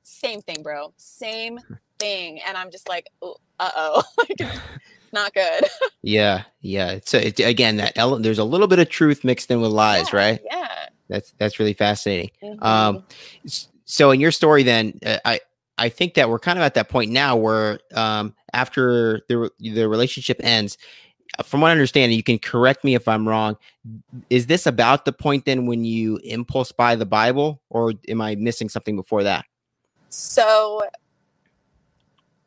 same 0.07 0.41
thing, 0.41 0.63
bro. 0.63 0.93
Same 0.97 1.59
thing. 1.99 2.39
And 2.47 2.57
I'm 2.57 2.71
just 2.71 2.87
like, 2.89 3.09
uh 3.21 3.33
oh, 3.59 4.03
like 4.17 4.39
it's 4.39 4.59
not 5.13 5.33
good. 5.33 5.65
yeah, 6.01 6.43
yeah. 6.61 6.99
So 7.05 7.17
it, 7.17 7.39
again, 7.39 7.77
that 7.77 7.97
ele- 7.97 8.19
there's 8.19 8.39
a 8.39 8.43
little 8.43 8.67
bit 8.67 8.79
of 8.79 8.89
truth 8.89 9.23
mixed 9.23 9.51
in 9.51 9.61
with 9.61 9.71
lies, 9.71 10.11
yeah, 10.11 10.19
right? 10.19 10.39
Yeah. 10.45 10.67
That's 11.09 11.33
that's 11.37 11.59
really 11.59 11.73
fascinating. 11.73 12.31
Mm-hmm. 12.43 12.63
Um, 12.63 13.03
so 13.85 14.11
in 14.11 14.19
your 14.19 14.31
story, 14.31 14.63
then 14.63 14.99
uh, 15.05 15.19
I 15.23 15.39
I 15.77 15.89
think 15.89 16.15
that 16.15 16.29
we're 16.29 16.39
kind 16.39 16.57
of 16.57 16.63
at 16.63 16.73
that 16.73 16.89
point 16.89 17.11
now 17.11 17.35
where 17.37 17.79
um, 17.93 18.33
after 18.53 19.21
the 19.29 19.49
the 19.59 19.87
relationship 19.87 20.37
ends, 20.43 20.77
from 21.43 21.61
what 21.61 21.69
I 21.69 21.71
understand, 21.71 22.13
you 22.13 22.23
can 22.23 22.39
correct 22.39 22.83
me 22.83 22.95
if 22.95 23.07
I'm 23.07 23.27
wrong. 23.27 23.55
Is 24.29 24.47
this 24.47 24.65
about 24.65 25.05
the 25.05 25.13
point 25.13 25.45
then 25.45 25.65
when 25.65 25.85
you 25.85 26.17
impulse 26.23 26.73
buy 26.73 26.95
the 26.95 27.05
Bible, 27.05 27.61
or 27.69 27.93
am 28.09 28.19
I 28.19 28.35
missing 28.35 28.67
something 28.67 28.97
before 28.97 29.23
that? 29.23 29.45
So 30.09 30.81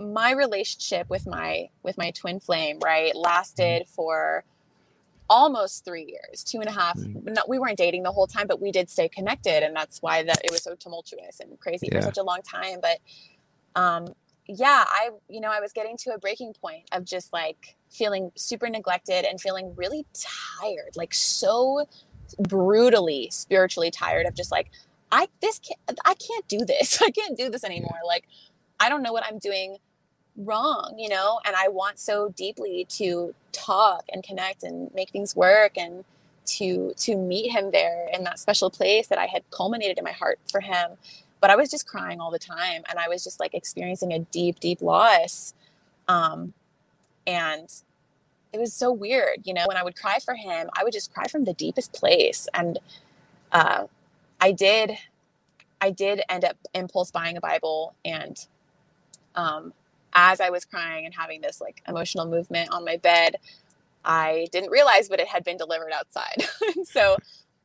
my 0.01 0.33
relationship 0.33 1.09
with 1.11 1.27
my 1.27 1.69
with 1.83 1.99
my 1.99 2.11
twin 2.13 2.41
flame 2.41 2.79
right 2.83 3.15
lasted 3.15 3.83
mm-hmm. 3.83 3.93
for 3.93 4.45
almost 5.29 5.85
three 5.85 6.07
years 6.07 6.43
two 6.43 6.59
and 6.59 6.69
a 6.69 6.73
half 6.73 6.97
no, 6.97 7.43
we 7.47 7.59
weren't 7.59 7.77
dating 7.77 8.03
the 8.03 8.11
whole 8.11 8.27
time 8.27 8.47
but 8.47 8.61
we 8.61 8.73
did 8.73 8.89
stay 8.91 9.09
connected 9.09 9.63
and 9.63 9.77
that's 9.77 10.03
why 10.03 10.23
that 10.23 10.41
it 10.43 10.51
was 10.51 10.63
so 10.63 10.75
tumultuous 10.75 11.39
and 11.41 11.61
crazy 11.61 11.89
yeah. 11.91 11.99
for 11.99 12.03
such 12.03 12.19
a 12.19 12.23
long 12.23 12.41
time 12.43 12.81
but 12.81 12.99
um 13.81 14.07
yeah 14.47 14.85
i 14.89 15.11
you 15.29 15.41
know 15.41 15.51
i 15.51 15.61
was 15.61 15.73
getting 15.73 15.97
to 15.97 16.13
a 16.13 16.19
breaking 16.19 16.53
point 16.55 16.83
of 16.93 17.05
just 17.05 17.33
like 17.33 17.77
feeling 17.91 18.33
super 18.35 18.69
neglected 18.69 19.25
and 19.25 19.41
feeling 19.41 19.73
really 19.77 20.05
tired 20.59 20.97
like 20.97 21.15
so 21.15 21.87
brutally 22.49 23.29
spiritually 23.31 23.91
tired 23.91 24.27
of 24.27 24.35
just 24.35 24.51
like 24.51 24.71
I 25.13 25.29
this 25.43 25.61
can't 25.61 26.01
I 26.05 26.15
can't 26.15 26.49
do 26.49 26.65
this. 26.65 27.03
I 27.09 27.11
can't 27.11 27.37
do 27.37 27.51
this 27.51 27.65
anymore. 27.65 27.99
Like 28.07 28.27
I 28.81 28.89
don't 28.89 29.03
know 29.03 29.13
what 29.13 29.25
I'm 29.27 29.39
doing. 29.39 29.79
wrong, 30.37 30.95
you 30.99 31.09
know, 31.11 31.41
and 31.47 31.57
I 31.57 31.69
want 31.69 31.99
so 32.01 32.31
deeply 32.37 32.87
to 32.91 33.35
talk 33.53 34.05
and 34.13 34.25
connect 34.25 34.65
and 34.65 34.93
make 34.95 35.11
things 35.11 35.37
work 35.37 35.79
and 35.79 36.05
to 36.47 36.95
to 36.99 37.17
meet 37.17 37.51
him 37.53 37.71
there 37.73 38.09
in 38.15 38.25
that 38.25 38.39
special 38.41 38.71
place 38.71 39.09
that 39.09 39.19
I 39.19 39.27
had 39.27 39.45
culminated 39.51 39.99
in 39.99 40.05
my 40.05 40.13
heart 40.13 40.41
for 40.51 40.61
him. 40.61 40.93
But 41.41 41.51
I 41.51 41.57
was 41.57 41.71
just 41.71 41.87
crying 41.87 42.21
all 42.21 42.31
the 42.33 42.41
time 42.41 42.83
and 42.91 42.99
I 42.99 43.09
was 43.09 43.25
just 43.25 43.41
like 43.41 43.55
experiencing 43.55 44.13
a 44.13 44.21
deep, 44.21 44.61
deep 44.61 44.83
loss. 44.83 45.55
Um, 46.09 46.55
and 47.27 47.69
it 48.53 48.61
was 48.61 48.75
so 48.75 48.93
weird, 48.93 49.41
you 49.45 49.55
know, 49.55 49.67
when 49.69 49.77
I 49.79 49.85
would 49.85 49.97
cry 49.97 50.19
for 50.25 50.35
him, 50.35 50.71
I 50.79 50.85
would 50.85 50.93
just 50.95 51.15
cry 51.15 51.27
from 51.29 51.45
the 51.45 51.55
deepest 51.55 51.93
place. 51.93 52.49
And 52.55 52.79
uh, 53.53 53.87
I 54.41 54.53
did, 54.53 54.97
I 55.81 55.91
did 55.91 56.23
end 56.29 56.45
up 56.45 56.57
impulse 56.75 57.11
buying 57.11 57.37
a 57.37 57.41
Bible 57.41 57.95
and 58.05 58.39
um, 59.35 59.73
as 60.13 60.41
I 60.41 60.51
was 60.51 60.65
crying 60.65 61.07
and 61.07 61.15
having 61.15 61.41
this 61.41 61.61
like 61.61 61.83
emotional 61.87 62.27
movement 62.27 62.71
on 62.73 62.85
my 62.85 62.97
bed, 62.97 63.37
I 64.05 64.49
didn't 64.53 64.71
realize, 64.71 65.09
but 65.09 65.21
it 65.21 65.29
had 65.29 65.45
been 65.45 65.57
delivered 65.57 65.93
outside. 65.93 66.45
so, 66.85 67.17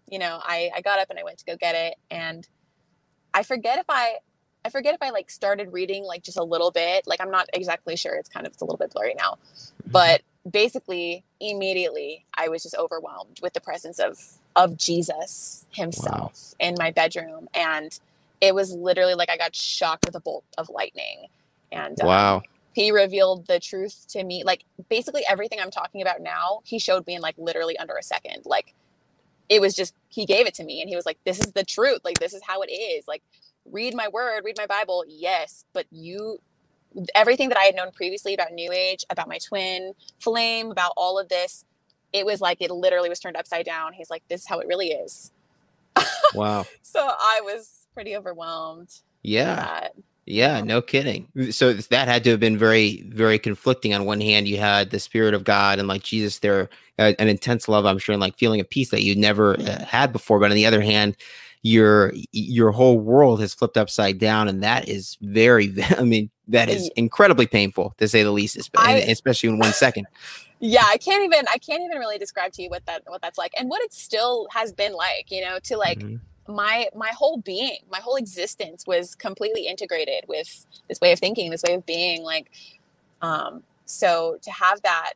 you 0.10 0.20
know, 0.20 0.40
I, 0.44 0.70
I 0.76 0.82
got 0.82 1.00
up 1.00 1.10
and 1.10 1.18
I 1.18 1.24
went 1.24 1.40
to 1.40 1.46
go 1.46 1.56
get 1.56 1.76
it. 1.76 1.96
And 2.12 2.48
I 3.34 3.44
forget 3.44 3.80
if 3.80 3.86
I, 3.90 4.18
I 4.64 4.70
forget 4.70 4.94
if 4.96 5.02
I 5.02 5.12
like 5.12 5.30
started 5.30 5.72
reading 5.74 6.04
like 6.04 6.24
just 6.24 6.38
a 6.38 6.44
little 6.44 6.72
bit. 6.72 7.08
Like 7.08 7.22
I'm 7.22 7.32
not 7.32 7.50
exactly 7.54 7.96
sure. 7.96 8.16
It's 8.16 8.30
kind 8.30 8.46
of, 8.46 8.54
it's 8.54 8.62
a 8.62 8.66
little 8.66 8.78
bit 8.78 8.92
blurry 8.92 9.16
now. 9.18 9.34
Mm-hmm. 9.34 9.92
But 9.92 10.22
basically, 10.50 11.24
immediately, 11.40 12.26
I 12.38 12.50
was 12.50 12.64
just 12.64 12.76
overwhelmed 12.76 13.40
with 13.42 13.54
the 13.54 13.62
presence 13.62 14.00
of, 14.00 14.20
of 14.56 14.78
Jesus 14.78 15.66
himself 15.72 16.54
wow. 16.60 16.68
in 16.68 16.76
my 16.78 16.92
bedroom. 16.92 17.48
And 17.54 17.98
it 18.42 18.54
was 18.54 18.74
literally 18.74 19.16
like 19.16 19.30
I 19.30 19.38
got 19.38 19.56
shocked 19.56 20.06
with 20.06 20.16
a 20.16 20.20
bolt 20.20 20.46
of 20.58 20.70
lightning 20.70 21.28
and 21.72 22.00
um, 22.02 22.08
wow 22.08 22.42
he 22.74 22.92
revealed 22.92 23.48
the 23.48 23.60
truth 23.60 24.06
to 24.10 24.24
me 24.24 24.44
like 24.44 24.64
basically 24.90 25.24
everything 25.30 25.60
i'm 25.62 25.72
talking 25.72 26.02
about 26.02 26.22
now 26.22 26.62
he 26.64 26.80
showed 26.80 27.06
me 27.08 27.16
in 27.16 27.22
like 27.22 27.36
literally 27.38 27.78
under 27.78 27.96
a 27.96 28.04
second 28.04 28.46
like 28.46 28.74
it 29.48 29.62
was 29.62 29.76
just 29.76 29.94
he 30.10 30.26
gave 30.26 30.46
it 30.46 30.54
to 30.54 30.64
me 30.64 30.82
and 30.82 30.90
he 30.90 30.96
was 30.96 31.06
like 31.06 31.18
this 31.26 31.40
is 31.40 31.52
the 31.54 31.64
truth 31.64 32.02
like 32.04 32.20
this 32.20 32.34
is 32.34 32.42
how 32.46 32.62
it 32.62 32.72
is 32.72 33.08
like 33.08 33.24
read 33.72 33.96
my 33.96 34.08
word 34.10 34.42
read 34.44 34.58
my 34.58 34.66
bible 34.66 35.04
yes 35.08 35.66
but 35.74 35.86
you 35.92 36.40
everything 37.14 37.50
that 37.50 37.58
i 37.58 37.64
had 37.64 37.76
known 37.76 37.92
previously 37.92 38.34
about 38.34 38.52
new 38.54 38.72
age 38.72 39.04
about 39.10 39.28
my 39.28 39.38
twin 39.38 39.94
flame 40.20 40.72
about 40.72 40.94
all 40.98 41.20
of 41.20 41.30
this 41.30 41.66
it 42.14 42.26
was 42.26 42.42
like 42.42 42.62
it 42.62 42.72
literally 42.72 43.10
was 43.10 43.20
turned 43.20 43.38
upside 43.38 43.66
down 43.66 43.94
he's 43.94 44.10
like 44.10 44.24
this 44.30 44.42
is 44.42 44.48
how 44.48 44.60
it 44.60 44.68
really 44.68 44.90
is 44.90 45.32
wow 46.34 46.66
so 46.82 47.02
i 47.02 47.42
was 47.44 47.88
pretty 47.94 48.16
overwhelmed 48.16 49.02
yeah 49.24 49.88
yeah, 50.26 50.62
no 50.62 50.82
kidding. 50.82 51.28
So 51.52 51.72
that 51.74 52.08
had 52.08 52.24
to 52.24 52.32
have 52.32 52.40
been 52.40 52.58
very, 52.58 53.04
very 53.08 53.38
conflicting. 53.38 53.94
On 53.94 54.06
one 54.06 54.22
hand, 54.22 54.48
you 54.48 54.58
had 54.58 54.90
the 54.90 55.00
spirit 55.00 55.36
of 55.36 55.44
God 55.44 55.78
and 55.78 55.88
like 55.88 56.02
Jesus 56.02 56.40
there, 56.40 56.70
uh, 56.98 57.14
an 57.20 57.28
intense 57.28 57.68
love, 57.68 57.86
I'm 57.86 58.00
sure, 58.00 58.14
and 58.14 58.22
like 58.22 58.38
feeling 58.38 58.60
of 58.60 58.68
peace 58.68 58.90
that 58.90 59.04
you 59.04 59.16
never 59.16 59.60
uh, 59.60 59.86
had 59.86 60.12
before. 60.12 60.40
But 60.40 60.50
on 60.50 60.56
the 60.56 60.66
other 60.66 60.82
hand, 60.82 61.16
your 61.62 62.12
your 62.32 62.72
whole 62.72 63.00
world 63.00 63.40
has 63.40 63.54
flipped 63.54 63.78
upside 63.78 64.18
down, 64.18 64.48
and 64.48 64.64
that 64.64 64.90
is 64.90 65.16
very, 65.22 65.76
I 65.98 66.04
mean, 66.04 66.32
that 66.48 66.70
is 66.70 66.90
incredibly 66.96 67.48
painful 67.48 67.94
to 67.98 68.08
say 68.08 68.24
the 68.24 68.32
least, 68.32 68.58
especially 68.58 69.50
in 69.50 69.60
one 69.60 69.74
second. 69.74 70.08
Yeah, 70.60 70.84
I 70.86 70.98
can't 70.98 71.24
even, 71.24 71.46
I 71.52 71.58
can't 71.58 71.84
even 71.84 71.98
really 71.98 72.18
describe 72.18 72.54
to 72.54 72.64
you 72.64 72.70
what 72.70 72.86
that, 72.86 73.04
what 73.08 73.22
that's 73.22 73.38
like, 73.38 73.54
and 73.58 73.70
what 73.70 73.82
it 73.82 73.94
still 73.94 74.48
has 74.52 74.72
been 74.72 74.94
like. 74.94 75.32
You 75.32 75.42
know, 75.42 75.60
to 75.64 75.78
like. 75.78 76.00
Mm-hmm 76.00 76.18
my 76.48 76.88
my 76.96 77.10
whole 77.10 77.38
being 77.38 77.78
my 77.92 78.00
whole 78.00 78.16
existence 78.16 78.86
was 78.86 79.16
completely 79.16 79.68
integrated 79.68 80.24
with 80.28 80.66
this 80.88 81.00
way 81.02 81.12
of 81.12 81.20
thinking 81.20 81.50
this 81.50 81.64
way 81.68 81.74
of 81.74 81.86
being 81.86 82.24
like 82.24 82.52
um 83.22 83.64
so 83.86 84.38
to 84.42 84.52
have 84.52 84.82
that 84.84 85.14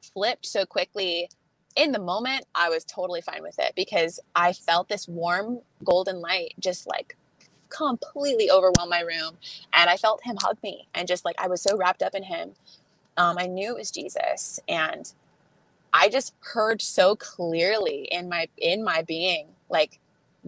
flipped 0.00 0.44
so 0.44 0.66
quickly 0.66 1.30
in 1.76 1.92
the 1.92 1.98
moment 1.98 2.44
i 2.54 2.68
was 2.68 2.84
totally 2.84 3.22
fine 3.22 3.42
with 3.42 3.58
it 3.58 3.72
because 3.74 4.20
i 4.34 4.52
felt 4.52 4.88
this 4.88 5.08
warm 5.08 5.60
golden 5.82 6.20
light 6.20 6.54
just 6.58 6.86
like 6.86 7.16
completely 7.68 8.50
overwhelm 8.50 8.88
my 8.88 9.00
room 9.00 9.36
and 9.72 9.90
i 9.90 9.96
felt 9.96 10.22
him 10.24 10.36
hug 10.42 10.56
me 10.62 10.86
and 10.94 11.08
just 11.08 11.24
like 11.24 11.36
i 11.38 11.48
was 11.48 11.60
so 11.60 11.76
wrapped 11.76 12.02
up 12.02 12.14
in 12.14 12.22
him 12.22 12.52
um, 13.16 13.36
i 13.38 13.46
knew 13.46 13.72
it 13.72 13.78
was 13.78 13.90
jesus 13.90 14.60
and 14.68 15.12
i 15.92 16.08
just 16.08 16.34
heard 16.40 16.80
so 16.80 17.16
clearly 17.16 18.08
in 18.10 18.28
my 18.28 18.48
in 18.56 18.84
my 18.84 19.02
being 19.02 19.48
like 19.68 19.98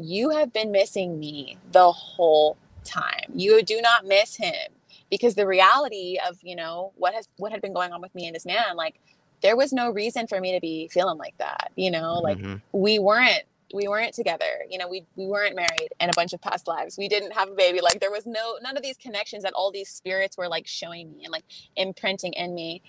you 0.00 0.30
have 0.30 0.52
been 0.52 0.70
missing 0.70 1.18
me 1.18 1.58
the 1.72 1.90
whole 1.90 2.56
time. 2.84 3.32
You 3.34 3.62
do 3.62 3.80
not 3.80 4.06
miss 4.06 4.36
him 4.36 4.72
because 5.10 5.34
the 5.34 5.46
reality 5.46 6.18
of, 6.26 6.38
you 6.42 6.56
know, 6.56 6.92
what 6.96 7.14
has 7.14 7.28
what 7.36 7.52
had 7.52 7.60
been 7.60 7.72
going 7.72 7.92
on 7.92 8.00
with 8.00 8.14
me 8.14 8.26
and 8.26 8.34
this 8.34 8.46
man, 8.46 8.76
like 8.76 9.00
there 9.42 9.56
was 9.56 9.72
no 9.72 9.90
reason 9.90 10.26
for 10.26 10.40
me 10.40 10.52
to 10.54 10.60
be 10.60 10.88
feeling 10.88 11.18
like 11.18 11.36
that, 11.38 11.70
you 11.76 11.90
know, 11.90 12.14
like 12.14 12.38
mm-hmm. 12.38 12.56
we 12.72 12.98
weren't 12.98 13.42
we 13.74 13.86
weren't 13.88 14.14
together 14.14 14.64
you 14.70 14.78
know 14.78 14.88
we 14.88 15.04
we 15.16 15.26
weren't 15.26 15.54
married 15.54 15.88
in 16.00 16.08
a 16.08 16.12
bunch 16.14 16.32
of 16.32 16.40
past 16.40 16.66
lives 16.66 16.96
we 16.96 17.08
didn't 17.08 17.32
have 17.32 17.48
a 17.48 17.54
baby 17.54 17.80
like 17.80 18.00
there 18.00 18.10
was 18.10 18.26
no 18.26 18.56
none 18.62 18.76
of 18.76 18.82
these 18.82 18.96
connections 18.96 19.42
that 19.42 19.52
all 19.52 19.70
these 19.70 19.88
spirits 19.88 20.36
were 20.38 20.48
like 20.48 20.66
showing 20.66 21.10
me 21.12 21.24
and 21.24 21.32
like 21.32 21.44
imprinting 21.76 22.32
in 22.32 22.54
me 22.54 22.80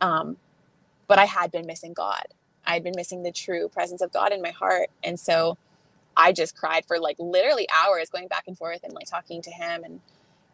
um 0.00 0.36
but 1.06 1.18
i 1.18 1.24
had 1.24 1.50
been 1.50 1.66
missing 1.66 1.94
god 1.94 2.26
i 2.66 2.74
had 2.74 2.84
been 2.84 2.94
missing 2.96 3.22
the 3.22 3.32
true 3.32 3.68
presence 3.68 4.02
of 4.02 4.12
god 4.12 4.32
in 4.32 4.42
my 4.42 4.50
heart 4.50 4.90
and 5.02 5.18
so 5.18 5.56
I 6.16 6.32
just 6.32 6.56
cried 6.56 6.84
for 6.86 6.98
like 6.98 7.16
literally 7.18 7.68
hours 7.70 8.08
going 8.08 8.28
back 8.28 8.44
and 8.46 8.56
forth 8.56 8.82
and 8.82 8.92
like 8.92 9.06
talking 9.06 9.42
to 9.42 9.50
him 9.50 9.84
and 9.84 10.00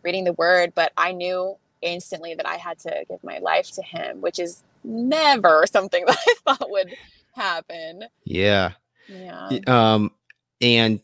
reading 0.02 0.24
the 0.24 0.32
word. 0.32 0.72
But 0.74 0.92
I 0.96 1.12
knew 1.12 1.56
instantly 1.80 2.34
that 2.34 2.46
I 2.46 2.56
had 2.56 2.78
to 2.80 3.04
give 3.08 3.22
my 3.22 3.38
life 3.38 3.70
to 3.72 3.82
him, 3.82 4.20
which 4.20 4.38
is 4.38 4.62
never 4.82 5.64
something 5.70 6.04
that 6.06 6.18
I 6.18 6.34
thought 6.44 6.70
would 6.70 6.96
happen. 7.34 8.04
Yeah. 8.24 8.72
Yeah. 9.08 9.58
Um, 9.66 10.10
and 10.60 11.00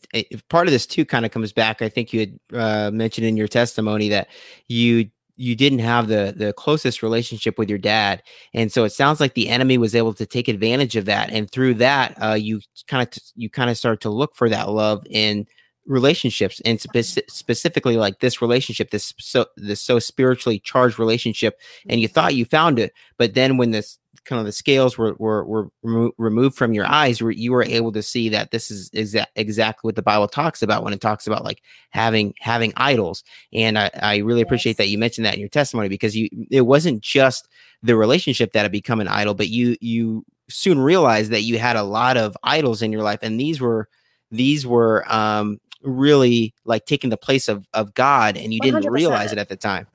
part 0.47 0.67
of 0.67 0.71
this 0.71 0.87
too 0.87 1.05
kind 1.05 1.25
of 1.25 1.31
comes 1.31 1.51
back. 1.51 1.81
I 1.81 1.89
think 1.89 2.13
you 2.13 2.19
had 2.21 2.39
uh, 2.53 2.91
mentioned 2.91 3.27
in 3.27 3.35
your 3.35 3.47
testimony 3.47 4.09
that 4.09 4.29
you 4.67 5.09
you 5.39 5.55
didn't 5.55 5.79
have 5.79 6.07
the 6.07 6.33
the 6.35 6.53
closest 6.53 7.01
relationship 7.01 7.57
with 7.57 7.69
your 7.69 7.79
dad 7.79 8.21
and 8.53 8.71
so 8.71 8.83
it 8.83 8.89
sounds 8.91 9.21
like 9.21 9.33
the 9.33 9.47
enemy 9.47 9.77
was 9.77 9.95
able 9.95 10.13
to 10.13 10.25
take 10.25 10.49
advantage 10.49 10.97
of 10.97 11.05
that 11.05 11.29
and 11.31 11.49
through 11.49 11.73
that 11.73 12.13
uh, 12.21 12.33
you 12.33 12.59
kind 12.87 13.07
of 13.07 13.23
you 13.35 13.49
kind 13.49 13.69
of 13.69 13.77
start 13.77 14.01
to 14.01 14.09
look 14.09 14.35
for 14.35 14.49
that 14.49 14.69
love 14.69 15.01
in 15.09 15.47
relationships 15.85 16.61
and 16.65 16.81
spe- 16.81 17.23
specifically 17.29 17.95
like 17.95 18.19
this 18.19 18.41
relationship 18.41 18.91
this 18.91 19.13
so 19.17 19.45
this 19.55 19.79
so 19.79 19.97
spiritually 19.97 20.59
charged 20.59 20.99
relationship 20.99 21.57
and 21.87 22.01
you 22.01 22.07
thought 22.07 22.35
you 22.35 22.43
found 22.43 22.77
it 22.77 22.91
but 23.17 23.33
then 23.33 23.55
when 23.55 23.71
this 23.71 23.97
kind 24.25 24.39
of 24.39 24.45
the 24.45 24.51
scales 24.51 24.97
were 24.97 25.15
were, 25.19 25.43
were 25.45 25.69
remo- 25.83 26.11
removed 26.17 26.55
from 26.55 26.73
your 26.73 26.85
eyes 26.85 27.21
where 27.21 27.31
you 27.31 27.51
were 27.51 27.63
able 27.63 27.91
to 27.91 28.03
see 28.03 28.29
that 28.29 28.51
this 28.51 28.71
is 28.71 28.89
exa- 28.91 29.25
exactly 29.35 29.87
what 29.87 29.95
the 29.95 30.01
bible 30.01 30.27
talks 30.27 30.61
about 30.61 30.83
when 30.83 30.93
it 30.93 31.01
talks 31.01 31.27
about 31.27 31.43
like 31.43 31.61
having 31.89 32.33
having 32.39 32.73
idols. 32.77 33.23
And 33.53 33.77
i, 33.77 33.89
I 34.01 34.17
really 34.17 34.41
appreciate 34.41 34.71
yes. 34.71 34.77
that 34.77 34.89
you 34.89 34.97
mentioned 34.97 35.25
that 35.25 35.35
in 35.35 35.39
your 35.39 35.49
testimony 35.49 35.89
because 35.89 36.15
you 36.15 36.29
it 36.51 36.61
wasn't 36.61 37.01
just 37.01 37.47
the 37.81 37.95
relationship 37.95 38.53
that 38.53 38.63
had 38.63 38.71
become 38.71 38.99
an 38.99 39.07
idol 39.07 39.33
but 39.33 39.49
you 39.49 39.75
you 39.81 40.25
soon 40.49 40.79
realized 40.79 41.31
that 41.31 41.41
you 41.41 41.59
had 41.59 41.75
a 41.75 41.83
lot 41.83 42.17
of 42.17 42.35
idols 42.43 42.81
in 42.81 42.91
your 42.91 43.03
life 43.03 43.19
and 43.21 43.39
these 43.39 43.61
were 43.61 43.87
these 44.31 44.65
were 44.65 45.09
um 45.11 45.59
really 45.83 46.53
like 46.65 46.85
taking 46.85 47.09
the 47.09 47.17
place 47.17 47.47
of 47.47 47.67
of 47.73 47.93
god 47.93 48.35
and 48.35 48.53
you 48.53 48.59
did 48.59 48.73
not 48.73 48.91
realize 48.91 49.31
it 49.31 49.37
at 49.37 49.49
the 49.49 49.55
time. 49.55 49.87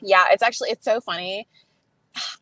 Yeah 0.00 0.26
it's 0.30 0.42
actually 0.42 0.70
it's 0.70 0.84
so 0.84 1.00
funny. 1.00 1.48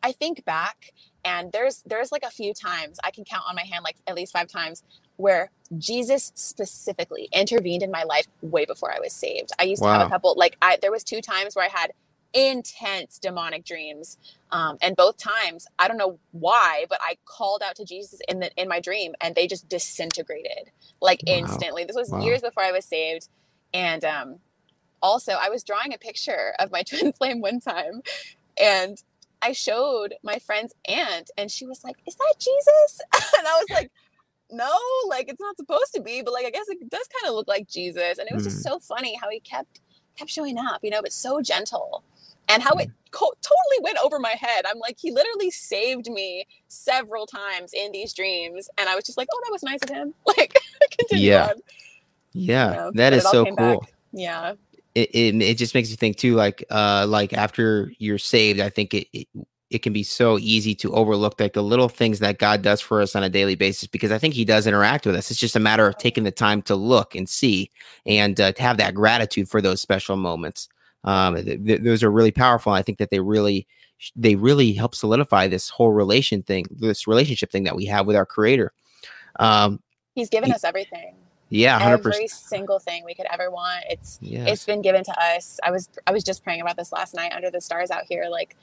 I 0.03 0.11
think 0.11 0.45
back 0.45 0.93
and 1.25 1.51
there's 1.51 1.83
there's 1.85 2.11
like 2.11 2.23
a 2.23 2.29
few 2.29 2.53
times 2.53 2.99
I 3.03 3.11
can 3.11 3.25
count 3.25 3.43
on 3.49 3.55
my 3.55 3.63
hand 3.63 3.83
like 3.83 3.97
at 4.07 4.15
least 4.15 4.31
five 4.31 4.47
times 4.47 4.83
where 5.17 5.49
Jesus 5.77 6.31
specifically 6.35 7.27
intervened 7.33 7.83
in 7.83 7.91
my 7.91 8.03
life 8.03 8.27
way 8.41 8.65
before 8.65 8.93
I 8.93 8.99
was 8.99 9.11
saved. 9.11 9.51
I 9.59 9.63
used 9.63 9.81
wow. 9.81 9.93
to 9.93 9.99
have 9.99 10.07
a 10.07 10.09
couple 10.09 10.35
like 10.37 10.55
I 10.61 10.77
there 10.81 10.91
was 10.91 11.03
two 11.03 11.21
times 11.21 11.55
where 11.55 11.65
I 11.65 11.69
had 11.69 11.91
intense 12.35 13.17
demonic 13.17 13.63
dreams 13.63 14.17
um, 14.51 14.77
and 14.81 14.93
both 14.97 15.15
times 15.15 15.65
i 15.79 15.87
don't 15.87 15.95
know 15.95 16.19
why 16.33 16.85
but 16.89 16.99
i 17.01 17.15
called 17.23 17.61
out 17.63 17.77
to 17.77 17.85
jesus 17.85 18.19
in 18.27 18.41
the 18.41 18.51
in 18.57 18.67
my 18.67 18.81
dream 18.81 19.13
and 19.21 19.35
they 19.35 19.47
just 19.47 19.69
disintegrated 19.69 20.69
like 21.01 21.23
wow. 21.25 21.33
instantly 21.33 21.85
this 21.85 21.95
was 21.95 22.09
wow. 22.09 22.19
years 22.19 22.41
before 22.41 22.61
i 22.61 22.73
was 22.73 22.83
saved 22.83 23.29
and 23.73 24.03
um, 24.03 24.35
also 25.01 25.31
i 25.31 25.47
was 25.47 25.63
drawing 25.63 25.93
a 25.93 25.97
picture 25.97 26.53
of 26.59 26.71
my 26.71 26.83
twin 26.89 27.13
flame 27.13 27.39
one 27.39 27.61
time 27.61 28.01
and 28.61 29.01
I 29.45 29.51
showed 29.51 30.15
my 30.23 30.39
friend's 30.39 30.73
aunt 30.87 31.29
and 31.37 31.51
she 31.51 31.67
was 31.67 31.83
like, 31.83 31.97
Is 32.07 32.15
that 32.15 32.33
Jesus? 32.39 32.99
and 33.37 33.47
I 33.47 33.51
was 33.59 33.67
like, 33.69 33.91
No, 34.51 34.71
like 35.07 35.29
it's 35.29 35.39
not 35.39 35.55
supposed 35.55 35.93
to 35.93 36.01
be, 36.01 36.23
but 36.23 36.33
like 36.33 36.47
I 36.47 36.49
guess 36.49 36.67
it 36.67 36.89
does 36.89 37.07
kind 37.21 37.29
of 37.29 37.35
look 37.35 37.47
like 37.47 37.67
Jesus. 37.67 38.17
And 38.17 38.27
it 38.27 38.33
was 38.33 38.43
mm. 38.43 38.49
just 38.49 38.63
so 38.63 38.79
funny 38.79 39.15
how 39.21 39.29
he 39.29 39.39
kept 39.39 39.81
kept 40.17 40.31
showing 40.31 40.57
up, 40.57 40.79
you 40.81 40.89
know, 40.89 41.01
but 41.01 41.13
so 41.13 41.41
gentle. 41.41 42.03
And 42.47 42.61
how 42.61 42.73
it 42.75 42.89
co- 43.11 43.33
totally 43.41 43.81
went 43.81 43.97
over 44.03 44.19
my 44.19 44.35
head. 44.39 44.65
I'm 44.67 44.77
like, 44.77 44.97
he 44.99 45.11
literally 45.11 45.49
saved 45.49 46.11
me 46.11 46.45
several 46.67 47.25
times 47.25 47.73
in 47.73 47.91
these 47.91 48.13
dreams. 48.13 48.69
And 48.77 48.87
I 48.87 48.93
was 48.93 49.03
just 49.03 49.17
like, 49.17 49.27
oh, 49.33 49.41
that 49.45 49.51
was 49.51 49.63
nice 49.63 49.79
of 49.83 49.89
him. 49.89 50.13
Like, 50.27 50.55
continue 50.97 51.31
yeah. 51.31 51.47
on. 51.47 51.55
Yeah, 52.33 52.69
you 52.69 52.75
know, 52.75 52.91
that 52.95 53.13
is 53.13 53.23
so 53.23 53.45
cool. 53.45 53.55
Back. 53.55 53.93
Yeah. 54.11 54.53
It, 54.95 55.09
it, 55.13 55.41
it 55.41 55.57
just 55.57 55.75
makes 55.75 55.89
you 55.89 55.97
think 55.97 56.17
too 56.17 56.35
like 56.35 56.63
uh 56.71 57.05
like 57.07 57.33
after 57.33 57.91
you're 57.99 58.17
saved 58.17 58.59
i 58.59 58.69
think 58.69 58.93
it, 58.93 59.07
it 59.13 59.27
it 59.69 59.79
can 59.79 59.93
be 59.93 60.03
so 60.03 60.37
easy 60.39 60.75
to 60.75 60.93
overlook 60.93 61.39
like 61.39 61.53
the 61.53 61.63
little 61.63 61.89
things 61.89 62.19
that 62.19 62.37
God 62.37 62.61
does 62.61 62.81
for 62.81 63.01
us 63.01 63.15
on 63.15 63.23
a 63.23 63.29
daily 63.29 63.55
basis 63.55 63.87
because 63.87 64.11
I 64.11 64.17
think 64.17 64.33
He 64.33 64.45
does 64.45 64.67
interact 64.67 65.05
with 65.05 65.15
us. 65.15 65.31
It's 65.31 65.39
just 65.39 65.55
a 65.55 65.59
matter 65.59 65.87
of 65.87 65.97
taking 65.97 66.23
the 66.23 66.31
time 66.31 66.61
to 66.63 66.75
look 66.75 67.15
and 67.15 67.27
see 67.27 67.71
and 68.05 68.39
uh, 68.39 68.51
to 68.53 68.61
have 68.61 68.77
that 68.77 68.93
gratitude 68.93 69.49
for 69.49 69.61
those 69.61 69.81
special 69.81 70.17
moments. 70.17 70.69
Um, 71.03 71.35
th- 71.35 71.65
th- 71.65 71.81
those 71.81 72.03
are 72.03 72.11
really 72.11 72.31
powerful. 72.31 72.73
I 72.73 72.83
think 72.83 72.99
that 72.99 73.09
they 73.09 73.19
really 73.19 73.67
they 74.15 74.35
really 74.35 74.73
help 74.73 74.93
solidify 74.93 75.47
this 75.47 75.69
whole 75.69 75.91
relation 75.91 76.43
thing, 76.43 76.65
this 76.69 77.07
relationship 77.07 77.51
thing 77.51 77.63
that 77.63 77.75
we 77.75 77.85
have 77.85 78.05
with 78.05 78.15
our 78.15 78.25
Creator. 78.25 78.71
Um, 79.39 79.81
He's 80.13 80.29
given 80.29 80.51
us 80.51 80.63
everything. 80.63 81.15
Yeah, 81.55 81.79
100%. 81.79 81.91
every 81.93 82.27
single 82.27 82.79
thing 82.79 83.05
we 83.05 83.13
could 83.13 83.27
ever 83.31 83.49
want. 83.49 83.85
It's 83.89 84.19
yes. 84.21 84.47
it's 84.49 84.65
been 84.65 84.81
given 84.81 85.03
to 85.05 85.19
us. 85.19 85.59
I 85.63 85.71
was 85.71 85.89
I 86.05 86.11
was 86.11 86.23
just 86.23 86.43
praying 86.43 86.61
about 86.61 86.75
this 86.75 86.91
last 86.91 87.13
night 87.13 87.31
under 87.33 87.49
the 87.49 87.61
stars 87.61 87.91
out 87.91 88.03
here. 88.09 88.25
Like 88.29 88.55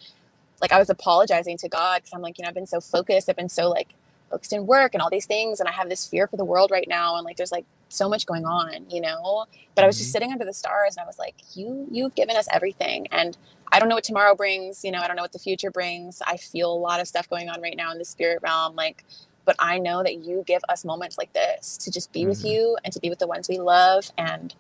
like 0.60 0.72
I 0.72 0.78
was 0.78 0.90
apologizing 0.90 1.56
to 1.58 1.68
God 1.68 2.02
because 2.02 2.12
I'm 2.12 2.20
like, 2.20 2.38
you 2.38 2.42
know, 2.42 2.48
I've 2.48 2.54
been 2.54 2.66
so 2.66 2.80
focused. 2.80 3.28
I've 3.28 3.36
been 3.36 3.48
so 3.48 3.68
like 3.68 3.94
focused 4.30 4.52
in 4.52 4.66
work 4.66 4.94
and 4.94 5.02
all 5.02 5.10
these 5.10 5.26
things, 5.26 5.58
and 5.58 5.68
I 5.68 5.72
have 5.72 5.88
this 5.88 6.06
fear 6.06 6.26
for 6.26 6.36
the 6.36 6.44
world 6.44 6.70
right 6.70 6.86
now, 6.88 7.16
and 7.16 7.24
like 7.24 7.36
there's 7.36 7.52
like 7.52 7.64
so 7.88 8.08
much 8.08 8.26
going 8.26 8.44
on, 8.44 8.88
you 8.90 9.00
know. 9.00 9.46
But 9.74 9.84
I 9.84 9.86
was 9.86 9.96
just 9.96 10.08
mm-hmm. 10.08 10.12
sitting 10.12 10.32
under 10.32 10.44
the 10.44 10.54
stars, 10.54 10.96
and 10.96 11.04
I 11.04 11.06
was 11.06 11.18
like, 11.18 11.34
you 11.54 11.86
you've 11.90 12.14
given 12.14 12.36
us 12.36 12.46
everything, 12.52 13.06
and 13.10 13.36
I 13.70 13.78
don't 13.78 13.88
know 13.88 13.94
what 13.94 14.04
tomorrow 14.04 14.34
brings. 14.34 14.84
You 14.84 14.90
know, 14.90 15.00
I 15.00 15.06
don't 15.06 15.16
know 15.16 15.22
what 15.22 15.32
the 15.32 15.38
future 15.38 15.70
brings. 15.70 16.20
I 16.26 16.36
feel 16.36 16.72
a 16.72 16.76
lot 16.76 17.00
of 17.00 17.08
stuff 17.08 17.28
going 17.28 17.48
on 17.48 17.62
right 17.62 17.76
now 17.76 17.90
in 17.90 17.98
the 17.98 18.04
spirit 18.04 18.40
realm, 18.42 18.76
like 18.76 19.04
but 19.44 19.56
I 19.58 19.78
know 19.78 20.02
that 20.02 20.24
you 20.24 20.44
give 20.46 20.62
us 20.68 20.84
moments 20.84 21.18
like 21.18 21.32
this 21.32 21.76
to 21.78 21.90
just 21.90 22.12
be 22.12 22.20
mm-hmm. 22.20 22.28
with 22.30 22.44
you 22.44 22.76
and 22.84 22.92
to 22.92 23.00
be 23.00 23.10
with 23.10 23.18
the 23.18 23.26
ones 23.26 23.48
we 23.48 23.58
love. 23.58 24.10
And 24.18 24.54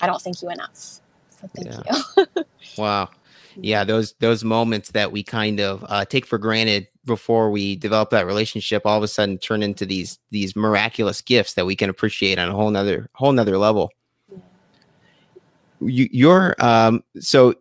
I 0.00 0.06
don't 0.06 0.20
thank 0.20 0.42
you 0.42 0.50
enough. 0.50 0.74
So 0.74 1.48
thank 1.54 1.68
yeah. 1.68 2.02
you. 2.16 2.44
wow. 2.78 3.08
Yeah, 3.60 3.84
those 3.84 4.14
those 4.20 4.44
moments 4.44 4.92
that 4.92 5.10
we 5.10 5.22
kind 5.24 5.60
of 5.60 5.84
uh, 5.88 6.04
take 6.04 6.26
for 6.26 6.38
granted 6.38 6.86
before 7.04 7.50
we 7.50 7.74
develop 7.74 8.10
that 8.10 8.26
relationship, 8.26 8.82
all 8.84 8.96
of 8.96 9.02
a 9.02 9.08
sudden 9.08 9.38
turn 9.38 9.62
into 9.62 9.84
these 9.84 10.18
these 10.30 10.54
miraculous 10.54 11.20
gifts 11.20 11.54
that 11.54 11.66
we 11.66 11.74
can 11.74 11.90
appreciate 11.90 12.38
on 12.38 12.48
a 12.48 12.52
whole 12.52 12.70
nother 12.70 13.08
whole 13.14 13.32
nother 13.32 13.58
level. 13.58 13.90
You, 15.80 16.08
you're 16.12 16.54
um 16.60 17.02
so 17.18 17.54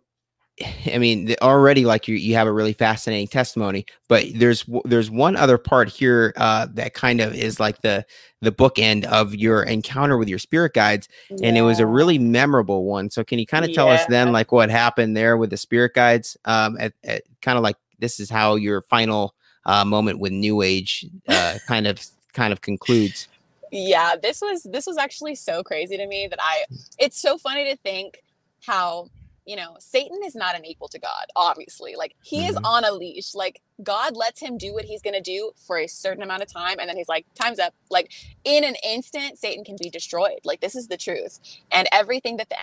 I 0.92 0.98
mean, 0.98 1.36
already 1.42 1.86
like 1.86 2.08
you, 2.08 2.16
you 2.16 2.34
have 2.36 2.48
a 2.48 2.52
really 2.52 2.74
fascinating 2.74 3.28
testimony, 3.28 3.86
but 4.08 4.26
there's 4.36 4.66
there's 4.86 5.12
one 5.12 5.36
other 5.36 5.58
part 5.58 5.88
here 5.88 6.34
uh, 6.36 6.68
that 6.74 6.94
kind 6.94 7.22
of 7.22 7.36
is 7.36 7.60
like 7.60 7.82
the 7.82 8.06
the 8.42 8.52
bookend 8.52 9.06
of 9.06 9.36
your 9.36 9.64
encounter 9.64 10.18
with 10.18 10.28
your 10.28 10.40
spirit 10.40 10.74
guides, 10.74 11.08
yeah. 11.30 11.48
and 11.48 11.58
it 11.58 11.62
was 11.62 11.80
a 11.80 11.86
really 11.86 12.18
memorable 12.18 12.86
one. 12.86 13.12
So 13.12 13.24
can 13.24 13.38
you 13.38 13.46
kind 13.46 13.66
of 13.66 13.74
tell 13.74 13.88
yeah. 13.88 13.96
us 13.96 14.06
then 14.08 14.32
like 14.32 14.52
what 14.52 14.72
happened 14.72 15.16
there 15.16 15.38
with 15.38 15.52
the 15.52 15.58
spirit 15.58 15.94
guides? 15.94 16.38
Um, 16.46 16.78
at, 16.80 16.94
at 17.04 17.24
kind 17.42 17.58
of 17.58 17.64
like 17.64 17.78
this 18.00 18.20
is 18.20 18.30
how 18.30 18.56
your 18.56 18.82
final 18.82 19.36
uh, 19.66 19.86
moment 19.86 20.20
with 20.20 20.32
New 20.32 20.64
Age 20.64 21.06
uh, 21.28 21.58
kind 21.68 21.86
of 21.86 22.04
kind 22.34 22.52
of 22.52 22.62
concludes. 22.62 23.28
Yeah, 23.72 24.16
this 24.16 24.42
was 24.42 24.64
this 24.64 24.88
was 24.88 24.98
actually 24.98 25.36
so 25.36 25.62
crazy 25.62 25.98
to 25.98 26.08
me 26.08 26.28
that 26.28 26.40
I. 26.42 26.64
It's 26.98 27.20
so 27.20 27.38
funny 27.38 27.66
to 27.66 27.76
think 27.76 28.24
how 28.66 29.10
you 29.48 29.56
know, 29.56 29.78
Satan 29.80 30.20
is 30.26 30.36
not 30.36 30.56
an 30.56 30.66
equal 30.66 30.90
to 30.90 31.00
God, 31.00 31.26
obviously. 31.36 31.96
Like 31.96 32.16
he 32.22 32.42
mm-hmm. 32.42 32.50
is 32.50 32.58
on 32.66 32.84
a 32.84 32.92
leash. 32.92 33.34
Like 33.34 33.62
God 33.82 34.16
lets 34.16 34.42
him 34.42 34.58
do 34.58 34.74
what 34.74 34.84
he's 34.86 35.02
going 35.02 35.14
to 35.16 35.22
do 35.22 35.52
for 35.56 35.80
a 35.80 35.88
certain 35.88 36.22
amount 36.22 36.44
of 36.44 36.52
time. 36.52 36.80
And 36.80 36.90
then 36.90 36.98
he's 36.98 37.08
like, 37.08 37.26
time's 37.34 37.58
up. 37.58 37.74
Like 37.90 38.12
in 38.44 38.66
an 38.66 38.76
instant, 38.84 39.40
Satan 39.40 39.64
can 39.64 39.78
be 39.82 39.90
destroyed. 39.90 40.40
Like 40.44 40.60
this 40.60 40.76
is 40.76 40.90
the 40.90 40.98
truth. 40.98 41.40
And 41.72 41.88
everything 41.94 42.38
that 42.38 42.50
the 42.50 42.58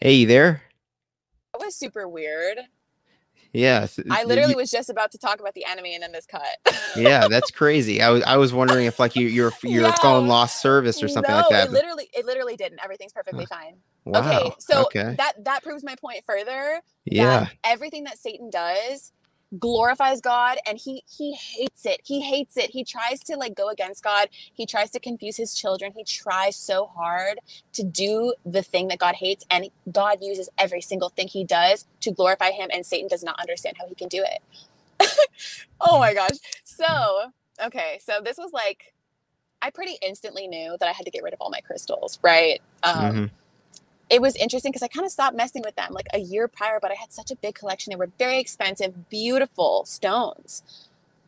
Hey, 0.00 0.14
you 0.14 0.26
there? 0.28 0.67
Was 1.68 1.76
super 1.76 2.08
weird. 2.08 2.58
Yeah, 3.52 3.86
I 4.10 4.24
literally 4.24 4.52
you, 4.52 4.58
was 4.58 4.70
just 4.70 4.90
about 4.90 5.10
to 5.12 5.18
talk 5.18 5.40
about 5.40 5.54
the 5.54 5.64
enemy, 5.64 5.94
and 5.94 6.02
then 6.02 6.12
this 6.12 6.26
cut. 6.26 6.42
yeah, 6.96 7.28
that's 7.28 7.50
crazy. 7.50 8.02
I 8.02 8.10
was 8.10 8.22
I 8.24 8.36
was 8.36 8.52
wondering 8.52 8.84
if 8.86 8.98
like 8.98 9.16
you 9.16 9.26
your 9.26 9.52
your 9.62 9.84
yeah. 9.84 9.94
phone 10.02 10.28
lost 10.28 10.60
service 10.60 11.02
or 11.02 11.08
something 11.08 11.30
no, 11.30 11.38
like 11.38 11.48
that. 11.50 11.68
It 11.68 11.72
literally 11.72 12.10
it 12.12 12.26
literally 12.26 12.56
didn't. 12.56 12.80
Everything's 12.84 13.12
perfectly 13.12 13.46
fine. 13.46 13.76
Wow. 14.04 14.20
Okay, 14.20 14.54
so 14.58 14.82
okay. 14.82 15.14
that 15.16 15.44
that 15.44 15.62
proves 15.62 15.82
my 15.82 15.94
point 15.94 16.24
further. 16.26 16.80
Yeah, 17.06 17.46
everything 17.64 18.04
that 18.04 18.18
Satan 18.18 18.50
does 18.50 19.12
glorifies 19.58 20.20
God 20.20 20.58
and 20.66 20.78
he 20.78 21.02
he 21.06 21.32
hates 21.32 21.86
it. 21.86 22.00
He 22.04 22.20
hates 22.20 22.56
it. 22.56 22.70
He 22.70 22.84
tries 22.84 23.20
to 23.24 23.36
like 23.36 23.54
go 23.54 23.68
against 23.68 24.04
God. 24.04 24.28
He 24.32 24.66
tries 24.66 24.90
to 24.90 25.00
confuse 25.00 25.36
his 25.36 25.54
children. 25.54 25.92
He 25.96 26.04
tries 26.04 26.56
so 26.56 26.86
hard 26.86 27.38
to 27.72 27.82
do 27.82 28.34
the 28.44 28.62
thing 28.62 28.88
that 28.88 28.98
God 28.98 29.14
hates 29.14 29.46
and 29.50 29.70
God 29.90 30.18
uses 30.20 30.48
every 30.58 30.80
single 30.80 31.08
thing 31.08 31.28
he 31.28 31.44
does 31.44 31.86
to 32.00 32.10
glorify 32.10 32.50
him 32.50 32.68
and 32.72 32.84
Satan 32.84 33.08
does 33.08 33.22
not 33.22 33.40
understand 33.40 33.76
how 33.78 33.86
he 33.86 33.94
can 33.94 34.08
do 34.08 34.24
it. 34.24 34.42
oh 35.80 35.98
my 35.98 36.12
gosh. 36.12 36.36
So, 36.64 37.32
okay, 37.64 37.98
so 38.02 38.20
this 38.22 38.36
was 38.36 38.52
like 38.52 38.92
I 39.60 39.70
pretty 39.70 39.98
instantly 40.06 40.46
knew 40.46 40.76
that 40.78 40.88
I 40.88 40.92
had 40.92 41.04
to 41.06 41.10
get 41.10 41.22
rid 41.22 41.32
of 41.32 41.40
all 41.40 41.50
my 41.50 41.60
crystals, 41.60 42.18
right? 42.22 42.60
Um 42.82 42.94
mm-hmm 42.94 43.24
it 44.10 44.22
was 44.22 44.36
interesting 44.36 44.72
because 44.72 44.82
I 44.82 44.88
kind 44.88 45.06
of 45.06 45.12
stopped 45.12 45.36
messing 45.36 45.62
with 45.64 45.76
them 45.76 45.92
like 45.92 46.06
a 46.14 46.18
year 46.18 46.48
prior, 46.48 46.78
but 46.80 46.90
I 46.90 46.94
had 46.94 47.12
such 47.12 47.30
a 47.30 47.36
big 47.36 47.54
collection. 47.54 47.90
They 47.90 47.96
were 47.96 48.10
very 48.18 48.38
expensive, 48.38 49.08
beautiful 49.10 49.84
stones. 49.86 50.62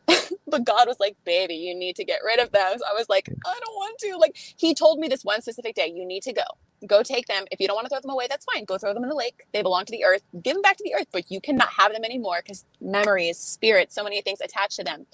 but 0.47 0.63
God 0.65 0.87
was 0.87 0.99
like, 0.99 1.15
baby, 1.25 1.55
you 1.55 1.75
need 1.75 1.95
to 1.97 2.03
get 2.03 2.21
rid 2.25 2.39
of 2.39 2.51
them. 2.51 2.77
So 2.77 2.85
I 2.89 2.93
was 2.93 3.09
like, 3.09 3.29
I 3.29 3.59
don't 3.59 3.75
want 3.75 3.99
to. 3.99 4.17
Like, 4.17 4.35
He 4.35 4.73
told 4.73 4.99
me 4.99 5.07
this 5.07 5.23
one 5.23 5.41
specific 5.41 5.75
day, 5.75 5.91
you 5.93 6.05
need 6.05 6.23
to 6.23 6.33
go. 6.33 6.43
Go 6.87 7.03
take 7.03 7.27
them. 7.27 7.45
If 7.51 7.59
you 7.59 7.67
don't 7.67 7.75
want 7.75 7.85
to 7.85 7.89
throw 7.89 7.99
them 8.01 8.11
away, 8.11 8.25
that's 8.27 8.45
fine. 8.51 8.65
Go 8.65 8.77
throw 8.77 8.93
them 8.93 9.03
in 9.03 9.09
the 9.09 9.15
lake. 9.15 9.45
They 9.53 9.61
belong 9.61 9.85
to 9.85 9.91
the 9.91 10.03
earth. 10.03 10.23
Give 10.41 10.55
them 10.55 10.63
back 10.63 10.77
to 10.77 10.83
the 10.83 10.95
earth, 10.95 11.07
but 11.11 11.29
you 11.29 11.39
cannot 11.39 11.69
have 11.69 11.93
them 11.93 12.03
anymore 12.03 12.41
because 12.43 12.65
memories, 12.81 13.37
spirits, 13.37 13.93
so 13.93 14.03
many 14.03 14.21
things 14.21 14.41
attached 14.41 14.77
to 14.77 14.83
them. 14.83 15.05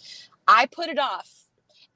I 0.47 0.67
put 0.67 0.87
it 0.89 0.97
off 0.97 1.46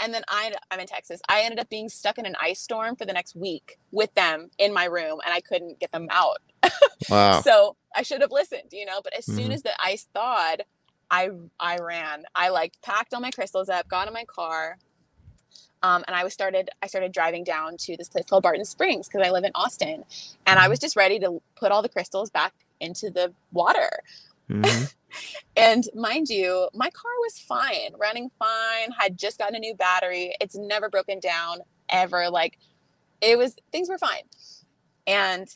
and 0.01 0.13
then 0.13 0.23
I, 0.27 0.51
I'm 0.71 0.79
in 0.79 0.87
Texas. 0.87 1.21
I 1.29 1.41
ended 1.41 1.59
up 1.59 1.69
being 1.69 1.87
stuck 1.87 2.17
in 2.17 2.25
an 2.25 2.35
ice 2.41 2.59
storm 2.59 2.95
for 2.95 3.05
the 3.05 3.13
next 3.13 3.35
week 3.35 3.77
with 3.91 4.13
them 4.15 4.49
in 4.57 4.73
my 4.73 4.85
room, 4.85 5.19
and 5.23 5.33
I 5.33 5.39
couldn't 5.39 5.79
get 5.79 5.91
them 5.91 6.07
out. 6.09 6.39
Wow. 7.09 7.41
so 7.41 7.75
I 7.95 8.03
should 8.03 8.21
have 8.21 8.31
listened, 8.31 8.69
you 8.71 8.85
know. 8.85 9.01
But 9.03 9.17
as 9.17 9.25
mm-hmm. 9.25 9.37
soon 9.37 9.51
as 9.51 9.63
the 9.63 9.71
ice 9.83 10.07
thawed, 10.13 10.61
I 11.09 11.31
I 11.59 11.77
ran. 11.77 12.25
I 12.35 12.49
like 12.49 12.73
packed 12.83 13.13
all 13.15 13.19
my 13.19 13.31
crystals 13.31 13.69
up, 13.69 13.87
got 13.87 14.07
in 14.07 14.13
my 14.13 14.23
car, 14.25 14.77
um, 15.81 16.03
and 16.07 16.15
I 16.15 16.23
was 16.23 16.31
started. 16.31 16.69
I 16.81 16.87
started 16.87 17.11
driving 17.11 17.43
down 17.43 17.77
to 17.77 17.97
this 17.97 18.07
place 18.07 18.25
called 18.25 18.43
Barton 18.43 18.65
Springs 18.65 19.07
because 19.07 19.27
I 19.27 19.31
live 19.31 19.43
in 19.43 19.51
Austin, 19.55 20.05
and 20.45 20.59
I 20.59 20.67
was 20.67 20.77
just 20.77 20.95
ready 20.95 21.17
to 21.19 21.41
put 21.55 21.71
all 21.71 21.81
the 21.81 21.89
crystals 21.89 22.29
back 22.29 22.53
into 22.79 23.09
the 23.09 23.33
water. 23.51 23.89
Mm-hmm. 24.47 24.85
And 25.55 25.85
mind 25.95 26.29
you, 26.29 26.69
my 26.73 26.89
car 26.89 27.11
was 27.21 27.39
fine, 27.39 27.93
running 27.99 28.29
fine, 28.39 28.91
had 28.97 29.17
just 29.17 29.37
gotten 29.39 29.55
a 29.55 29.59
new 29.59 29.75
battery. 29.75 30.35
It's 30.41 30.55
never 30.55 30.89
broken 30.89 31.19
down 31.19 31.59
ever. 31.89 32.29
Like 32.29 32.57
it 33.21 33.37
was, 33.37 33.55
things 33.71 33.89
were 33.89 33.97
fine. 33.97 34.23
And 35.07 35.47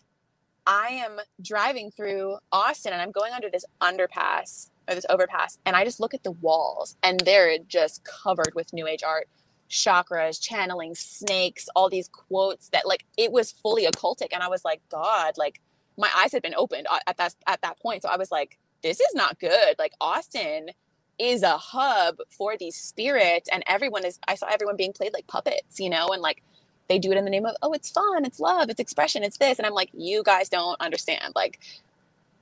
I 0.65 0.87
am 1.05 1.19
driving 1.41 1.91
through 1.91 2.37
Austin 2.51 2.93
and 2.93 3.01
I'm 3.01 3.11
going 3.11 3.33
under 3.33 3.49
this 3.49 3.65
underpass 3.81 4.69
or 4.87 4.95
this 4.95 5.05
overpass. 5.09 5.57
And 5.65 5.75
I 5.75 5.83
just 5.83 5.99
look 5.99 6.13
at 6.13 6.23
the 6.23 6.31
walls 6.31 6.95
and 7.03 7.19
they're 7.21 7.57
just 7.67 8.03
covered 8.03 8.53
with 8.55 8.73
new 8.73 8.87
age 8.87 9.03
art 9.03 9.27
chakras, 9.69 10.41
channeling 10.41 10.95
snakes, 10.95 11.67
all 11.75 11.89
these 11.89 12.07
quotes 12.09 12.69
that 12.69 12.87
like 12.87 13.05
it 13.17 13.31
was 13.31 13.51
fully 13.51 13.85
occultic. 13.85 14.27
And 14.31 14.43
I 14.43 14.47
was 14.47 14.63
like, 14.63 14.81
God, 14.89 15.33
like 15.37 15.61
my 15.97 16.09
eyes 16.17 16.31
had 16.31 16.41
been 16.41 16.55
opened 16.55 16.87
uh, 16.89 16.99
at 17.07 17.17
that 17.17 17.35
at 17.47 17.61
that 17.61 17.79
point. 17.79 18.03
So 18.03 18.09
I 18.09 18.17
was 18.17 18.31
like, 18.31 18.57
this 18.85 18.99
is 18.99 19.15
not 19.15 19.39
good. 19.39 19.75
Like 19.79 19.93
Austin 19.99 20.69
is 21.17 21.41
a 21.41 21.57
hub 21.57 22.17
for 22.29 22.55
these 22.55 22.75
spirits 22.75 23.49
and 23.51 23.63
everyone 23.65 24.05
is 24.05 24.19
I 24.27 24.35
saw 24.35 24.47
everyone 24.47 24.75
being 24.75 24.93
played 24.93 25.11
like 25.11 25.25
puppets, 25.25 25.79
you 25.79 25.89
know, 25.89 26.09
and 26.09 26.21
like 26.21 26.43
they 26.87 26.99
do 26.99 27.11
it 27.11 27.17
in 27.17 27.25
the 27.25 27.31
name 27.31 27.47
of 27.47 27.55
oh 27.63 27.73
it's 27.73 27.89
fun, 27.89 28.25
it's 28.25 28.39
love, 28.39 28.69
it's 28.69 28.79
expression, 28.79 29.23
it's 29.23 29.37
this 29.39 29.57
and 29.57 29.65
I'm 29.65 29.73
like 29.73 29.89
you 29.93 30.21
guys 30.21 30.49
don't 30.49 30.79
understand. 30.79 31.33
Like 31.35 31.59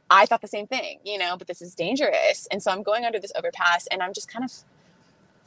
I 0.09 0.25
thought 0.25 0.41
the 0.41 0.49
same 0.49 0.67
thing, 0.67 0.99
you 1.05 1.17
know, 1.17 1.37
but 1.37 1.47
this 1.47 1.61
is 1.61 1.75
dangerous. 1.75 2.45
And 2.51 2.61
so 2.61 2.71
I'm 2.71 2.83
going 2.83 3.05
under 3.05 3.21
this 3.21 3.31
overpass 3.37 3.87
and 3.87 4.03
I'm 4.03 4.11
just 4.11 4.27
kind 4.27 4.43
of 4.43 4.51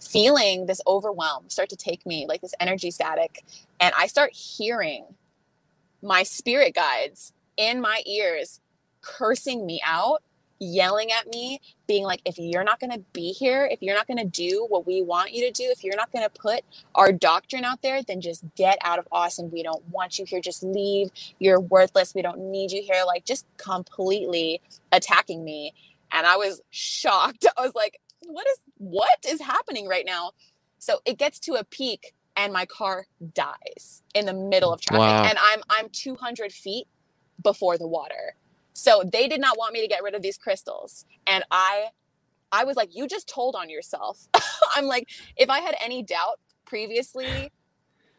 feeling 0.00 0.64
this 0.64 0.80
overwhelm 0.86 1.50
start 1.50 1.68
to 1.68 1.76
take 1.76 2.06
me, 2.06 2.24
like 2.26 2.40
this 2.40 2.54
energy 2.58 2.90
static. 2.90 3.44
And 3.80 3.92
I 3.98 4.06
start 4.06 4.32
hearing 4.32 5.04
my 6.02 6.22
spirit 6.22 6.74
guides 6.74 7.34
in 7.58 7.82
my 7.82 8.02
ears 8.06 8.60
cursing 9.02 9.66
me 9.66 9.82
out 9.84 10.22
yelling 10.58 11.12
at 11.12 11.26
me, 11.28 11.60
being 11.86 12.04
like, 12.04 12.20
if 12.24 12.38
you're 12.38 12.64
not 12.64 12.80
going 12.80 12.92
to 12.92 13.02
be 13.12 13.32
here, 13.32 13.68
if 13.70 13.82
you're 13.82 13.94
not 13.94 14.06
going 14.06 14.18
to 14.18 14.24
do 14.24 14.66
what 14.68 14.86
we 14.86 15.02
want 15.02 15.32
you 15.32 15.46
to 15.46 15.52
do, 15.52 15.64
if 15.70 15.84
you're 15.84 15.96
not 15.96 16.12
going 16.12 16.24
to 16.24 16.30
put 16.30 16.62
our 16.94 17.12
doctrine 17.12 17.64
out 17.64 17.82
there, 17.82 18.02
then 18.02 18.20
just 18.20 18.44
get 18.56 18.78
out 18.82 18.98
of 18.98 19.06
Austin. 19.12 19.50
We 19.50 19.62
don't 19.62 19.86
want 19.90 20.18
you 20.18 20.24
here. 20.24 20.40
Just 20.40 20.62
leave. 20.62 21.10
You're 21.38 21.60
worthless. 21.60 22.14
We 22.14 22.22
don't 22.22 22.50
need 22.50 22.72
you 22.72 22.82
here. 22.82 23.02
Like, 23.06 23.24
just 23.24 23.46
completely 23.56 24.60
attacking 24.92 25.44
me. 25.44 25.74
And 26.12 26.26
I 26.26 26.36
was 26.36 26.62
shocked. 26.70 27.46
I 27.56 27.62
was 27.62 27.74
like, 27.74 28.00
what 28.26 28.46
is 28.46 28.58
what 28.78 29.18
is 29.28 29.40
happening 29.40 29.86
right 29.88 30.04
now? 30.06 30.32
So 30.78 31.00
it 31.04 31.18
gets 31.18 31.38
to 31.40 31.54
a 31.54 31.64
peak 31.64 32.14
and 32.36 32.52
my 32.52 32.66
car 32.66 33.06
dies 33.34 34.02
in 34.14 34.26
the 34.26 34.34
middle 34.34 34.72
of 34.72 34.80
traffic. 34.80 35.00
Wow. 35.00 35.24
And 35.24 35.38
I'm 35.40 35.60
I'm 35.68 35.88
200 35.90 36.52
feet 36.52 36.86
before 37.42 37.78
the 37.78 37.86
water. 37.86 38.34
So 38.76 39.02
they 39.10 39.26
did 39.26 39.40
not 39.40 39.56
want 39.56 39.72
me 39.72 39.80
to 39.80 39.88
get 39.88 40.02
rid 40.02 40.14
of 40.14 40.20
these 40.20 40.36
crystals. 40.36 41.06
And 41.26 41.42
I 41.50 41.86
I 42.52 42.64
was 42.64 42.76
like, 42.76 42.94
you 42.94 43.08
just 43.08 43.26
told 43.26 43.56
on 43.56 43.70
yourself. 43.70 44.28
I'm 44.76 44.84
like, 44.84 45.08
if 45.36 45.48
I 45.48 45.60
had 45.60 45.74
any 45.82 46.02
doubt 46.02 46.38
previously 46.66 47.50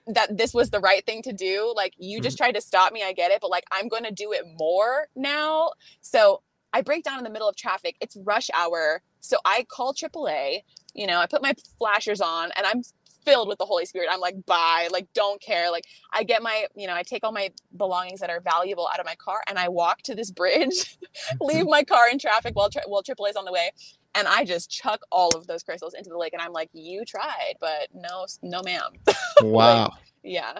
that 0.07 0.35
this 0.35 0.53
was 0.53 0.71
the 0.71 0.79
right 0.79 1.05
thing 1.05 1.21
to 1.23 1.31
do, 1.31 1.71
like 1.75 1.93
you 1.97 2.19
just 2.19 2.37
mm-hmm. 2.37 2.45
tried 2.45 2.55
to 2.55 2.61
stop 2.61 2.91
me, 2.91 3.03
I 3.03 3.13
get 3.13 3.29
it, 3.31 3.39
but 3.39 3.51
like 3.51 3.65
I'm 3.71 3.87
gonna 3.87 4.11
do 4.11 4.31
it 4.31 4.45
more 4.57 5.07
now. 5.15 5.71
So 6.01 6.41
I 6.73 6.81
break 6.81 7.03
down 7.03 7.19
in 7.19 7.23
the 7.23 7.29
middle 7.29 7.47
of 7.47 7.55
traffic. 7.55 7.95
It's 8.01 8.17
rush 8.25 8.49
hour. 8.51 9.03
So 9.19 9.37
I 9.45 9.63
call 9.69 9.93
AAA, 9.93 10.63
you 10.95 11.05
know, 11.05 11.19
I 11.19 11.27
put 11.27 11.43
my 11.43 11.53
flashers 11.77 12.19
on 12.19 12.49
and 12.57 12.65
I'm 12.65 12.81
filled 13.27 13.49
with 13.49 13.57
the 13.57 13.65
Holy 13.65 13.85
Spirit. 13.85 14.07
I'm 14.09 14.21
like, 14.21 14.45
bye, 14.45 14.87
like, 14.89 15.07
don't 15.13 15.41
care. 15.41 15.69
Like, 15.69 15.83
I 16.13 16.23
get 16.23 16.41
my, 16.41 16.65
you 16.75 16.87
know, 16.87 16.95
I 16.95 17.03
take 17.03 17.25
all 17.25 17.33
my 17.33 17.51
belongings 17.75 18.21
that 18.21 18.29
are 18.29 18.39
valuable 18.39 18.87
out 18.91 19.01
of 19.01 19.05
my 19.05 19.15
car 19.15 19.41
and 19.47 19.59
I 19.59 19.67
walk 19.67 20.01
to 20.03 20.15
this 20.15 20.31
bridge, 20.31 20.69
mm-hmm. 21.03 21.37
leave 21.41 21.65
my 21.67 21.83
car 21.83 22.09
in 22.09 22.19
traffic 22.19 22.55
while, 22.55 22.69
tri- 22.69 22.83
while 22.87 23.03
AAA's 23.03 23.35
on 23.35 23.43
the 23.43 23.51
way. 23.51 23.71
And 24.15 24.27
I 24.27 24.45
just 24.45 24.71
chuck 24.71 25.01
all 25.11 25.35
of 25.35 25.45
those 25.45 25.61
crystals 25.61 25.93
into 25.93 26.09
the 26.09 26.17
lake. 26.17 26.31
And 26.31 26.41
I'm 26.41 26.53
like, 26.53 26.69
you 26.71 27.03
tried, 27.03 27.55
but 27.59 27.89
no, 27.93 28.25
no, 28.41 28.61
ma'am. 28.63 28.91
Wow. 29.41 29.83
like, 29.83 29.91
yeah. 30.23 30.59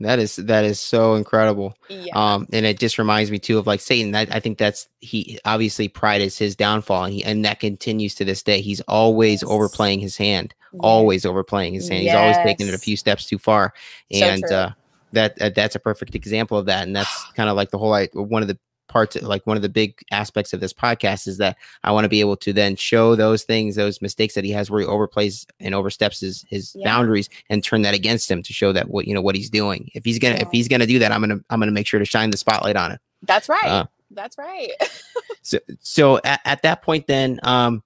That 0.00 0.18
is 0.18 0.36
that 0.36 0.64
is 0.64 0.80
so 0.80 1.14
incredible. 1.14 1.76
Yeah. 1.88 2.12
Um, 2.14 2.48
and 2.52 2.66
it 2.66 2.78
just 2.78 2.98
reminds 2.98 3.30
me 3.30 3.38
too 3.38 3.58
of 3.58 3.66
like 3.66 3.80
Satan. 3.80 4.10
That 4.10 4.34
I 4.34 4.40
think 4.40 4.58
that's 4.58 4.88
he 5.00 5.38
obviously 5.44 5.88
pride 5.88 6.20
is 6.20 6.36
his 6.36 6.56
downfall, 6.56 7.04
and 7.04 7.14
he 7.14 7.24
and 7.24 7.44
that 7.44 7.60
continues 7.60 8.14
to 8.16 8.24
this 8.24 8.42
day. 8.42 8.60
He's 8.60 8.80
always 8.82 9.42
yes. 9.42 9.50
overplaying 9.50 10.00
his 10.00 10.16
hand, 10.16 10.52
yes. 10.72 10.80
always 10.82 11.24
overplaying 11.24 11.74
his 11.74 11.88
hand. 11.88 12.04
Yes. 12.04 12.12
He's 12.12 12.18
always 12.18 12.36
taking 12.38 12.66
it 12.66 12.74
a 12.74 12.78
few 12.78 12.96
steps 12.96 13.26
too 13.26 13.38
far, 13.38 13.72
and 14.10 14.42
so 14.48 14.56
uh, 14.56 14.70
that 15.12 15.40
uh, 15.40 15.50
that's 15.50 15.76
a 15.76 15.80
perfect 15.80 16.16
example 16.16 16.58
of 16.58 16.66
that. 16.66 16.86
And 16.86 16.94
that's 16.94 17.24
kind 17.36 17.48
of 17.48 17.56
like 17.56 17.70
the 17.70 17.78
whole 17.78 17.90
like 17.90 18.10
one 18.14 18.42
of 18.42 18.48
the 18.48 18.58
parts 18.88 19.20
like 19.22 19.46
one 19.46 19.56
of 19.56 19.62
the 19.62 19.68
big 19.68 19.98
aspects 20.10 20.52
of 20.52 20.60
this 20.60 20.72
podcast 20.72 21.26
is 21.26 21.38
that 21.38 21.56
I 21.82 21.92
want 21.92 22.04
to 22.04 22.08
be 22.08 22.20
able 22.20 22.36
to 22.38 22.52
then 22.52 22.76
show 22.76 23.14
those 23.16 23.44
things, 23.44 23.76
those 23.76 24.02
mistakes 24.02 24.34
that 24.34 24.44
he 24.44 24.50
has 24.52 24.70
where 24.70 24.80
he 24.80 24.86
overplays 24.86 25.46
and 25.60 25.74
oversteps 25.74 26.20
his 26.20 26.44
his 26.48 26.74
yeah. 26.74 26.84
boundaries 26.84 27.28
and 27.50 27.62
turn 27.62 27.82
that 27.82 27.94
against 27.94 28.30
him 28.30 28.42
to 28.42 28.52
show 28.52 28.72
that 28.72 28.88
what 28.88 29.06
you 29.06 29.14
know 29.14 29.22
what 29.22 29.34
he's 29.34 29.50
doing. 29.50 29.90
If 29.94 30.04
he's 30.04 30.18
gonna 30.18 30.36
yeah. 30.36 30.42
if 30.42 30.48
he's 30.52 30.68
gonna 30.68 30.86
do 30.86 30.98
that, 30.98 31.12
I'm 31.12 31.20
gonna 31.20 31.40
I'm 31.50 31.60
gonna 31.60 31.72
make 31.72 31.86
sure 31.86 32.00
to 32.00 32.06
shine 32.06 32.30
the 32.30 32.36
spotlight 32.36 32.76
on 32.76 32.92
it. 32.92 33.00
That's 33.22 33.48
right. 33.48 33.64
Uh, 33.64 33.86
That's 34.10 34.38
right. 34.38 34.70
so 35.42 35.58
so 35.80 36.20
at, 36.24 36.40
at 36.44 36.62
that 36.62 36.82
point 36.82 37.06
then 37.06 37.40
um 37.42 37.82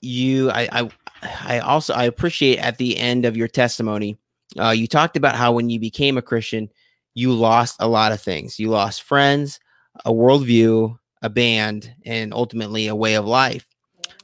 you 0.00 0.50
I, 0.50 0.68
I 0.72 0.90
I 1.22 1.58
also 1.60 1.92
I 1.94 2.04
appreciate 2.04 2.58
at 2.58 2.78
the 2.78 2.98
end 2.98 3.24
of 3.24 3.36
your 3.36 3.48
testimony, 3.48 4.18
uh, 4.58 4.70
you 4.70 4.86
talked 4.86 5.16
about 5.16 5.36
how 5.36 5.52
when 5.52 5.70
you 5.70 5.78
became 5.78 6.16
a 6.16 6.22
Christian, 6.22 6.70
you 7.14 7.32
lost 7.32 7.76
a 7.80 7.88
lot 7.88 8.12
of 8.12 8.20
things. 8.20 8.58
You 8.58 8.68
lost 8.68 9.02
friends, 9.02 9.60
a 10.04 10.12
worldview, 10.12 10.98
a 11.22 11.30
band, 11.30 11.94
and 12.04 12.32
ultimately 12.32 12.86
a 12.86 12.94
way 12.94 13.14
of 13.14 13.26
life. 13.26 13.66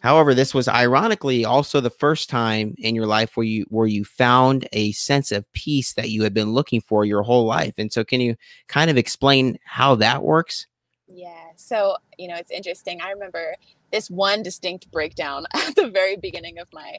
However, 0.00 0.34
this 0.34 0.54
was 0.54 0.68
ironically 0.68 1.44
also 1.44 1.80
the 1.80 1.90
first 1.90 2.28
time 2.28 2.74
in 2.78 2.94
your 2.94 3.06
life 3.06 3.36
where 3.36 3.46
you 3.46 3.66
where 3.70 3.86
you 3.86 4.04
found 4.04 4.68
a 4.72 4.92
sense 4.92 5.32
of 5.32 5.50
peace 5.52 5.94
that 5.94 6.10
you 6.10 6.22
had 6.22 6.34
been 6.34 6.52
looking 6.52 6.80
for 6.80 7.04
your 7.04 7.22
whole 7.22 7.44
life. 7.44 7.74
And 7.78 7.92
so 7.92 8.04
can 8.04 8.20
you 8.20 8.36
kind 8.68 8.90
of 8.90 8.96
explain 8.96 9.58
how 9.64 9.96
that 9.96 10.22
works? 10.22 10.66
Yeah. 11.08 11.48
So, 11.56 11.96
you 12.18 12.28
know, 12.28 12.36
it's 12.36 12.50
interesting. 12.50 13.00
I 13.00 13.10
remember 13.10 13.56
this 13.90 14.10
one 14.10 14.42
distinct 14.42 14.90
breakdown 14.90 15.46
at 15.54 15.74
the 15.74 15.88
very 15.88 16.16
beginning 16.16 16.58
of 16.58 16.68
my 16.72 16.98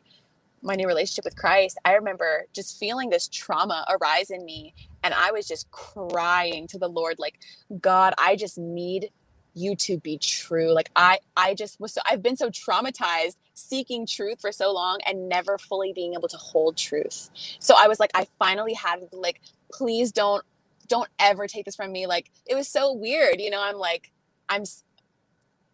my 0.62 0.76
new 0.76 0.88
relationship 0.88 1.26
with 1.26 1.36
Christ, 1.36 1.78
I 1.86 1.94
remember 1.94 2.46
just 2.54 2.80
feeling 2.80 3.10
this 3.10 3.28
trauma 3.28 3.86
arise 3.90 4.30
in 4.30 4.44
me. 4.46 4.74
And 5.04 5.14
I 5.14 5.32
was 5.32 5.48
just 5.48 5.70
crying 5.72 6.68
to 6.68 6.80
the 6.80 6.90
Lord, 6.90 7.18
like, 7.20 7.40
God, 7.80 8.14
I 8.18 8.36
just 8.36 8.58
need 8.58 9.12
you 9.58 9.76
to 9.76 9.98
be 9.98 10.18
true. 10.20 10.72
Like 10.72 10.90
I 10.96 11.20
I 11.36 11.54
just 11.56 11.80
was 11.80 11.94
so 11.94 12.02
I've 12.06 12.22
been 12.22 12.38
so 12.38 12.50
traumatized 12.50 13.38
seeking 13.56 14.06
truth 14.06 14.40
for 14.40 14.52
so 14.52 14.72
long 14.72 15.00
and 15.06 15.28
never 15.28 15.58
fully 15.58 15.94
being 15.94 16.14
able 16.14 16.28
to 16.28 16.38
hold 16.38 16.78
truth. 16.78 17.30
So 17.60 17.74
I 17.78 17.88
was 17.88 18.00
like, 18.00 18.12
I 18.14 18.28
finally 18.38 18.74
have 18.76 19.00
like, 19.12 19.42
please 19.72 20.12
don't 20.12 20.44
don't 20.88 21.10
ever 21.20 21.48
take 21.48 21.66
this 21.66 21.76
from 21.76 21.92
me. 21.92 22.06
Like 22.08 22.32
it 22.46 22.56
was 22.56 22.68
so 22.68 22.94
weird, 22.94 23.42
you 23.42 23.50
know. 23.50 23.62
I'm 23.62 23.78
like, 23.78 24.12
I'm 24.48 24.64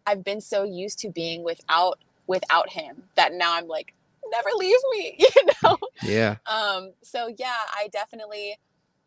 I've 0.06 0.24
been 0.24 0.40
so 0.40 0.64
used 0.64 0.98
to 1.00 1.10
being 1.10 1.44
without 1.44 1.98
without 2.26 2.70
him 2.70 3.04
that 3.16 3.34
now 3.34 3.54
I'm 3.54 3.68
like, 3.68 3.94
never 4.30 4.50
leave 4.56 4.78
me, 4.92 5.16
you 5.18 5.28
know? 5.62 5.78
Yeah. 6.02 6.36
Um, 6.46 6.92
so 7.02 7.32
yeah, 7.38 7.56
I 7.74 7.88
definitely 7.92 8.58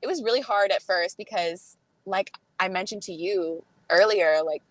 it 0.02 0.08
was 0.08 0.24
really 0.24 0.42
hard 0.42 0.72
at 0.72 0.82
first 0.82 1.18
because 1.18 1.78
like 2.06 2.32
I 2.60 2.68
mentioned 2.68 3.04
to 3.04 3.14
you 3.14 3.64
earlier, 3.90 4.42
like 4.46 4.62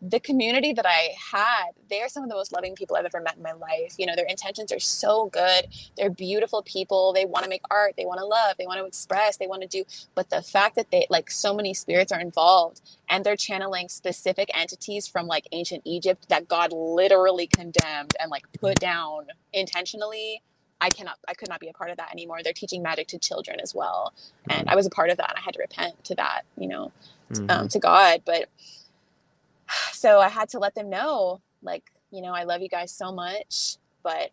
the 0.00 0.20
community 0.20 0.72
that 0.72 0.86
I 0.86 1.14
had, 1.32 1.72
they 1.90 2.02
are 2.02 2.08
some 2.08 2.22
of 2.22 2.28
the 2.28 2.34
most 2.36 2.52
loving 2.52 2.74
people 2.76 2.96
I've 2.96 3.04
ever 3.04 3.20
met 3.20 3.36
in 3.36 3.42
my 3.42 3.52
life. 3.52 3.94
You 3.98 4.06
know, 4.06 4.14
their 4.14 4.26
intentions 4.26 4.70
are 4.70 4.78
so 4.78 5.26
good. 5.26 5.66
They're 5.96 6.10
beautiful 6.10 6.62
people. 6.62 7.12
They 7.12 7.24
want 7.24 7.44
to 7.44 7.50
make 7.50 7.62
art. 7.70 7.94
They 7.96 8.06
want 8.06 8.20
to 8.20 8.26
love. 8.26 8.56
They 8.58 8.66
want 8.66 8.78
to 8.78 8.86
express. 8.86 9.36
They 9.36 9.48
want 9.48 9.62
to 9.62 9.68
do. 9.68 9.84
But 10.14 10.30
the 10.30 10.40
fact 10.40 10.76
that 10.76 10.92
they, 10.92 11.06
like, 11.10 11.30
so 11.30 11.52
many 11.52 11.74
spirits 11.74 12.12
are 12.12 12.20
involved 12.20 12.80
and 13.08 13.24
they're 13.24 13.36
channeling 13.36 13.88
specific 13.88 14.50
entities 14.54 15.08
from 15.08 15.26
like 15.26 15.48
ancient 15.50 15.82
Egypt 15.84 16.28
that 16.28 16.46
God 16.46 16.72
literally 16.72 17.48
condemned 17.48 18.14
and 18.20 18.30
like 18.30 18.44
put 18.60 18.76
down 18.76 19.26
intentionally. 19.52 20.42
I 20.80 20.90
cannot, 20.90 21.18
I 21.26 21.34
could 21.34 21.48
not 21.48 21.58
be 21.58 21.68
a 21.68 21.72
part 21.72 21.90
of 21.90 21.96
that 21.96 22.12
anymore. 22.12 22.38
They're 22.44 22.52
teaching 22.52 22.82
magic 22.82 23.08
to 23.08 23.18
children 23.18 23.58
as 23.60 23.74
well. 23.74 24.12
And 24.48 24.68
I 24.68 24.76
was 24.76 24.86
a 24.86 24.90
part 24.90 25.10
of 25.10 25.16
that. 25.16 25.30
And 25.30 25.38
I 25.38 25.40
had 25.40 25.54
to 25.54 25.60
repent 25.60 26.04
to 26.04 26.14
that, 26.14 26.42
you 26.56 26.68
know, 26.68 26.92
mm-hmm. 27.32 27.50
um, 27.50 27.68
to 27.68 27.80
God. 27.80 28.22
But, 28.24 28.48
so 29.92 30.20
I 30.20 30.28
had 30.28 30.48
to 30.50 30.58
let 30.58 30.74
them 30.74 30.90
know, 30.90 31.40
like, 31.62 31.84
you 32.10 32.22
know, 32.22 32.32
I 32.32 32.44
love 32.44 32.62
you 32.62 32.68
guys 32.68 32.92
so 32.92 33.12
much, 33.12 33.76
but 34.02 34.30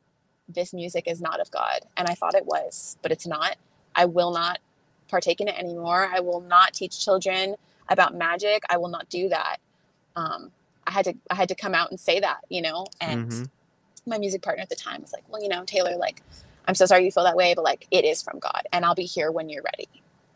this 0.47 0.73
music 0.73 1.07
is 1.07 1.21
not 1.21 1.39
of 1.39 1.51
God. 1.51 1.81
And 1.97 2.07
I 2.07 2.13
thought 2.13 2.35
it 2.35 2.45
was, 2.45 2.97
but 3.01 3.11
it's 3.11 3.27
not. 3.27 3.57
I 3.95 4.05
will 4.05 4.31
not 4.31 4.59
partake 5.09 5.41
in 5.41 5.47
it 5.47 5.57
anymore. 5.57 6.09
I 6.13 6.19
will 6.19 6.41
not 6.41 6.73
teach 6.73 7.03
children 7.03 7.55
about 7.89 8.15
magic. 8.15 8.63
I 8.69 8.77
will 8.77 8.89
not 8.89 9.09
do 9.09 9.29
that. 9.29 9.57
Um, 10.15 10.51
I 10.87 10.91
had 10.91 11.05
to 11.05 11.13
I 11.29 11.35
had 11.35 11.49
to 11.49 11.55
come 11.55 11.73
out 11.73 11.89
and 11.89 11.99
say 11.99 12.19
that, 12.19 12.41
you 12.49 12.61
know, 12.61 12.85
and 13.01 13.31
mm-hmm. 13.31 14.09
my 14.09 14.17
music 14.17 14.41
partner 14.41 14.61
at 14.61 14.69
the 14.69 14.75
time 14.75 15.01
was 15.01 15.13
like, 15.13 15.23
Well, 15.29 15.41
you 15.41 15.49
know, 15.49 15.63
Taylor, 15.65 15.95
like, 15.95 16.21
I'm 16.67 16.75
so 16.75 16.85
sorry 16.85 17.05
you 17.05 17.11
feel 17.11 17.23
that 17.23 17.35
way, 17.35 17.53
but 17.55 17.63
like 17.63 17.87
it 17.91 18.05
is 18.05 18.21
from 18.21 18.39
God 18.39 18.63
and 18.71 18.85
I'll 18.85 18.95
be 18.95 19.05
here 19.05 19.31
when 19.31 19.49
you're 19.49 19.63
ready. 19.63 19.89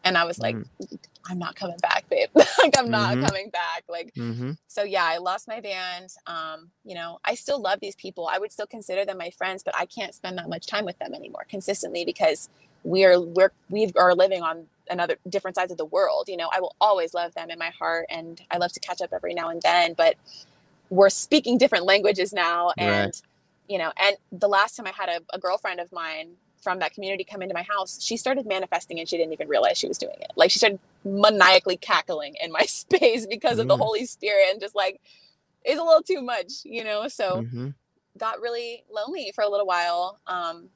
And 0.04 0.18
I 0.18 0.24
was 0.24 0.40
like, 0.40 0.56
mm-hmm. 0.56 0.96
I'm 1.30 1.40
not 1.40 1.56
coming 1.56 1.78
back, 1.78 2.10
babe. 2.10 2.30
like 2.36 2.78
I'm 2.78 2.90
not 2.90 3.16
mm-hmm. 3.16 3.26
coming 3.26 3.50
back. 3.50 3.84
Like 3.88 4.14
mm-hmm. 4.16 4.52
so 4.68 4.84
yeah, 4.84 5.04
I 5.04 5.18
lost 5.18 5.48
my 5.48 5.60
band. 5.60 6.10
Um, 6.26 6.70
you 6.84 6.96
know, 6.96 7.20
I 7.24 7.36
still 7.36 7.62
love 7.62 7.80
these 7.80 7.96
people. 7.96 8.28
I 8.32 8.40
would 8.40 8.52
still 8.52 8.68
consider 8.68 9.06
them 9.06 9.18
my 9.18 9.30
friends, 9.32 9.64
but 9.64 9.76
I 9.78 9.86
can't 9.86 10.16
spend 10.16 10.38
that 10.38 10.50
much 10.50 10.66
time 10.66 10.86
with 10.86 10.98
them 11.00 11.14
anymore 11.14 11.46
consistently 11.50 12.06
because 12.06 12.50
we're 12.84 13.20
we're 13.20 13.52
we 13.70 13.92
are 13.98 14.16
living 14.16 14.42
on 14.42 14.66
another 14.90 15.18
different 15.28 15.56
sides 15.56 15.72
of 15.72 15.78
the 15.78 15.86
world. 15.86 16.30
You 16.30 16.38
know, 16.38 16.50
I 16.54 16.62
will 16.62 16.76
always 16.82 17.14
love 17.14 17.34
them 17.36 17.50
in 17.50 17.60
my 17.60 17.70
heart 17.70 18.08
and 18.10 18.42
I 18.50 18.58
love 18.58 18.72
to 18.74 18.80
catch 18.80 19.02
up 19.02 19.14
every 19.14 19.34
now 19.34 19.50
and 19.50 19.62
then, 19.62 19.94
but 19.94 20.16
we're 20.90 21.10
speaking 21.10 21.58
different 21.58 21.86
languages 21.86 22.34
now 22.34 22.72
and 22.78 23.06
right. 23.06 23.22
you 23.68 23.78
know, 23.78 23.92
and 23.98 24.18
the 24.32 24.48
last 24.48 24.76
time 24.76 24.88
I 24.88 24.92
had 24.92 25.10
a, 25.10 25.36
a 25.36 25.38
girlfriend 25.38 25.80
of 25.80 25.92
mine 25.92 26.32
from 26.62 26.80
that 26.80 26.94
community 26.94 27.24
come 27.24 27.42
into 27.42 27.54
my 27.54 27.64
house, 27.64 28.02
she 28.02 28.18
started 28.18 28.46
manifesting 28.46 29.00
and 29.00 29.08
she 29.08 29.18
didn't 29.18 29.34
even 29.34 29.48
realize 29.48 29.78
she 29.78 29.88
was 29.88 29.98
doing 29.98 30.16
it. 30.20 30.32
Like 30.36 30.52
she 30.52 30.60
started 30.60 30.80
maniacally 31.04 31.78
cackling 31.78 32.36
in 32.42 32.52
my 32.52 32.62
space 32.66 33.26
because 33.26 33.58
mm. 33.58 33.62
of 33.62 33.68
the 33.68 33.76
mm. 33.76 33.82
Holy 33.82 34.06
Spirit 34.06 34.48
and 34.52 34.60
just 34.60 34.76
like 34.76 35.00
it's 35.64 35.80
a 35.80 35.84
little 35.84 36.02
too 36.04 36.22
much, 36.22 36.64
you 36.64 36.84
know? 36.84 37.08
So 37.08 37.42
mm-hmm. 37.42 37.70
got 38.18 38.42
really 38.42 38.84
lonely 38.92 39.32
for 39.36 39.44
a 39.44 39.50
little 39.50 39.66
while, 39.66 40.20
um, 40.28 40.70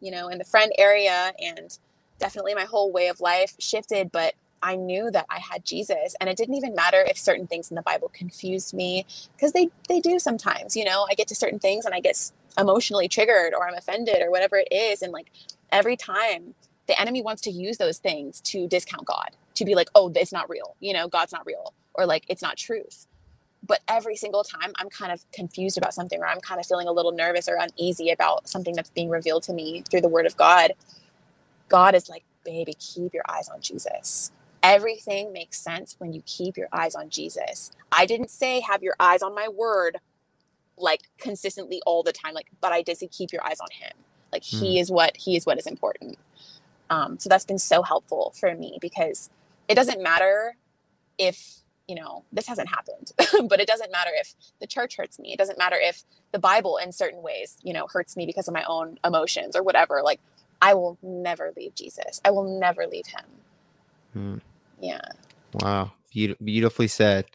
you 0.00 0.10
know, 0.10 0.28
in 0.28 0.38
the 0.38 0.44
friend 0.44 0.72
area 0.78 1.32
and 1.42 1.78
definitely 2.18 2.54
my 2.54 2.64
whole 2.64 2.92
way 2.92 3.08
of 3.08 3.20
life 3.20 3.54
shifted, 3.58 4.12
but 4.12 4.34
I 4.62 4.76
knew 4.76 5.10
that 5.10 5.26
I 5.30 5.38
had 5.38 5.64
Jesus 5.64 6.16
and 6.20 6.28
it 6.28 6.36
didn't 6.36 6.54
even 6.54 6.74
matter 6.74 7.02
if 7.06 7.18
certain 7.18 7.46
things 7.46 7.70
in 7.70 7.74
the 7.74 7.82
Bible 7.82 8.10
confused 8.12 8.74
me 8.74 9.06
because 9.36 9.52
they 9.52 9.68
they 9.88 10.00
do 10.00 10.18
sometimes, 10.18 10.76
you 10.76 10.84
know. 10.84 11.06
I 11.08 11.14
get 11.14 11.28
to 11.28 11.34
certain 11.34 11.58
things 11.58 11.84
and 11.84 11.94
I 11.94 12.00
get 12.00 12.32
emotionally 12.58 13.08
triggered 13.08 13.54
or 13.54 13.68
I'm 13.68 13.74
offended 13.76 14.22
or 14.22 14.30
whatever 14.30 14.56
it 14.58 14.68
is. 14.72 15.02
And 15.02 15.12
like 15.12 15.30
every 15.72 15.96
time 15.96 16.54
the 16.88 17.00
enemy 17.00 17.22
wants 17.22 17.42
to 17.42 17.50
use 17.50 17.78
those 17.78 17.98
things 17.98 18.40
to 18.42 18.68
discount 18.68 19.06
God, 19.06 19.30
to 19.56 19.64
be 19.64 19.74
like, 19.74 19.88
oh, 19.94 20.12
it's 20.16 20.32
not 20.32 20.50
real, 20.50 20.76
you 20.80 20.92
know, 20.94 21.08
God's 21.08 21.32
not 21.32 21.46
real, 21.46 21.74
or 21.94 22.06
like 22.06 22.24
it's 22.28 22.42
not 22.42 22.56
truth. 22.58 22.98
but 23.66 23.80
every 23.88 24.16
single 24.16 24.44
time 24.44 24.72
I'm 24.78 24.90
kind 24.90 25.12
of 25.12 25.30
confused 25.32 25.78
about 25.78 25.94
something 25.94 26.20
or 26.20 26.28
I'm 26.28 26.40
kind 26.40 26.60
of 26.60 26.66
feeling 26.66 26.88
a 26.88 26.92
little 26.92 27.12
nervous 27.12 27.48
or 27.48 27.58
uneasy 27.60 28.10
about 28.12 28.48
something 28.48 28.74
that's 28.76 28.90
being 28.90 29.10
revealed 29.10 29.44
to 29.44 29.54
me 29.54 29.84
through 29.90 30.02
the 30.02 30.08
word 30.10 30.26
of 30.26 30.36
God, 30.38 30.74
God 31.68 31.94
is 31.96 32.08
like, 32.10 32.24
baby, 32.44 32.74
keep 32.78 33.14
your 33.14 33.24
eyes 33.28 33.48
on 33.48 33.60
Jesus. 33.62 34.32
Everything 34.62 35.32
makes 35.32 35.60
sense 35.60 35.96
when 35.98 36.12
you 36.12 36.22
keep 36.26 36.56
your 36.56 36.68
eyes 36.72 36.94
on 36.94 37.10
Jesus. 37.10 37.72
I 37.92 38.06
didn't 38.06 38.30
say 38.30 38.60
have 38.60 38.82
your 38.82 38.96
eyes 39.00 39.22
on 39.22 39.34
my 39.34 39.48
word 39.48 39.98
like 40.78 41.02
consistently 41.18 41.80
all 41.86 42.02
the 42.02 42.12
time, 42.12 42.34
like, 42.34 42.48
but 42.60 42.72
I 42.72 42.82
did 42.82 42.98
say 42.98 43.08
keep 43.08 43.32
your 43.32 43.44
eyes 43.44 43.60
on 43.60 43.68
him. 43.70 43.92
Like 44.32 44.42
mm. 44.42 44.60
he 44.60 44.78
is 44.78 44.90
what 44.90 45.16
he 45.16 45.36
is 45.36 45.46
what 45.46 45.58
is 45.58 45.66
important. 45.66 46.18
Um, 46.90 47.18
so 47.18 47.28
that's 47.28 47.44
been 47.44 47.58
so 47.58 47.82
helpful 47.82 48.32
for 48.38 48.54
me 48.54 48.78
because 48.80 49.30
it 49.68 49.74
doesn't 49.74 50.02
matter 50.02 50.56
if 51.18 51.62
you 51.88 51.94
know, 51.94 52.24
this 52.32 52.48
hasn't 52.48 52.68
happened, 52.68 53.12
but 53.48 53.60
it 53.60 53.66
doesn't 53.66 53.92
matter 53.92 54.10
if 54.14 54.34
the 54.60 54.66
church 54.66 54.96
hurts 54.96 55.18
me. 55.18 55.32
It 55.32 55.38
doesn't 55.38 55.58
matter 55.58 55.76
if 55.78 56.02
the 56.32 56.38
Bible, 56.38 56.78
in 56.78 56.92
certain 56.92 57.22
ways, 57.22 57.56
you 57.62 57.72
know, 57.72 57.86
hurts 57.92 58.16
me 58.16 58.26
because 58.26 58.48
of 58.48 58.54
my 58.54 58.64
own 58.64 58.98
emotions 59.04 59.54
or 59.54 59.62
whatever. 59.62 60.02
Like, 60.02 60.20
I 60.60 60.74
will 60.74 60.98
never 61.02 61.52
leave 61.56 61.74
Jesus. 61.74 62.20
I 62.24 62.30
will 62.30 62.58
never 62.58 62.86
leave 62.86 63.06
him. 63.06 63.24
Hmm. 64.12 64.38
Yeah. 64.80 65.00
Wow. 65.54 65.92
Be- 66.12 66.36
beautifully 66.42 66.88
said. 66.88 67.26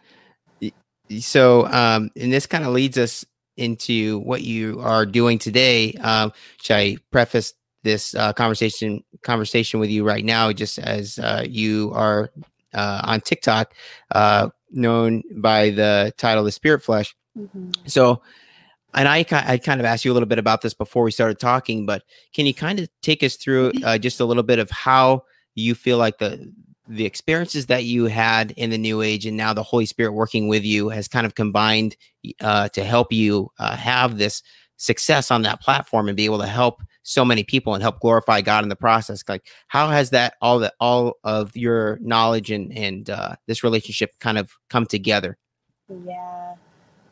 So, 1.20 1.68
um, 1.68 2.10
and 2.16 2.32
this 2.32 2.46
kind 2.46 2.66
of 2.66 2.74
leads 2.74 2.98
us 2.98 3.26
into 3.62 4.20
what 4.20 4.42
you 4.42 4.80
are 4.82 5.06
doing 5.06 5.38
today. 5.38 5.94
Um, 5.94 6.34
should 6.62 6.76
I 6.76 6.98
preface 7.12 7.54
this 7.84 8.16
uh, 8.16 8.34
conversation 8.34 9.04
conversation 9.24 9.80
with 9.80 9.90
you 9.90 10.04
right 10.04 10.26
now, 10.26 10.52
just 10.52 10.80
as 10.80 11.20
uh, 11.20 11.46
you 11.48 11.92
are 11.94 12.32
uh, 12.74 13.02
on 13.04 13.22
TikTok, 13.22 13.74
uh, 14.12 14.50
known 14.72 15.24
by 15.36 15.70
the 15.70 16.14
title 16.18 16.44
"The 16.44 16.52
Spirit 16.52 16.84
Flesh." 16.84 17.16
Mm-hmm. 17.38 17.72
So, 17.86 18.22
and 18.94 19.08
I 19.08 19.26
I 19.32 19.58
kind 19.58 19.80
of 19.80 19.86
asked 19.86 20.06
you 20.06 20.12
a 20.12 20.16
little 20.16 20.28
bit 20.28 20.40
about 20.40 20.62
this 20.62 20.74
before 20.74 21.04
we 21.04 21.12
started 21.12 21.40
talking, 21.40 21.86
but 21.86 22.04
can 22.34 22.46
you 22.46 22.54
kind 22.54 22.80
of 22.80 22.90
take 23.02 23.24
us 23.24 23.36
through 23.36 23.72
uh, 23.84 23.98
just 23.98 24.20
a 24.20 24.26
little 24.26 24.44
bit 24.44 24.60
of 24.60 24.70
how 24.70 25.24
you 25.56 25.76
feel 25.76 25.98
like 25.98 26.18
the 26.18 26.52
the 26.88 27.06
experiences 27.06 27.68
that 27.68 27.84
you 27.84 28.06
had 28.06 28.52
in 28.52 28.70
the 28.70 28.78
new 28.78 29.02
age 29.02 29.26
and 29.26 29.38
now 29.38 29.54
the 29.54 29.64
holy 29.64 29.86
spirit 29.86 30.14
working 30.14 30.48
with 30.48 30.64
you 30.64 30.90
has 30.90 31.08
kind 31.08 31.26
of 31.26 31.36
combined 31.36 31.96
uh, 32.42 32.68
to 32.70 32.84
help 32.84 33.12
you 33.14 33.50
uh, 33.60 33.76
have 33.76 34.18
this 34.18 34.42
success 34.78 35.30
on 35.30 35.44
that 35.44 35.62
platform 35.62 36.08
and 36.08 36.18
be 36.18 36.26
able 36.26 36.40
to 36.40 36.48
help 36.48 36.82
so 37.04 37.24
many 37.24 37.44
people 37.44 37.74
and 37.74 37.84
help 37.84 38.00
glorify 38.00 38.42
God 38.42 38.64
in 38.64 38.70
the 38.70 38.76
process. 38.76 39.24
Like, 39.28 39.48
how 39.68 39.90
has 39.90 40.10
that 40.10 40.36
all 40.42 40.60
that 40.60 40.74
all 40.80 41.18
of 41.24 41.56
your 41.56 42.00
knowledge 42.02 42.52
and 42.52 42.76
and 42.76 43.10
uh, 43.10 43.36
this 43.48 43.64
relationship 43.64 44.12
kind 44.20 44.38
of 44.38 44.52
come 44.70 44.86
together? 44.86 45.38
Yeah, 46.06 46.56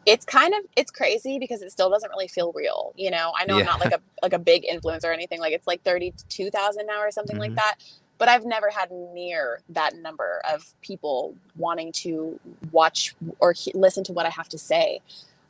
it's 0.06 0.26
kind 0.26 0.54
of 0.54 0.62
it's 0.76 0.92
crazy 0.92 1.38
because 1.40 1.62
it 1.62 1.72
still 1.72 1.90
doesn't 1.90 2.10
really 2.10 2.28
feel 2.28 2.52
real. 2.54 2.94
You 2.96 3.12
know, 3.12 3.32
I 3.36 3.46
know 3.46 3.58
yeah. 3.58 3.62
I'm 3.62 3.66
not 3.68 3.80
like 3.80 3.94
a 3.94 4.02
like 4.22 4.34
a 4.34 4.40
big 4.40 4.66
influencer 4.72 5.06
or 5.06 5.14
anything. 5.14 5.40
Like 5.40 5.54
it's 5.54 5.68
like 5.68 5.84
thirty 5.84 6.14
two 6.30 6.50
thousand 6.50 6.88
now 6.88 7.02
or 7.02 7.12
something 7.12 7.36
mm-hmm. 7.36 7.42
like 7.42 7.56
that. 7.56 7.76
But 8.20 8.30
I've 8.30 8.46
never 8.46 8.70
had 8.70 8.92
near 8.92 9.62
that 9.70 9.96
number 9.96 10.42
of 10.48 10.76
people 10.82 11.36
wanting 11.58 11.92
to 11.94 12.40
watch 12.72 13.16
or 13.40 13.54
he- 13.54 13.72
listen 13.74 14.04
to 14.04 14.14
what 14.14 14.28
I 14.28 14.30
have 14.30 14.50
to 14.50 14.60
say. 14.60 15.02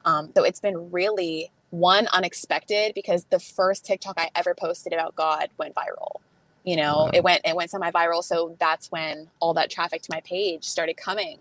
Um, 0.06 0.32
so 0.36 0.44
it's 0.44 0.62
been 0.62 0.90
really 0.92 1.52
one 1.72 2.08
unexpected 2.14 2.94
because 2.96 3.26
the 3.26 3.40
first 3.40 3.86
TikTok 3.86 4.18
I 4.18 4.30
ever 4.36 4.56
posted 4.56 4.94
about 4.94 5.16
God 5.16 5.50
went 5.58 5.76
viral. 5.76 6.22
You 6.64 6.78
know, 6.78 7.06
wow. 7.06 7.12
it 7.14 7.24
went 7.24 7.42
it 7.46 7.56
went 7.56 7.72
semi-viral, 7.72 8.24
so 8.24 8.56
that's 8.60 8.92
when 8.92 9.28
all 9.40 9.54
that 9.56 9.70
traffic 9.70 10.02
to 10.04 10.10
my 10.14 10.22
page 10.22 10.64
started 10.64 10.98
coming. 10.98 11.40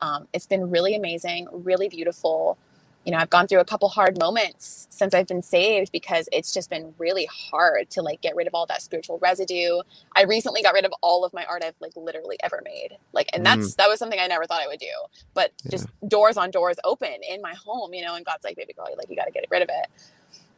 Um, 0.00 0.28
it's 0.32 0.46
been 0.46 0.70
really 0.70 0.94
amazing, 0.94 1.48
really 1.52 1.88
beautiful 1.88 2.58
you 3.04 3.12
know, 3.12 3.18
I've 3.18 3.30
gone 3.30 3.46
through 3.46 3.60
a 3.60 3.64
couple 3.64 3.88
hard 3.88 4.18
moments 4.18 4.86
since 4.90 5.14
I've 5.14 5.26
been 5.26 5.42
saved 5.42 5.92
because 5.92 6.28
it's 6.32 6.52
just 6.52 6.70
been 6.70 6.94
really 6.98 7.26
hard 7.26 7.90
to 7.90 8.02
like 8.02 8.22
get 8.22 8.34
rid 8.34 8.46
of 8.46 8.54
all 8.54 8.66
that 8.66 8.80
spiritual 8.80 9.18
residue. 9.18 9.80
I 10.16 10.22
recently 10.22 10.62
got 10.62 10.72
rid 10.72 10.86
of 10.86 10.92
all 11.02 11.24
of 11.24 11.32
my 11.34 11.44
art 11.44 11.62
I've 11.62 11.74
like 11.80 11.92
literally 11.96 12.38
ever 12.42 12.62
made. 12.64 12.96
Like, 13.12 13.28
and 13.34 13.44
that's 13.44 13.72
mm. 13.72 13.76
that 13.76 13.88
was 13.88 13.98
something 13.98 14.18
I 14.18 14.26
never 14.26 14.46
thought 14.46 14.62
I 14.62 14.66
would 14.66 14.80
do. 14.80 14.86
But 15.34 15.52
yeah. 15.64 15.72
just 15.72 15.86
doors 16.08 16.36
on 16.36 16.50
doors 16.50 16.76
open 16.82 17.16
in 17.28 17.42
my 17.42 17.54
home, 17.54 17.92
you 17.92 18.02
know, 18.02 18.14
and 18.14 18.24
God's 18.24 18.44
like, 18.44 18.56
baby 18.56 18.72
girl, 18.72 18.86
like 18.96 19.10
you 19.10 19.16
got 19.16 19.26
to 19.26 19.32
get 19.32 19.44
rid 19.50 19.62
of 19.62 19.68
it. 19.68 19.86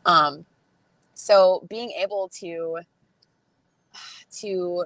Um, 0.04 0.46
so 1.14 1.66
being 1.68 1.90
able 1.92 2.28
to 2.40 2.78
to 4.38 4.84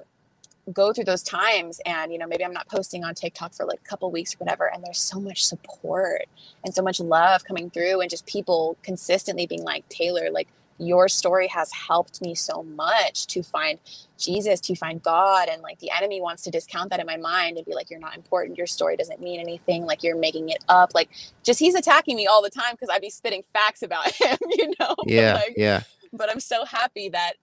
go 0.73 0.93
through 0.93 1.03
those 1.03 1.23
times 1.23 1.79
and 1.85 2.11
you 2.11 2.17
know 2.17 2.27
maybe 2.27 2.45
i'm 2.45 2.53
not 2.53 2.67
posting 2.67 3.03
on 3.03 3.13
tiktok 3.13 3.53
for 3.53 3.65
like 3.65 3.79
a 3.79 3.89
couple 3.89 4.11
weeks 4.11 4.35
or 4.35 4.37
whatever 4.37 4.71
and 4.71 4.83
there's 4.83 4.99
so 4.99 5.19
much 5.19 5.43
support 5.43 6.25
and 6.63 6.73
so 6.73 6.81
much 6.81 6.99
love 6.99 7.43
coming 7.43 7.69
through 7.69 7.99
and 7.99 8.09
just 8.09 8.25
people 8.25 8.77
consistently 8.83 9.47
being 9.47 9.63
like 9.63 9.87
taylor 9.89 10.29
like 10.31 10.47
your 10.77 11.07
story 11.07 11.47
has 11.47 11.71
helped 11.71 12.21
me 12.21 12.33
so 12.33 12.63
much 12.63 13.27
to 13.27 13.43
find 13.43 13.79
jesus 14.17 14.59
to 14.59 14.75
find 14.75 15.03
god 15.03 15.47
and 15.47 15.61
like 15.61 15.77
the 15.79 15.91
enemy 15.91 16.19
wants 16.19 16.41
to 16.41 16.49
discount 16.49 16.89
that 16.89 16.99
in 16.99 17.05
my 17.05 17.17
mind 17.17 17.57
and 17.57 17.65
be 17.65 17.73
like 17.73 17.89
you're 17.89 17.99
not 17.99 18.15
important. 18.15 18.57
Your 18.57 18.67
story 18.67 18.95
doesn't 18.95 19.21
mean 19.21 19.39
anything. 19.39 19.85
Like 19.85 20.03
you're 20.03 20.17
making 20.17 20.49
it 20.49 20.63
up. 20.69 20.91
Like 20.95 21.09
just 21.43 21.59
he's 21.59 21.75
attacking 21.75 22.15
me 22.15 22.27
all 22.27 22.41
the 22.41 22.49
time 22.49 22.71
because 22.71 22.89
i'd 22.89 23.01
be 23.01 23.09
spitting 23.09 23.43
facts 23.53 23.81
about 23.81 24.11
him 24.21 24.37
you 24.49 24.73
know? 24.79 24.95
Yeah 25.05 25.33
like, 25.35 25.53
yeah. 25.57 25.83
but 26.13 26.29
i'm 26.31 26.39
so 26.39 26.65
happy 26.65 27.09
that 27.09 27.33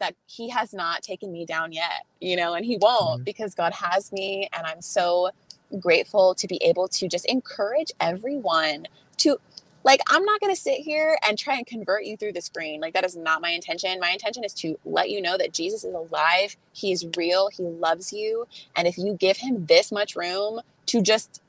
that 0.00 0.14
he 0.26 0.48
has 0.48 0.74
not 0.74 1.02
taken 1.02 1.30
me 1.30 1.46
down 1.46 1.72
yet, 1.72 2.04
you 2.20 2.36
know, 2.36 2.54
and 2.54 2.64
he 2.64 2.76
won't 2.78 3.18
mm-hmm. 3.18 3.24
because 3.24 3.54
God 3.54 3.72
has 3.72 4.12
me. 4.12 4.48
And 4.52 4.66
I'm 4.66 4.82
so 4.82 5.30
grateful 5.78 6.34
to 6.34 6.48
be 6.48 6.56
able 6.56 6.88
to 6.88 7.08
just 7.08 7.24
encourage 7.26 7.92
everyone 8.00 8.86
to 9.18 9.36
like 9.84 10.00
i'm 10.08 10.24
not 10.24 10.40
going 10.40 10.52
to 10.52 10.60
sit 10.60 10.78
here 10.80 11.16
and 11.26 11.38
try 11.38 11.54
and 11.54 11.66
convert 11.66 12.04
you 12.04 12.16
through 12.16 12.32
the 12.32 12.40
screen. 12.40 12.80
Like 12.80 12.92
that 12.94 13.04
is 13.04 13.16
not 13.16 13.40
my 13.40 13.50
intention. 13.50 13.98
My 14.00 14.10
intention 14.10 14.42
is 14.42 14.52
to 14.54 14.76
let 14.84 15.10
you 15.10 15.22
know 15.22 15.38
that 15.38 15.52
jesus 15.52 15.84
is 15.84 15.94
alive. 15.94 16.56
He's 16.72 17.06
real. 17.16 17.48
He 17.48 17.62
loves 17.62 18.12
you. 18.12 18.46
And 18.76 18.88
if 18.88 18.98
you 18.98 19.14
give 19.14 19.36
him 19.36 19.66
this 19.66 19.92
much 19.92 20.16
room 20.16 20.60
to 20.86 21.00
just 21.00 21.40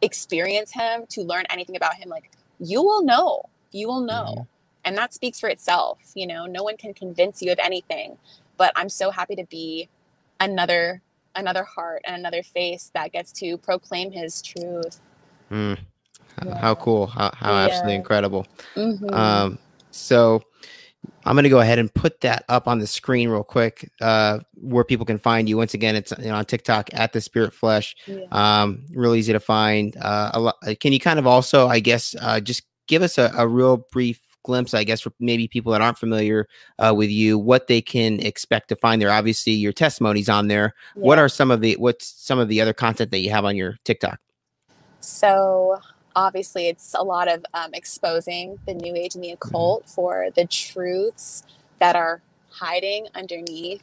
experience 0.00 0.72
him 0.72 1.04
to 1.10 1.22
learn 1.22 1.44
anything 1.50 1.76
about 1.76 1.94
him 1.94 2.08
like 2.08 2.30
you 2.58 2.82
will 2.82 3.04
know. 3.04 3.42
You 3.70 3.88
will 3.88 4.00
know. 4.00 4.24
Mm-hmm 4.24 4.57
and 4.84 4.96
that 4.96 5.12
speaks 5.12 5.40
for 5.40 5.48
itself 5.48 5.98
you 6.14 6.26
know 6.26 6.46
no 6.46 6.62
one 6.62 6.76
can 6.76 6.94
convince 6.94 7.42
you 7.42 7.52
of 7.52 7.58
anything 7.58 8.16
but 8.56 8.72
i'm 8.76 8.88
so 8.88 9.10
happy 9.10 9.36
to 9.36 9.44
be 9.44 9.88
another 10.40 11.02
another 11.34 11.64
heart 11.64 12.02
and 12.04 12.16
another 12.16 12.42
face 12.42 12.90
that 12.94 13.12
gets 13.12 13.32
to 13.32 13.56
proclaim 13.58 14.10
his 14.10 14.42
truth 14.42 15.00
mm. 15.50 15.78
yeah. 16.44 16.58
how 16.58 16.74
cool 16.74 17.06
how, 17.06 17.30
how 17.34 17.52
yeah. 17.52 17.64
absolutely 17.66 17.94
incredible 17.94 18.46
mm-hmm. 18.74 19.12
um, 19.14 19.58
so 19.90 20.42
i'm 21.24 21.34
going 21.34 21.44
to 21.44 21.48
go 21.48 21.60
ahead 21.60 21.78
and 21.78 21.92
put 21.94 22.20
that 22.20 22.44
up 22.48 22.66
on 22.66 22.78
the 22.78 22.86
screen 22.86 23.28
real 23.28 23.44
quick 23.44 23.90
uh, 24.00 24.38
where 24.54 24.84
people 24.84 25.06
can 25.06 25.18
find 25.18 25.48
you 25.48 25.56
once 25.56 25.74
again 25.74 25.94
it's 25.94 26.12
you 26.18 26.26
know, 26.26 26.34
on 26.34 26.44
tiktok 26.44 26.88
at 26.92 27.12
the 27.12 27.20
spirit 27.20 27.52
flesh 27.52 27.94
yeah. 28.06 28.24
um, 28.32 28.84
really 28.92 29.18
easy 29.18 29.32
to 29.32 29.40
find 29.40 29.96
uh, 30.00 30.30
lot, 30.36 30.56
can 30.80 30.92
you 30.92 31.00
kind 31.00 31.18
of 31.18 31.26
also 31.26 31.68
i 31.68 31.78
guess 31.78 32.14
uh, 32.20 32.40
just 32.40 32.62
give 32.86 33.02
us 33.02 33.18
a, 33.18 33.30
a 33.36 33.46
real 33.46 33.76
brief 33.92 34.20
glimpse, 34.48 34.72
I 34.72 34.82
guess, 34.82 35.02
for 35.02 35.12
maybe 35.20 35.46
people 35.46 35.72
that 35.72 35.82
aren't 35.82 35.98
familiar 35.98 36.48
uh, 36.78 36.94
with 36.96 37.10
you, 37.10 37.38
what 37.38 37.66
they 37.66 37.82
can 37.82 38.18
expect 38.20 38.68
to 38.70 38.76
find 38.76 39.00
there. 39.00 39.10
Obviously, 39.10 39.52
your 39.52 39.74
testimonies 39.74 40.30
on 40.30 40.48
there. 40.48 40.74
Yeah. 40.96 41.02
What 41.02 41.18
are 41.18 41.28
some 41.28 41.50
of 41.50 41.60
the 41.60 41.74
what's 41.74 42.06
some 42.06 42.38
of 42.38 42.48
the 42.48 42.62
other 42.62 42.72
content 42.72 43.10
that 43.10 43.18
you 43.18 43.30
have 43.30 43.44
on 43.44 43.56
your 43.56 43.76
TikTok? 43.84 44.18
So 45.00 45.80
obviously, 46.16 46.68
it's 46.68 46.94
a 46.94 47.04
lot 47.04 47.28
of 47.28 47.44
um, 47.52 47.74
exposing 47.74 48.58
the 48.66 48.72
new 48.72 48.96
age 48.96 49.14
and 49.14 49.22
the 49.22 49.28
mm-hmm. 49.28 49.48
occult 49.48 49.82
mm-hmm. 49.82 49.94
for 49.94 50.28
the 50.34 50.46
truths 50.46 51.42
that 51.78 51.94
are 51.94 52.22
hiding 52.50 53.06
underneath. 53.14 53.82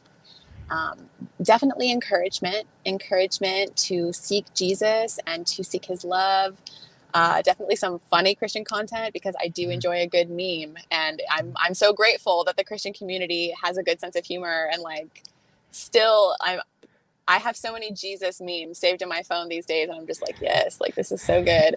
Um, 0.68 1.08
definitely 1.40 1.92
encouragement, 1.92 2.66
encouragement 2.84 3.76
to 3.76 4.12
seek 4.12 4.52
Jesus 4.52 5.20
and 5.28 5.46
to 5.46 5.62
seek 5.62 5.84
His 5.84 6.04
love 6.04 6.56
uh, 7.14 7.42
definitely 7.42 7.76
some 7.76 8.00
funny 8.10 8.34
Christian 8.34 8.64
content 8.64 9.12
because 9.12 9.34
I 9.40 9.48
do 9.48 9.62
mm-hmm. 9.62 9.72
enjoy 9.72 9.96
a 10.00 10.06
good 10.06 10.30
meme, 10.30 10.76
and 10.90 11.22
I'm 11.30 11.54
I'm 11.56 11.74
so 11.74 11.92
grateful 11.92 12.44
that 12.44 12.56
the 12.56 12.64
Christian 12.64 12.92
community 12.92 13.54
has 13.62 13.76
a 13.76 13.82
good 13.82 14.00
sense 14.00 14.16
of 14.16 14.24
humor 14.24 14.68
and 14.72 14.82
like 14.82 15.22
still 15.70 16.34
I'm 16.40 16.60
I 17.28 17.38
have 17.38 17.56
so 17.56 17.72
many 17.72 17.92
Jesus 17.92 18.40
memes 18.40 18.78
saved 18.78 19.02
in 19.02 19.08
my 19.08 19.22
phone 19.22 19.48
these 19.48 19.66
days, 19.66 19.88
and 19.88 19.98
I'm 19.98 20.06
just 20.06 20.22
like 20.22 20.36
yes, 20.40 20.80
like 20.80 20.94
this 20.94 21.10
is 21.12 21.22
so 21.22 21.42
good. 21.42 21.76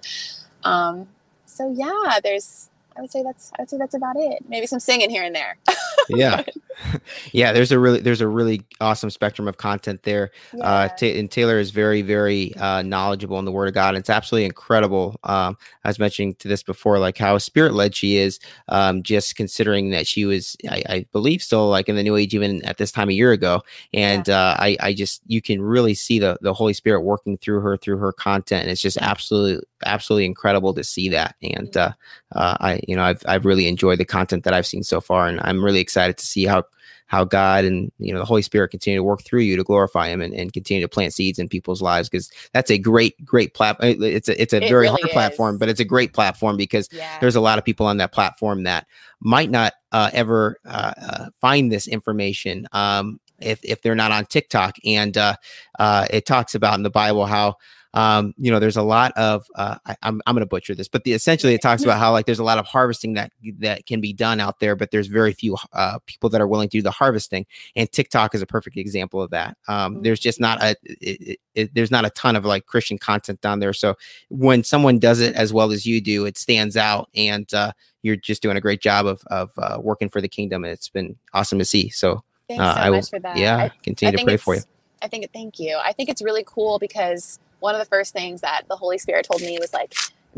Um, 0.64 1.08
so 1.46 1.72
yeah, 1.72 2.20
there's 2.24 2.70
I 2.96 3.02
would 3.02 3.12
say 3.12 3.24
that's 3.24 3.52
I 3.58 3.64
would 3.64 3.70
say 3.70 3.78
that's 3.78 3.96
about 3.96 4.16
it. 4.18 4.44
Maybe 4.48 4.68
some 4.68 4.80
singing 4.80 5.10
here 5.10 5.24
and 5.24 5.36
there. 5.36 5.58
yeah, 6.10 6.44
yeah, 7.32 7.52
there's 7.52 7.72
a 7.72 7.80
really 7.80 8.00
there's 8.00 8.22
a 8.22 8.28
really 8.28 8.62
awesome 8.80 9.10
spectrum 9.10 9.48
of 9.48 9.58
content 9.58 10.04
there. 10.04 10.32
Uh, 10.54 10.58
yeah. 10.58 10.64
Uh, 10.64 10.88
t- 10.90 11.20
and 11.20 11.30
Taylor 11.30 11.60
is 11.60 11.72
very 11.72 12.02
very 12.02 12.56
uh, 12.56 12.82
knowledgeable 12.82 13.40
in 13.40 13.46
the 13.46 13.52
Word 13.52 13.68
of 13.68 13.74
God. 13.74 13.90
And 13.90 13.98
it's 13.98 14.10
absolutely 14.10 14.46
incredible. 14.46 15.20
Um, 15.24 15.58
I 15.84 15.90
was 15.90 16.00
mentioning 16.00 16.36
to 16.36 16.48
this 16.48 16.64
before, 16.64 17.00
like 17.00 17.18
how 17.18 17.38
spirit 17.38 17.74
led 17.74 17.96
she 17.96 18.18
is. 18.18 18.40
Um, 18.68 19.04
just 19.04 19.36
considering 19.36 19.92
that 19.92 20.08
she 20.08 20.26
was, 20.26 20.56
I, 20.70 20.84
I, 20.90 21.06
believe, 21.12 21.42
still 21.42 21.70
like 21.70 21.90
in 21.90 21.96
the 21.96 22.04
New 22.04 22.16
Age 22.16 22.34
even 22.34 22.64
at 22.66 22.78
this 22.78 22.92
time 22.92 23.10
a 23.10 23.14
year 23.14 23.32
ago. 23.32 23.62
And 23.94 24.28
yeah. 24.28 24.40
uh, 24.40 24.56
I 24.60 24.78
I 24.80 24.94
just 24.94 25.22
you 25.28 25.42
can 25.42 25.62
really 25.62 25.94
see 25.94 26.20
the 26.20 26.38
the 26.42 26.54
Holy 26.54 26.74
Spirit 26.74 27.02
working 27.02 27.38
through 27.38 27.62
her 27.62 27.78
through 27.78 27.98
her 27.98 28.14
content. 28.14 28.64
And 28.64 28.72
it's 28.72 28.82
just 28.82 28.98
absolutely 28.98 29.66
absolutely 29.86 30.26
incredible 30.26 30.74
to 30.74 30.84
see 30.84 31.10
that. 31.10 31.36
And 31.42 31.76
uh, 31.76 31.92
uh, 32.34 32.58
I 32.60 32.82
you 32.88 32.96
know 32.96 33.04
I've 33.04 33.22
I've 33.26 33.46
really 33.46 33.68
enjoyed 33.68 34.00
the 34.00 34.06
content 34.06 34.44
that 34.44 34.54
I've 34.54 34.68
seen 34.68 34.84
so 34.84 35.02
far, 35.02 35.28
and 35.28 35.40
I'm 35.44 35.64
really 35.64 35.80
excited 35.80 36.18
to 36.18 36.26
see 36.26 36.46
how 36.46 36.64
how 37.10 37.24
God 37.24 37.66
and 37.66 37.92
you 37.98 38.14
know 38.14 38.20
the 38.20 38.26
Holy 38.26 38.44
Spirit 38.44 38.70
continue 38.70 39.00
to 39.00 39.04
work 39.04 39.24
through 39.24 39.42
you 39.42 39.58
to 39.58 39.64
glorify 39.64 40.08
Him 40.08 40.22
and, 40.22 40.34
and 40.34 40.54
continue 40.54 40.82
to 40.82 40.88
plant 40.88 41.14
seeds 41.14 41.40
in 41.40 41.50
people's 41.50 41.82
lives 41.82 42.08
because 42.08 42.32
that's 42.54 42.70
a 42.72 42.78
great 42.78 43.24
great 43.26 43.56
platform. 43.56 43.90
Uh, 43.90 44.06
it's 44.06 44.30
a 44.30 44.42
it's 44.42 44.54
a 44.54 44.58
it 44.58 44.70
very 44.70 44.84
really 44.84 44.90
hard 44.90 45.10
is. 45.10 45.12
platform, 45.12 45.58
but 45.58 45.70
it's 45.70 45.80
a 45.80 45.86
great 45.86 46.14
platform 46.14 46.56
because 46.56 46.88
yeah. 46.92 47.18
there's 47.20 47.36
a 47.36 47.42
lot 47.42 47.58
of 47.58 47.66
people 47.66 47.88
on 47.88 47.98
that 47.98 48.12
platform 48.12 48.64
that 48.64 48.86
might 49.20 49.50
not 49.50 49.74
uh, 49.92 50.12
ever 50.14 50.58
uh, 50.66 50.94
uh, 51.02 51.26
find 51.42 51.72
this 51.72 51.88
information 51.88 52.68
um, 52.74 53.20
if 53.40 53.60
if 53.64 53.82
they're 53.82 53.96
not 53.96 54.12
on 54.12 54.26
TikTok. 54.26 54.78
And 54.86 55.18
uh, 55.18 55.36
uh, 55.80 56.06
it 56.12 56.28
talks 56.28 56.54
about 56.54 56.76
in 56.76 56.84
the 56.84 56.92
Bible 56.92 57.26
how 57.26 57.56
um, 57.94 58.34
you 58.38 58.52
know, 58.52 58.60
there's 58.60 58.78
a 58.78 58.84
lot 58.84 59.12
of 59.14 59.48
uh, 59.56 59.78
I, 59.86 59.92
am 59.92 59.98
I'm, 60.04 60.22
I'm 60.28 60.36
going 60.36 60.42
to 60.42 60.50
butcher 60.50 60.76
this, 60.76 60.88
but 60.88 61.04
the 61.04 61.14
essentially 61.14 61.56
it 61.56 61.62
talks 61.62 61.84
about 61.84 61.98
how 61.98 62.12
like 62.12 62.28
there's 62.28 62.40
a 62.40 62.44
lot 62.44 62.60
of 62.60 62.66
harvesting 62.66 63.14
that 63.14 63.32
that 63.58 63.86
can 63.88 64.00
be 64.00 64.14
done 64.14 64.40
out 64.40 64.60
there, 64.60 64.76
but 64.76 64.92
there's 64.92 65.08
very 65.08 65.34
few 65.34 65.58
uh, 65.74 65.98
people 66.06 66.30
that 66.30 66.40
are 66.40 66.48
willing 66.48 66.70
to 66.70 66.78
do 66.78 66.82
the 66.84 66.92
harvesting, 66.92 67.48
and 67.76 67.92
TikTok 67.92 68.36
is 68.36 68.42
a 68.42 68.46
perfect 68.46 68.78
example 68.78 69.22
of 69.22 69.32
that. 69.32 69.58
Um, 69.68 69.94
mm-hmm. 69.94 70.04
There's 70.04 70.20
just 70.20 70.40
not 70.40 70.62
a 70.62 70.76
it, 70.84 71.40
it, 71.56 71.74
there's 71.74 71.92
not 71.92 72.06
a 72.06 72.12
ton 72.12 72.36
of 72.36 72.46
like 72.46 72.68
Christian 72.68 73.00
content 73.00 73.42
down 73.42 73.60
there, 73.60 73.74
so 73.74 73.96
when 74.30 74.64
someone 74.64 75.00
does 75.00 75.20
it 75.20 75.34
as 75.36 75.52
well 75.52 75.72
as 75.72 75.86
you 75.86 76.00
do, 76.00 76.26
it 76.26 76.38
stands 76.38 76.78
out, 76.78 77.10
and 77.16 77.52
uh, 77.56 77.72
you're 78.04 78.16
just 78.16 78.44
doing 78.44 78.58
a 78.58 78.62
great 78.62 78.82
job 78.82 79.08
of 79.08 79.24
of 79.28 79.52
uh, 79.58 79.80
working 79.82 80.10
for 80.10 80.22
the 80.22 80.30
kingdom, 80.30 80.64
and 80.64 80.72
it's 80.72 80.90
been 80.90 81.16
awesome 81.34 81.60
to 81.60 81.66
see. 81.66 81.90
So. 81.90 82.24
Thanks 82.48 82.64
uh, 82.64 82.74
so 82.74 82.80
I 82.80 82.90
will, 82.90 82.98
much 82.98 83.10
for 83.12 83.20
that. 83.20 83.38
Yeah, 83.38 83.58
I, 83.58 83.72
continue 83.84 84.18
I 84.18 84.22
to 84.22 84.26
pray 84.26 84.38
for 84.38 84.56
you. 84.56 84.62
I 85.04 85.08
think 85.08 85.32
thank 85.32 85.60
you. 85.60 85.78
I 85.78 85.94
think 85.94 86.10
it's 86.10 86.24
really 86.24 86.44
cool 86.48 86.80
because 86.80 87.40
one 87.60 87.76
of 87.76 87.80
the 87.80 87.86
first 87.86 88.14
things 88.14 88.42
that 88.42 88.64
the 88.70 88.76
Holy 88.76 88.98
Spirit 88.98 89.28
told 89.30 89.42
me 89.42 89.58
was 89.60 89.74
like, 89.74 89.94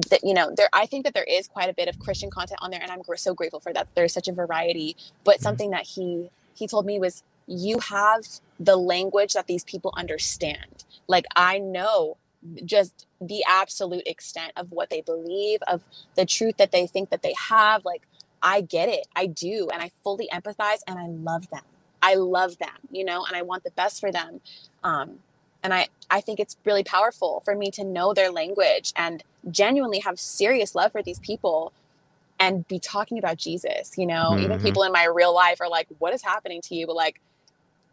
that 0.10 0.22
you 0.24 0.34
know 0.34 0.54
there 0.56 0.70
i 0.74 0.86
think 0.86 1.04
that 1.04 1.14
there 1.14 1.26
is 1.26 1.48
quite 1.48 1.70
a 1.70 1.74
bit 1.74 1.88
of 1.88 2.00
christian 2.00 2.30
content 2.30 2.60
on 2.62 2.72
there 2.72 2.82
and 2.82 2.92
i'm 2.92 3.02
so 3.16 3.34
grateful 3.34 3.60
for 3.60 3.74
that 3.74 3.88
there's 3.96 4.14
such 4.14 4.28
a 4.28 4.32
variety. 4.32 4.96
But 5.24 5.36
mm-hmm. 5.36 5.44
something 5.44 5.70
that 5.72 5.84
he 5.84 6.30
he 6.54 6.68
told 6.68 6.86
me 6.86 7.00
was 7.00 7.24
you 7.48 7.80
have 7.80 8.22
the 8.60 8.76
language 8.76 9.34
that 9.34 9.48
these 9.48 9.64
people 9.64 9.94
understand. 9.98 10.86
Like 11.08 11.26
i 11.36 11.58
know 11.58 12.18
just 12.66 13.06
the 13.20 13.44
absolute 13.48 14.08
extent 14.08 14.52
of 14.56 14.72
what 14.72 14.90
they 14.90 15.02
believe 15.02 15.60
of 15.68 15.82
the 16.16 16.26
truth 16.26 16.58
that 16.58 16.72
they 16.72 16.88
think 16.88 17.10
that 17.10 17.22
they 17.22 17.36
have. 17.50 17.84
Like 17.86 18.04
i 18.42 18.62
get 18.62 18.90
it. 18.90 19.08
I 19.16 19.26
do 19.28 19.70
and 19.74 19.82
i 19.82 19.92
fully 20.04 20.30
empathize 20.34 20.80
and 20.88 20.98
i 20.98 21.08
love 21.08 21.50
them. 21.50 21.64
I 22.02 22.16
love 22.16 22.58
them 22.58 22.80
you 22.90 23.04
know 23.04 23.26
and 23.26 23.36
i 23.36 23.42
want 23.42 23.64
the 23.64 23.72
best 23.72 24.00
for 24.00 24.12
them. 24.12 24.42
Um 24.84 25.20
and 25.64 25.74
i 25.74 25.88
i 26.12 26.22
think 26.22 26.40
it's 26.40 26.58
really 26.66 26.84
powerful 26.84 27.42
for 27.46 27.56
me 27.56 27.72
to 27.72 27.84
know 27.84 28.14
their 28.14 28.32
language 28.32 28.94
and 28.96 29.24
genuinely 29.52 30.00
have 30.00 30.20
serious 30.20 30.76
love 30.76 30.92
for 30.92 31.04
these 31.04 31.20
people 31.20 31.74
and 32.40 32.68
be 32.68 32.80
talking 32.80 33.18
about 33.20 33.38
jesus 33.38 33.98
you 33.98 34.06
know? 34.08 34.32
Mm-hmm. 34.32 34.44
even 34.46 34.60
people 34.62 34.84
in 34.84 34.92
my 34.92 35.06
real 35.06 35.34
life 35.36 35.62
are 35.62 35.70
like 35.70 35.88
what 36.00 36.14
is 36.14 36.24
happening 36.24 36.62
to 36.64 36.76
you? 36.76 36.88
But 36.88 36.96
like 36.98 37.22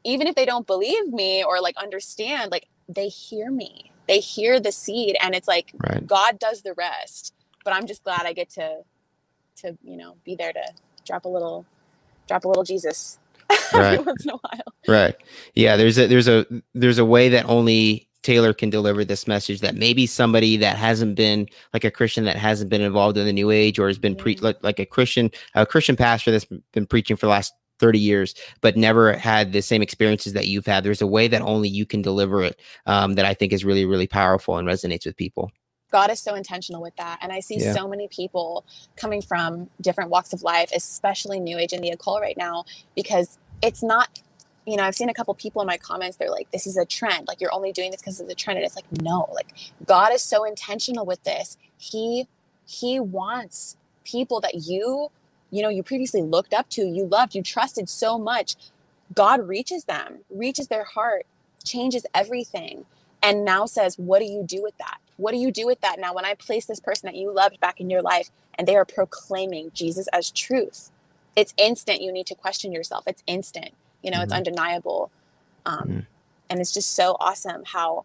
even 0.05 0.27
if 0.27 0.35
they 0.37 0.47
don't 0.47 0.67
believe 0.67 1.09
me 1.13 1.45
or 1.45 1.61
like 1.61 1.77
understand 1.79 2.51
like 2.53 2.69
they 2.89 3.09
hear 3.09 3.51
me. 3.51 3.93
They 4.09 4.21
hear 4.21 4.61
the 4.61 4.73
seed 4.73 5.17
and 5.23 5.35
it's 5.35 5.49
like 5.49 5.73
right. 5.89 6.07
god 6.07 6.39
does 6.39 6.63
the 6.63 6.75
rest. 6.75 7.35
But 7.65 7.75
i'm 7.75 7.87
just 7.87 8.05
glad 8.05 8.23
i 8.27 8.33
get 8.35 8.51
to 8.51 8.79
to 9.57 9.79
you 9.85 9.97
know 9.97 10.17
be 10.25 10.35
there 10.37 10.53
to 10.53 10.63
drop 11.07 11.25
a 11.27 11.29
little 11.29 11.67
drop 12.29 12.45
a 12.45 12.49
little 12.49 12.65
jesus 12.65 13.19
right. 13.73 14.05
once 14.07 14.25
in 14.25 14.31
a 14.31 14.37
while. 14.37 14.75
Right. 14.87 15.17
Yeah. 15.55 15.77
There's 15.77 15.99
a 15.99 16.07
there's 16.07 16.29
a 16.29 16.47
there's 16.75 16.99
a 16.99 17.05
way 17.05 17.29
that 17.29 17.45
only 17.47 18.09
Taylor 18.23 18.53
can 18.53 18.71
deliver 18.71 19.05
this 19.05 19.27
message 19.27 19.61
that 19.61 19.77
maybe 19.77 20.07
somebody 20.07 20.57
that 20.57 20.77
hasn't 20.77 21.15
been 21.15 21.49
like 21.73 21.85
a 21.85 21.91
Christian 21.91 22.25
that 22.25 22.37
hasn't 22.37 22.71
been 22.71 22.81
involved 22.81 23.17
in 23.17 23.27
the 23.27 23.33
New 23.33 23.51
Age 23.51 23.79
or 23.79 23.87
has 23.87 23.99
been 23.99 24.17
pre- 24.17 24.37
like, 24.37 24.63
like 24.63 24.79
a 24.79 24.87
Christian 24.87 25.31
a 25.55 25.65
Christian 25.65 25.97
pastor 25.97 26.31
that's 26.31 26.47
been 26.73 26.87
preaching 26.87 27.17
for 27.17 27.27
the 27.27 27.31
last 27.31 27.53
30 27.79 27.99
years, 27.99 28.35
but 28.61 28.77
never 28.77 29.13
had 29.13 29.53
the 29.53 29.63
same 29.63 29.83
experiences 29.83 30.33
that 30.33 30.49
you've 30.49 30.67
had. 30.67 30.85
There's 30.85 31.03
a 31.03 31.07
way 31.07 31.29
that 31.29 31.43
only 31.43 31.69
you 31.69 31.87
can 31.87 32.03
deliver 32.03 32.43
it 32.43 32.61
um, 32.87 33.15
that 33.15 33.25
I 33.25 33.35
think 33.35 33.53
is 33.53 33.65
really, 33.65 33.85
really 33.85 34.07
powerful 34.07 34.57
and 34.57 34.67
resonates 34.67 35.07
with 35.07 35.17
people. 35.17 35.51
God 35.91 36.11
is 36.11 36.21
so 36.21 36.35
intentional 36.35 36.83
with 36.83 36.97
that. 36.97 37.19
And 37.23 37.33
I 37.33 37.41
see 37.41 37.59
yeah. 37.59 37.73
so 37.73 37.89
many 37.89 38.09
people 38.09 38.65
coming 38.97 39.23
from 39.23 39.71
different 39.81 40.11
walks 40.11 40.33
of 40.33 40.43
life, 40.43 40.71
especially 40.75 41.41
New 41.41 41.59
Age 41.59 41.73
and 41.73 41.83
the 41.83 41.91
occult 41.91 42.21
right 42.21 42.37
now, 42.37 42.65
because 42.95 43.39
it's 43.63 43.83
not 43.83 44.21
you 44.69 44.77
know, 44.77 44.83
I've 44.83 44.95
seen 44.95 45.09
a 45.09 45.15
couple 45.15 45.33
people 45.33 45.63
in 45.63 45.67
my 45.67 45.79
comments, 45.79 46.19
they're 46.19 46.31
like, 46.31 46.51
this 46.51 46.67
is 46.67 46.77
a 46.77 46.85
trend. 46.85 47.27
Like, 47.27 47.41
you're 47.41 47.55
only 47.55 47.73
doing 47.73 47.91
this 47.91 48.03
because 48.03 48.21
it's 48.21 48.31
a 48.31 48.35
trend. 48.35 48.59
And 48.59 48.67
it's 48.67 48.77
like, 48.77 48.85
no, 49.01 49.27
like, 49.33 49.49
God 49.87 50.13
is 50.13 50.21
so 50.21 50.45
intentional 50.45 51.07
with 51.07 51.25
this. 51.25 51.57
He, 51.79 52.29
He 52.67 53.01
wants 53.01 53.79
people 54.05 54.41
that 54.41 54.67
you, 54.67 55.11
you 55.51 55.63
know, 55.63 55.71
you 55.71 55.83
previously 55.83 56.21
looked 56.21 56.53
up 56.53 56.69
to, 56.71 56.83
you 56.83 57.07
loved, 57.07 57.35
you 57.35 57.43
trusted 57.43 57.89
so 57.89 58.19
much. 58.19 58.57
God 59.15 59.49
reaches 59.49 59.85
them, 59.85 60.19
reaches 60.29 60.69
their 60.69 60.85
heart, 60.85 61.25
changes 61.65 62.05
everything, 62.15 62.85
and 63.23 63.47
now 63.47 63.65
says, 63.65 63.99
what 63.99 64.19
do 64.19 64.27
you 64.27 64.43
do 64.43 64.63
with 64.63 64.77
that? 64.77 64.99
What 65.19 65.33
do 65.33 65.39
you 65.39 65.53
do 65.53 65.67
with 65.67 65.83
that 65.83 66.01
now 66.01 66.15
when 66.15 66.25
I 66.25 66.35
place 66.35 66.65
this 66.65 66.81
person 66.81 67.07
that 67.07 67.15
you 67.15 67.33
loved 67.33 67.61
back 67.61 67.81
in 67.81 67.91
your 67.91 68.03
life 68.03 68.31
and 68.55 68.67
they 68.67 68.77
are 68.77 68.85
proclaiming 68.85 69.71
Jesus 69.75 70.09
as 70.09 70.31
truth? 70.31 70.91
it's 71.39 71.55
instant 71.57 72.03
you 72.03 72.11
need 72.11 72.27
to 72.27 72.35
question 72.35 72.73
yourself 72.73 73.05
it's 73.07 73.23
instant 73.29 73.71
you 74.03 74.11
know 74.11 74.17
mm-hmm. 74.17 74.25
it's 74.25 74.33
undeniable 74.33 75.11
um, 75.67 75.79
mm-hmm. 75.79 76.01
and 76.51 76.61
it's 76.61 76.75
just 76.75 76.97
so 76.97 77.17
awesome 77.21 77.63
how 77.65 78.05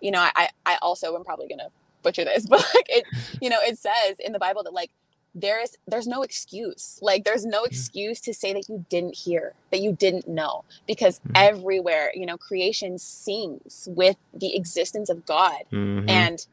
you 0.00 0.12
know 0.12 0.20
i 0.20 0.48
i 0.64 0.78
also 0.80 1.14
am 1.16 1.24
probably 1.24 1.48
gonna 1.48 1.68
butcher 2.02 2.24
this 2.24 2.46
but 2.48 2.60
like 2.74 2.86
it 2.88 3.04
you 3.40 3.50
know 3.50 3.58
it 3.62 3.76
says 3.76 4.18
in 4.20 4.32
the 4.32 4.38
bible 4.38 4.62
that 4.62 4.72
like 4.72 4.90
there 5.34 5.60
is 5.60 5.76
there's 5.86 6.06
no 6.06 6.22
excuse 6.22 6.98
like 7.00 7.24
there's 7.24 7.44
no 7.44 7.62
mm-hmm. 7.62 7.70
excuse 7.70 8.20
to 8.20 8.34
say 8.34 8.52
that 8.52 8.68
you 8.68 8.84
didn't 8.90 9.14
hear 9.14 9.54
that 9.70 9.80
you 9.80 9.92
didn't 9.92 10.28
know 10.28 10.64
because 10.86 11.20
mm-hmm. 11.20 11.32
everywhere 11.36 12.12
you 12.14 12.26
know 12.26 12.36
creation 12.36 12.98
sings 12.98 13.88
with 13.92 14.16
the 14.34 14.54
existence 14.54 15.08
of 15.08 15.24
god 15.24 15.62
mm-hmm. 15.72 16.08
and 16.08 16.46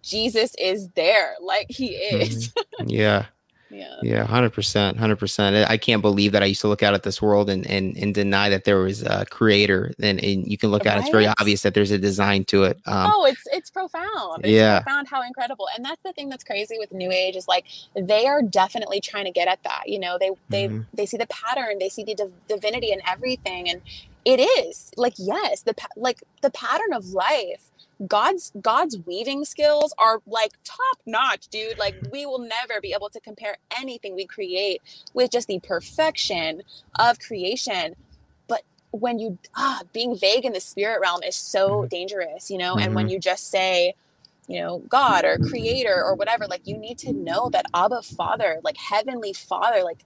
jesus 0.00 0.54
is 0.58 0.88
there 0.90 1.34
like 1.40 1.66
he 1.70 1.94
is 1.94 2.48
mm-hmm. 2.48 2.84
yeah 2.88 3.26
yeah. 3.72 3.96
Yeah, 4.02 4.24
hundred 4.24 4.52
percent, 4.52 4.98
hundred 4.98 5.16
percent. 5.16 5.70
I 5.70 5.76
can't 5.76 6.02
believe 6.02 6.32
that 6.32 6.42
I 6.42 6.46
used 6.46 6.60
to 6.60 6.68
look 6.68 6.82
out 6.82 6.94
at 6.94 7.02
this 7.02 7.22
world 7.22 7.48
and 7.48 7.66
and, 7.66 7.96
and 7.96 8.14
deny 8.14 8.48
that 8.48 8.64
there 8.64 8.78
was 8.78 9.02
a 9.02 9.24
creator. 9.30 9.92
And, 10.00 10.22
and 10.22 10.46
you 10.46 10.58
can 10.58 10.70
look 10.70 10.84
right? 10.84 10.92
at 10.92 10.98
it, 10.98 11.00
it's 11.02 11.10
very 11.10 11.26
obvious 11.26 11.62
that 11.62 11.74
there's 11.74 11.90
a 11.90 11.98
design 11.98 12.44
to 12.46 12.64
it. 12.64 12.78
Um, 12.86 13.12
oh, 13.14 13.24
it's 13.24 13.42
it's 13.52 13.70
profound. 13.70 14.44
It's 14.44 14.52
yeah, 14.52 14.80
profound 14.80 15.08
how 15.08 15.22
incredible. 15.22 15.66
And 15.74 15.84
that's 15.84 16.02
the 16.02 16.12
thing 16.12 16.28
that's 16.28 16.44
crazy 16.44 16.76
with 16.78 16.92
New 16.92 17.10
Age 17.10 17.36
is 17.36 17.48
like 17.48 17.66
they 17.94 18.26
are 18.26 18.42
definitely 18.42 19.00
trying 19.00 19.24
to 19.24 19.32
get 19.32 19.48
at 19.48 19.62
that. 19.64 19.84
You 19.86 19.98
know, 19.98 20.18
they 20.18 20.30
they 20.48 20.68
mm-hmm. 20.68 20.82
they 20.94 21.06
see 21.06 21.16
the 21.16 21.26
pattern, 21.26 21.78
they 21.78 21.88
see 21.88 22.04
the 22.04 22.14
div- 22.14 22.46
divinity 22.48 22.92
and 22.92 23.02
everything, 23.06 23.68
and 23.68 23.80
it 24.24 24.38
is 24.38 24.92
like 24.96 25.14
yes, 25.18 25.62
the 25.62 25.74
like 25.96 26.22
the 26.42 26.50
pattern 26.50 26.92
of 26.92 27.08
life 27.08 27.71
God's 28.06 28.52
God's 28.60 28.98
weaving 29.06 29.44
skills 29.44 29.94
are 29.98 30.20
like 30.26 30.52
top 30.64 30.98
notch, 31.06 31.48
dude. 31.48 31.78
Like 31.78 31.94
we 32.10 32.26
will 32.26 32.38
never 32.38 32.80
be 32.80 32.92
able 32.92 33.10
to 33.10 33.20
compare 33.20 33.56
anything 33.78 34.14
we 34.14 34.26
create 34.26 34.80
with 35.14 35.30
just 35.30 35.48
the 35.48 35.60
perfection 35.60 36.62
of 36.98 37.18
creation. 37.18 37.94
But 38.48 38.62
when 38.90 39.18
you 39.18 39.38
ah, 39.56 39.82
being 39.92 40.16
vague 40.16 40.44
in 40.44 40.52
the 40.52 40.60
spirit 40.60 41.00
realm 41.00 41.22
is 41.22 41.36
so 41.36 41.68
mm-hmm. 41.68 41.88
dangerous, 41.88 42.50
you 42.50 42.58
know. 42.58 42.74
Mm-hmm. 42.74 42.84
And 42.84 42.94
when 42.94 43.06
mm-hmm. 43.06 43.14
you 43.14 43.20
just 43.20 43.50
say, 43.50 43.94
you 44.48 44.60
know, 44.60 44.78
God 44.88 45.24
or 45.24 45.38
Creator 45.38 45.94
or 45.94 46.14
whatever, 46.14 46.46
like 46.46 46.66
you 46.66 46.76
need 46.76 46.98
to 46.98 47.12
know 47.12 47.50
that 47.50 47.66
Abba 47.74 48.02
Father, 48.02 48.60
like 48.64 48.76
Heavenly 48.76 49.32
Father, 49.32 49.82
like 49.84 50.04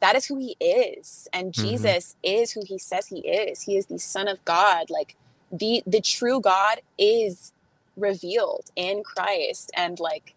that 0.00 0.16
is 0.16 0.26
who 0.26 0.38
He 0.38 0.56
is, 0.60 1.28
and 1.32 1.52
mm-hmm. 1.52 1.66
Jesus 1.66 2.16
is 2.22 2.52
who 2.52 2.62
He 2.64 2.78
says 2.78 3.08
He 3.08 3.20
is. 3.20 3.62
He 3.62 3.76
is 3.76 3.86
the 3.86 3.98
Son 3.98 4.28
of 4.28 4.44
God, 4.44 4.90
like 4.90 5.16
the 5.50 5.82
the 5.86 6.00
true 6.00 6.40
God 6.40 6.80
is 6.98 7.52
revealed 7.96 8.70
in 8.76 9.02
Christ 9.02 9.70
and 9.76 9.98
like 10.00 10.34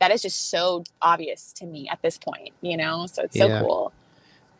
that 0.00 0.10
is 0.10 0.22
just 0.22 0.50
so 0.50 0.82
obvious 1.00 1.52
to 1.54 1.66
me 1.66 1.88
at 1.88 2.02
this 2.02 2.18
point, 2.18 2.50
you 2.62 2.76
know? 2.76 3.06
So 3.06 3.24
it's 3.24 3.36
so 3.36 3.46
yeah. 3.46 3.60
cool. 3.60 3.92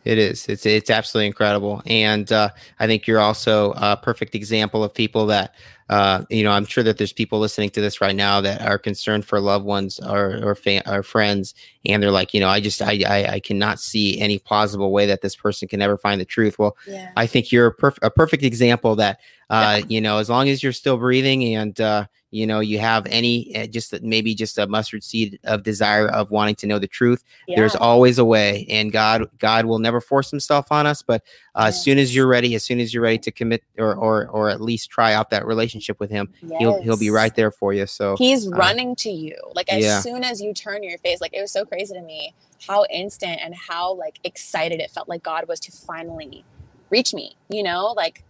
It 0.04 0.16
is. 0.16 0.46
It's 0.46 0.64
it's 0.64 0.88
absolutely 0.88 1.26
incredible, 1.26 1.82
and 1.84 2.30
uh, 2.32 2.48
I 2.78 2.86
think 2.86 3.06
you're 3.06 3.20
also 3.20 3.74
a 3.76 3.98
perfect 3.98 4.34
example 4.34 4.82
of 4.82 4.94
people 4.94 5.26
that 5.26 5.54
uh, 5.90 6.24
you 6.30 6.42
know, 6.44 6.52
I'm 6.52 6.64
sure 6.64 6.82
that 6.84 6.96
there's 6.98 7.12
people 7.12 7.38
listening 7.40 7.68
to 7.70 7.80
this 7.82 8.00
right 8.00 8.14
now 8.16 8.40
that 8.40 8.62
are 8.62 8.78
concerned 8.78 9.24
for 9.26 9.40
loved 9.40 9.64
ones 9.66 9.98
or 10.00 10.40
or, 10.42 10.54
fa- 10.54 10.88
or 10.90 11.02
friends, 11.02 11.52
and 11.84 12.02
they're 12.02 12.10
like, 12.12 12.32
you 12.32 12.40
know, 12.40 12.48
I 12.48 12.60
just 12.60 12.80
I, 12.80 13.02
I, 13.06 13.24
I 13.34 13.40
cannot 13.40 13.78
see 13.80 14.18
any 14.20 14.38
plausible 14.38 14.92
way 14.92 15.04
that 15.06 15.20
this 15.20 15.36
person 15.36 15.68
can 15.68 15.82
ever 15.82 15.98
find 15.98 16.20
the 16.20 16.24
truth. 16.24 16.58
Well, 16.58 16.76
Yeah. 16.86 17.10
I 17.16 17.26
think 17.26 17.50
you're 17.52 17.66
a, 17.66 17.74
perf- 17.76 17.98
a 18.02 18.10
perfect 18.10 18.44
example 18.44 18.96
that 18.96 19.18
uh, 19.50 19.78
Yeah. 19.80 19.86
you 19.88 20.00
know, 20.00 20.18
as 20.18 20.30
long 20.30 20.48
as 20.48 20.62
you're 20.62 20.72
still 20.72 20.96
breathing 20.96 21.56
and 21.56 21.80
uh, 21.80 22.06
you 22.30 22.46
know 22.46 22.60
you 22.60 22.78
have 22.78 23.04
any 23.06 23.52
uh, 23.56 23.66
just 23.66 24.00
maybe 24.02 24.32
just 24.36 24.56
a 24.58 24.66
mustard 24.68 25.02
seed 25.02 25.40
of 25.42 25.64
desire 25.64 26.06
of 26.10 26.30
wanting 26.30 26.54
to 26.54 26.66
know 26.68 26.78
the 26.78 26.86
truth 26.86 27.24
there's 27.56 27.74
always 27.74 28.18
a 28.20 28.24
way 28.24 28.64
and 28.70 28.92
god 28.92 29.26
god 29.38 29.64
will 29.64 29.80
never 29.80 30.00
force 30.00 30.30
himself 30.30 30.70
on 30.70 30.86
us 30.86 31.02
but 31.02 31.24
uh, 31.54 31.64
as 31.66 31.82
soon 31.82 31.98
as 31.98 32.14
you're 32.14 32.26
ready 32.26 32.54
as 32.54 32.64
soon 32.64 32.80
as 32.80 32.94
you're 32.94 33.02
ready 33.02 33.18
to 33.18 33.30
commit 33.30 33.62
or 33.78 33.94
or 33.94 34.28
or 34.28 34.50
at 34.50 34.60
least 34.60 34.90
try 34.90 35.14
out 35.14 35.30
that 35.30 35.46
relationship 35.46 35.98
with 35.98 36.10
him 36.10 36.28
he'll 36.58 36.80
he'll 36.82 36.98
be 36.98 37.10
right 37.10 37.34
there 37.34 37.50
for 37.50 37.72
you 37.72 37.86
so 37.86 38.16
He's 38.20 38.46
uh, 38.46 38.50
running 38.50 38.94
to 38.96 39.10
you. 39.10 39.34
Like 39.54 39.72
as 39.72 39.82
yeah. 39.82 40.00
soon 40.00 40.24
as 40.24 40.40
you 40.40 40.52
turn 40.52 40.82
your 40.82 40.98
face, 40.98 41.20
like 41.20 41.32
it 41.32 41.40
was 41.40 41.50
so 41.50 41.64
crazy 41.64 41.94
to 41.94 42.02
me 42.02 42.34
how 42.66 42.84
instant 42.90 43.40
and 43.42 43.54
how 43.54 43.94
like 43.94 44.20
excited 44.24 44.78
it 44.80 44.90
felt 44.90 45.08
like 45.08 45.22
God 45.22 45.48
was 45.48 45.58
to 45.60 45.72
finally 45.72 46.44
reach 46.90 47.14
me. 47.14 47.36
You 47.48 47.62
know, 47.62 47.94
like 47.96 48.22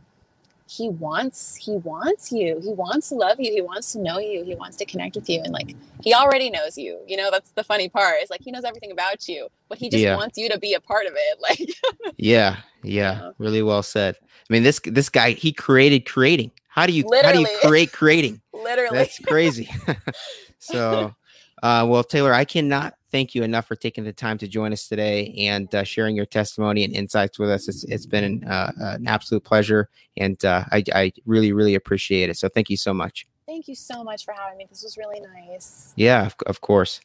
he 0.70 0.88
wants 0.88 1.56
he 1.56 1.76
wants 1.78 2.30
you. 2.30 2.60
He 2.62 2.72
wants 2.72 3.08
to 3.08 3.16
love 3.16 3.40
you. 3.40 3.52
He 3.52 3.60
wants 3.60 3.92
to 3.92 3.98
know 3.98 4.18
you. 4.20 4.44
He 4.44 4.54
wants 4.54 4.76
to 4.76 4.84
connect 4.84 5.16
with 5.16 5.28
you. 5.28 5.40
And 5.42 5.52
like 5.52 5.74
he 6.02 6.14
already 6.14 6.48
knows 6.48 6.78
you. 6.78 7.00
You 7.08 7.16
know, 7.16 7.28
that's 7.30 7.50
the 7.52 7.64
funny 7.64 7.88
part. 7.88 8.22
Is 8.22 8.30
like 8.30 8.40
he 8.42 8.52
knows 8.52 8.64
everything 8.64 8.92
about 8.92 9.28
you, 9.28 9.48
but 9.68 9.78
he 9.78 9.88
just 9.90 10.04
Yeah. 10.04 10.14
wants 10.14 10.38
you 10.38 10.48
to 10.48 10.58
be 10.58 10.74
a 10.74 10.80
part 10.80 11.06
of 11.06 11.14
it. 11.16 11.38
Like 11.50 12.14
yeah 12.16 12.56
yeah 12.82 13.20
Yeah. 13.20 13.30
really 13.38 13.62
well 13.62 13.82
said 13.82 14.16
i 14.22 14.52
mean 14.52 14.62
this 14.62 14.80
this 14.84 15.08
guy 15.08 15.30
he 15.30 15.52
created 15.52 16.06
creating 16.06 16.50
how 16.68 16.86
do 16.86 16.92
you 16.92 17.04
how 17.22 17.32
do 17.32 17.40
you 17.40 17.46
create 17.62 17.92
creating 17.92 18.40
literally. 18.52 18.98
That's 18.98 19.18
crazy. 19.20 19.70
so, 20.58 21.14
uh, 21.62 21.86
well, 21.88 22.04
Taylor, 22.04 22.32
I 22.32 22.44
cannot 22.44 22.94
thank 23.10 23.34
you 23.34 23.42
enough 23.42 23.66
for 23.66 23.76
taking 23.76 24.04
the 24.04 24.12
time 24.12 24.38
to 24.38 24.48
join 24.48 24.72
us 24.72 24.88
today 24.88 25.34
and 25.38 25.72
uh, 25.74 25.84
sharing 25.84 26.16
your 26.16 26.26
testimony 26.26 26.84
and 26.84 26.94
insights 26.94 27.38
with 27.38 27.50
us. 27.50 27.68
It's, 27.68 27.84
it's 27.84 28.06
been 28.06 28.24
an, 28.24 28.44
uh, 28.44 28.72
an 28.78 29.06
absolute 29.06 29.44
pleasure, 29.44 29.88
and 30.16 30.42
uh, 30.44 30.64
I, 30.70 30.84
I 30.94 31.12
really, 31.26 31.52
really 31.52 31.74
appreciate 31.74 32.30
it. 32.30 32.36
So, 32.36 32.48
thank 32.48 32.70
you 32.70 32.76
so 32.76 32.94
much. 32.94 33.26
Thank 33.46 33.66
you 33.68 33.74
so 33.74 34.04
much 34.04 34.24
for 34.24 34.32
having 34.32 34.58
me. 34.58 34.66
This 34.70 34.82
was 34.82 34.96
really 34.96 35.20
nice. 35.20 35.92
Yeah, 35.96 36.26
of, 36.26 36.36
of 36.46 36.60
course. 36.60 37.00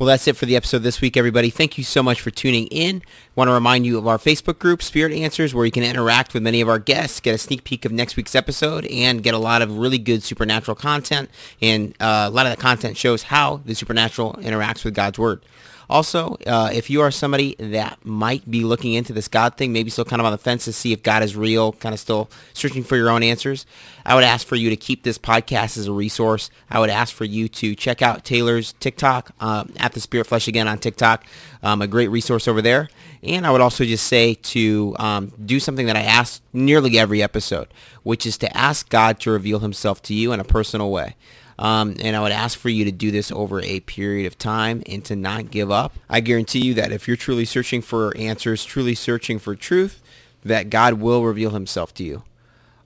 Well, 0.00 0.06
that's 0.06 0.26
it 0.26 0.34
for 0.34 0.46
the 0.46 0.56
episode 0.56 0.78
this 0.78 1.02
week, 1.02 1.18
everybody. 1.18 1.50
Thank 1.50 1.76
you 1.76 1.84
so 1.84 2.02
much 2.02 2.22
for 2.22 2.30
tuning 2.30 2.68
in. 2.68 3.02
want 3.36 3.48
to 3.48 3.52
remind 3.52 3.84
you 3.84 3.98
of 3.98 4.08
our 4.08 4.16
Facebook 4.16 4.58
group, 4.58 4.82
Spirit 4.82 5.12
Answers, 5.12 5.54
where 5.54 5.66
you 5.66 5.70
can 5.70 5.82
interact 5.82 6.32
with 6.32 6.42
many 6.42 6.62
of 6.62 6.70
our 6.70 6.78
guests, 6.78 7.20
get 7.20 7.34
a 7.34 7.38
sneak 7.38 7.64
peek 7.64 7.84
of 7.84 7.92
next 7.92 8.16
week's 8.16 8.34
episode, 8.34 8.86
and 8.86 9.22
get 9.22 9.34
a 9.34 9.38
lot 9.38 9.60
of 9.60 9.76
really 9.76 9.98
good 9.98 10.22
supernatural 10.22 10.74
content. 10.74 11.28
And 11.60 11.94
uh, 12.00 12.24
a 12.28 12.30
lot 12.30 12.46
of 12.46 12.56
the 12.56 12.62
content 12.62 12.96
shows 12.96 13.24
how 13.24 13.58
the 13.66 13.74
supernatural 13.74 14.38
interacts 14.40 14.86
with 14.86 14.94
God's 14.94 15.18
Word. 15.18 15.42
Also, 15.90 16.36
uh, 16.46 16.70
if 16.72 16.88
you 16.88 17.00
are 17.00 17.10
somebody 17.10 17.56
that 17.58 17.98
might 18.04 18.48
be 18.48 18.62
looking 18.62 18.92
into 18.92 19.12
this 19.12 19.26
God 19.26 19.56
thing, 19.56 19.72
maybe 19.72 19.90
still 19.90 20.04
kind 20.04 20.20
of 20.20 20.26
on 20.26 20.30
the 20.30 20.38
fence 20.38 20.64
to 20.66 20.72
see 20.72 20.92
if 20.92 21.02
God 21.02 21.24
is 21.24 21.34
real, 21.34 21.72
kind 21.72 21.92
of 21.92 21.98
still 21.98 22.30
searching 22.54 22.84
for 22.84 22.96
your 22.96 23.10
own 23.10 23.24
answers, 23.24 23.66
I 24.06 24.14
would 24.14 24.22
ask 24.22 24.46
for 24.46 24.54
you 24.54 24.70
to 24.70 24.76
keep 24.76 25.02
this 25.02 25.18
podcast 25.18 25.76
as 25.76 25.88
a 25.88 25.92
resource. 25.92 26.48
I 26.70 26.78
would 26.78 26.90
ask 26.90 27.12
for 27.12 27.24
you 27.24 27.48
to 27.48 27.74
check 27.74 28.02
out 28.02 28.24
Taylor's 28.24 28.72
TikTok 28.74 29.32
um, 29.40 29.72
at 29.78 29.92
the 29.92 29.98
Spirit 30.00 30.28
Flesh 30.28 30.46
again 30.46 30.68
on 30.68 30.78
TikTok, 30.78 31.26
um, 31.60 31.82
a 31.82 31.88
great 31.88 32.08
resource 32.08 32.46
over 32.46 32.62
there. 32.62 32.88
And 33.24 33.44
I 33.44 33.50
would 33.50 33.60
also 33.60 33.84
just 33.84 34.06
say 34.06 34.34
to 34.34 34.94
um, 35.00 35.32
do 35.44 35.58
something 35.58 35.86
that 35.86 35.96
I 35.96 36.02
ask 36.02 36.40
nearly 36.52 37.00
every 37.00 37.20
episode, 37.20 37.66
which 38.04 38.26
is 38.26 38.38
to 38.38 38.56
ask 38.56 38.88
God 38.88 39.18
to 39.20 39.32
reveal 39.32 39.58
himself 39.58 40.02
to 40.02 40.14
you 40.14 40.32
in 40.32 40.38
a 40.38 40.44
personal 40.44 40.92
way. 40.92 41.16
Um, 41.60 41.96
and 42.00 42.16
I 42.16 42.20
would 42.20 42.32
ask 42.32 42.58
for 42.58 42.70
you 42.70 42.86
to 42.86 42.90
do 42.90 43.10
this 43.10 43.30
over 43.30 43.60
a 43.60 43.80
period 43.80 44.26
of 44.26 44.38
time 44.38 44.82
and 44.86 45.04
to 45.04 45.14
not 45.14 45.50
give 45.50 45.70
up. 45.70 45.92
I 46.08 46.20
guarantee 46.20 46.64
you 46.64 46.74
that 46.74 46.90
if 46.90 47.06
you're 47.06 47.18
truly 47.18 47.44
searching 47.44 47.82
for 47.82 48.16
answers, 48.16 48.64
truly 48.64 48.94
searching 48.94 49.38
for 49.38 49.54
truth, 49.54 50.00
that 50.42 50.70
God 50.70 50.94
will 50.94 51.22
reveal 51.22 51.50
himself 51.50 51.92
to 51.94 52.02
you. 52.02 52.22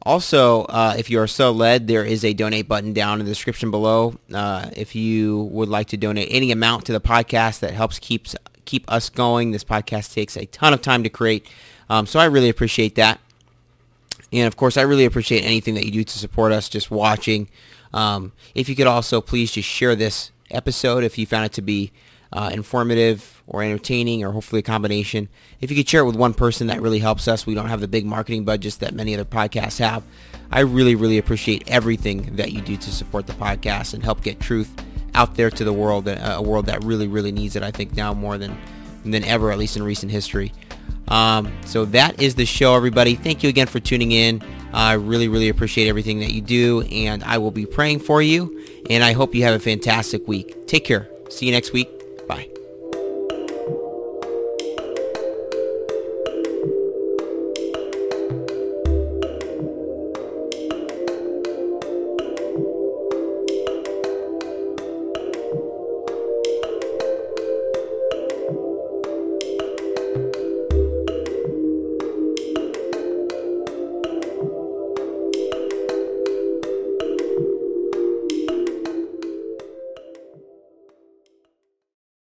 Also, 0.03 0.65
uh, 0.65 0.95
if 0.99 1.09
you 1.09 1.21
are 1.21 1.29
so 1.29 1.53
led, 1.53 1.87
there 1.87 2.05
is 2.05 2.25
a 2.25 2.35
donate 2.35 2.67
button 2.67 2.93
down 2.93 3.21
in 3.21 3.27
the 3.27 3.31
description 3.31 3.71
below. 3.71 4.19
Uh, 4.33 4.69
if 4.77 4.97
you 4.97 5.45
would 5.53 5.69
like 5.69 5.87
to 5.89 5.97
donate 5.97 6.29
any 6.33 6.51
amount 6.51 6.85
to 6.87 6.93
the 6.93 7.01
podcast 7.01 7.61
that 7.61 7.73
helps 7.73 8.01
keeps 8.01 8.35
keep 8.65 8.91
us 8.91 9.09
going, 9.09 9.53
this 9.53 9.65
podcast 9.65 10.13
takes 10.13 10.37
a 10.37 10.47
ton 10.47 10.75
of 10.75 10.83
time 10.83 11.05
to 11.05 11.09
create. 11.09 11.47
Um, 11.89 12.07
so 12.07 12.19
I 12.19 12.25
really 12.25 12.49
appreciate 12.49 12.97
that. 12.97 13.21
And 14.33 14.49
of 14.49 14.57
course, 14.57 14.77
I 14.77 14.83
really 14.83 15.05
appreciate 15.05 15.43
anything 15.43 15.75
that 15.75 15.85
you 15.85 15.93
do 15.93 16.05
to 16.05 16.19
support 16.19 16.51
us, 16.51 16.69
just 16.69 16.91
watching. 16.91 17.49
Um, 17.95 18.33
if 18.55 18.69
you 18.69 18.77
could 18.77 18.89
also 18.89 19.21
please 19.21 19.53
just 19.53 19.69
share 19.69 19.95
this 19.95 20.33
episode 20.51 21.05
if 21.05 21.17
you 21.17 21.27
found 21.27 21.47
it 21.47 21.53
to 21.53 21.63
be 21.63 21.93
uh, 22.33 22.51
informative 22.53 23.43
or 23.47 23.63
entertaining 23.63 24.25
or 24.25 24.33
hopefully 24.33 24.59
a 24.59 24.63
combination. 24.63 25.29
If 25.61 25.71
you 25.71 25.77
could 25.77 25.89
share 25.89 26.03
it 26.03 26.07
with 26.07 26.17
one 26.17 26.35
person, 26.35 26.67
that 26.67 26.83
really 26.83 26.99
helps 26.99 27.29
us. 27.29 27.47
We 27.47 27.55
don't 27.55 27.69
have 27.69 27.81
the 27.81 27.89
big 27.89 28.05
marketing 28.05 28.45
budgets 28.45 28.77
that 28.79 28.93
many 28.93 29.15
other 29.15 29.25
podcasts 29.25 29.79
have. 29.79 30.03
I 30.51 30.61
really, 30.61 30.97
really 30.97 31.19
appreciate 31.19 31.63
everything 31.69 32.37
that 32.37 32.53
you 32.53 32.61
do 32.61 32.77
to 32.77 32.91
support 32.91 33.29
the 33.29 33.33
podcast 33.35 33.95
and 33.95 34.03
help 34.03 34.23
get 34.23 34.41
truth 34.41 34.71
out 35.15 35.37
there 35.37 35.51
to 35.51 35.65
the 35.65 35.73
world, 35.73 36.09
uh, 36.09 36.35
a 36.37 36.43
world 36.43 36.67
that 36.67 36.83
really, 36.83 37.07
really 37.07 37.31
needs 37.31 37.55
it, 37.55 37.63
I 37.63 37.71
think, 37.71 37.95
now 37.95 38.13
more 38.13 38.37
than, 38.37 38.59
than 39.05 39.23
ever, 39.23 39.53
at 39.53 39.59
least 39.59 39.77
in 39.77 39.85
recent 39.85 40.11
history. 40.11 40.53
Um, 41.09 41.53
so 41.67 41.85
that 41.87 42.21
is 42.23 42.35
the 42.35 42.47
show, 42.47 42.75
everybody. 42.75 43.15
Thank 43.15 43.43
you 43.43 43.49
again 43.49 43.67
for 43.67 43.81
tuning 43.81 44.13
in. 44.13 44.43
I 44.73 44.95
really, 44.95 45.29
really 45.29 45.49
appreciate 45.49 45.89
everything 45.89 46.21
that 46.21 46.33
you 46.33 46.41
do, 46.41 46.83
and 46.83 47.23
I 47.23 47.39
will 47.39 47.53
be 47.53 47.67
praying 47.67 48.01
for 48.01 48.21
you. 48.21 48.61
And 48.91 49.05
I 49.05 49.13
hope 49.13 49.35
you 49.35 49.45
have 49.45 49.55
a 49.55 49.61
fantastic 49.61 50.27
week. 50.27 50.67
Take 50.67 50.85
care. 50.85 51.09
See 51.31 51.47
you 51.47 51.53
next 51.53 51.73
week. 51.73 51.89
Bye. 52.27 52.49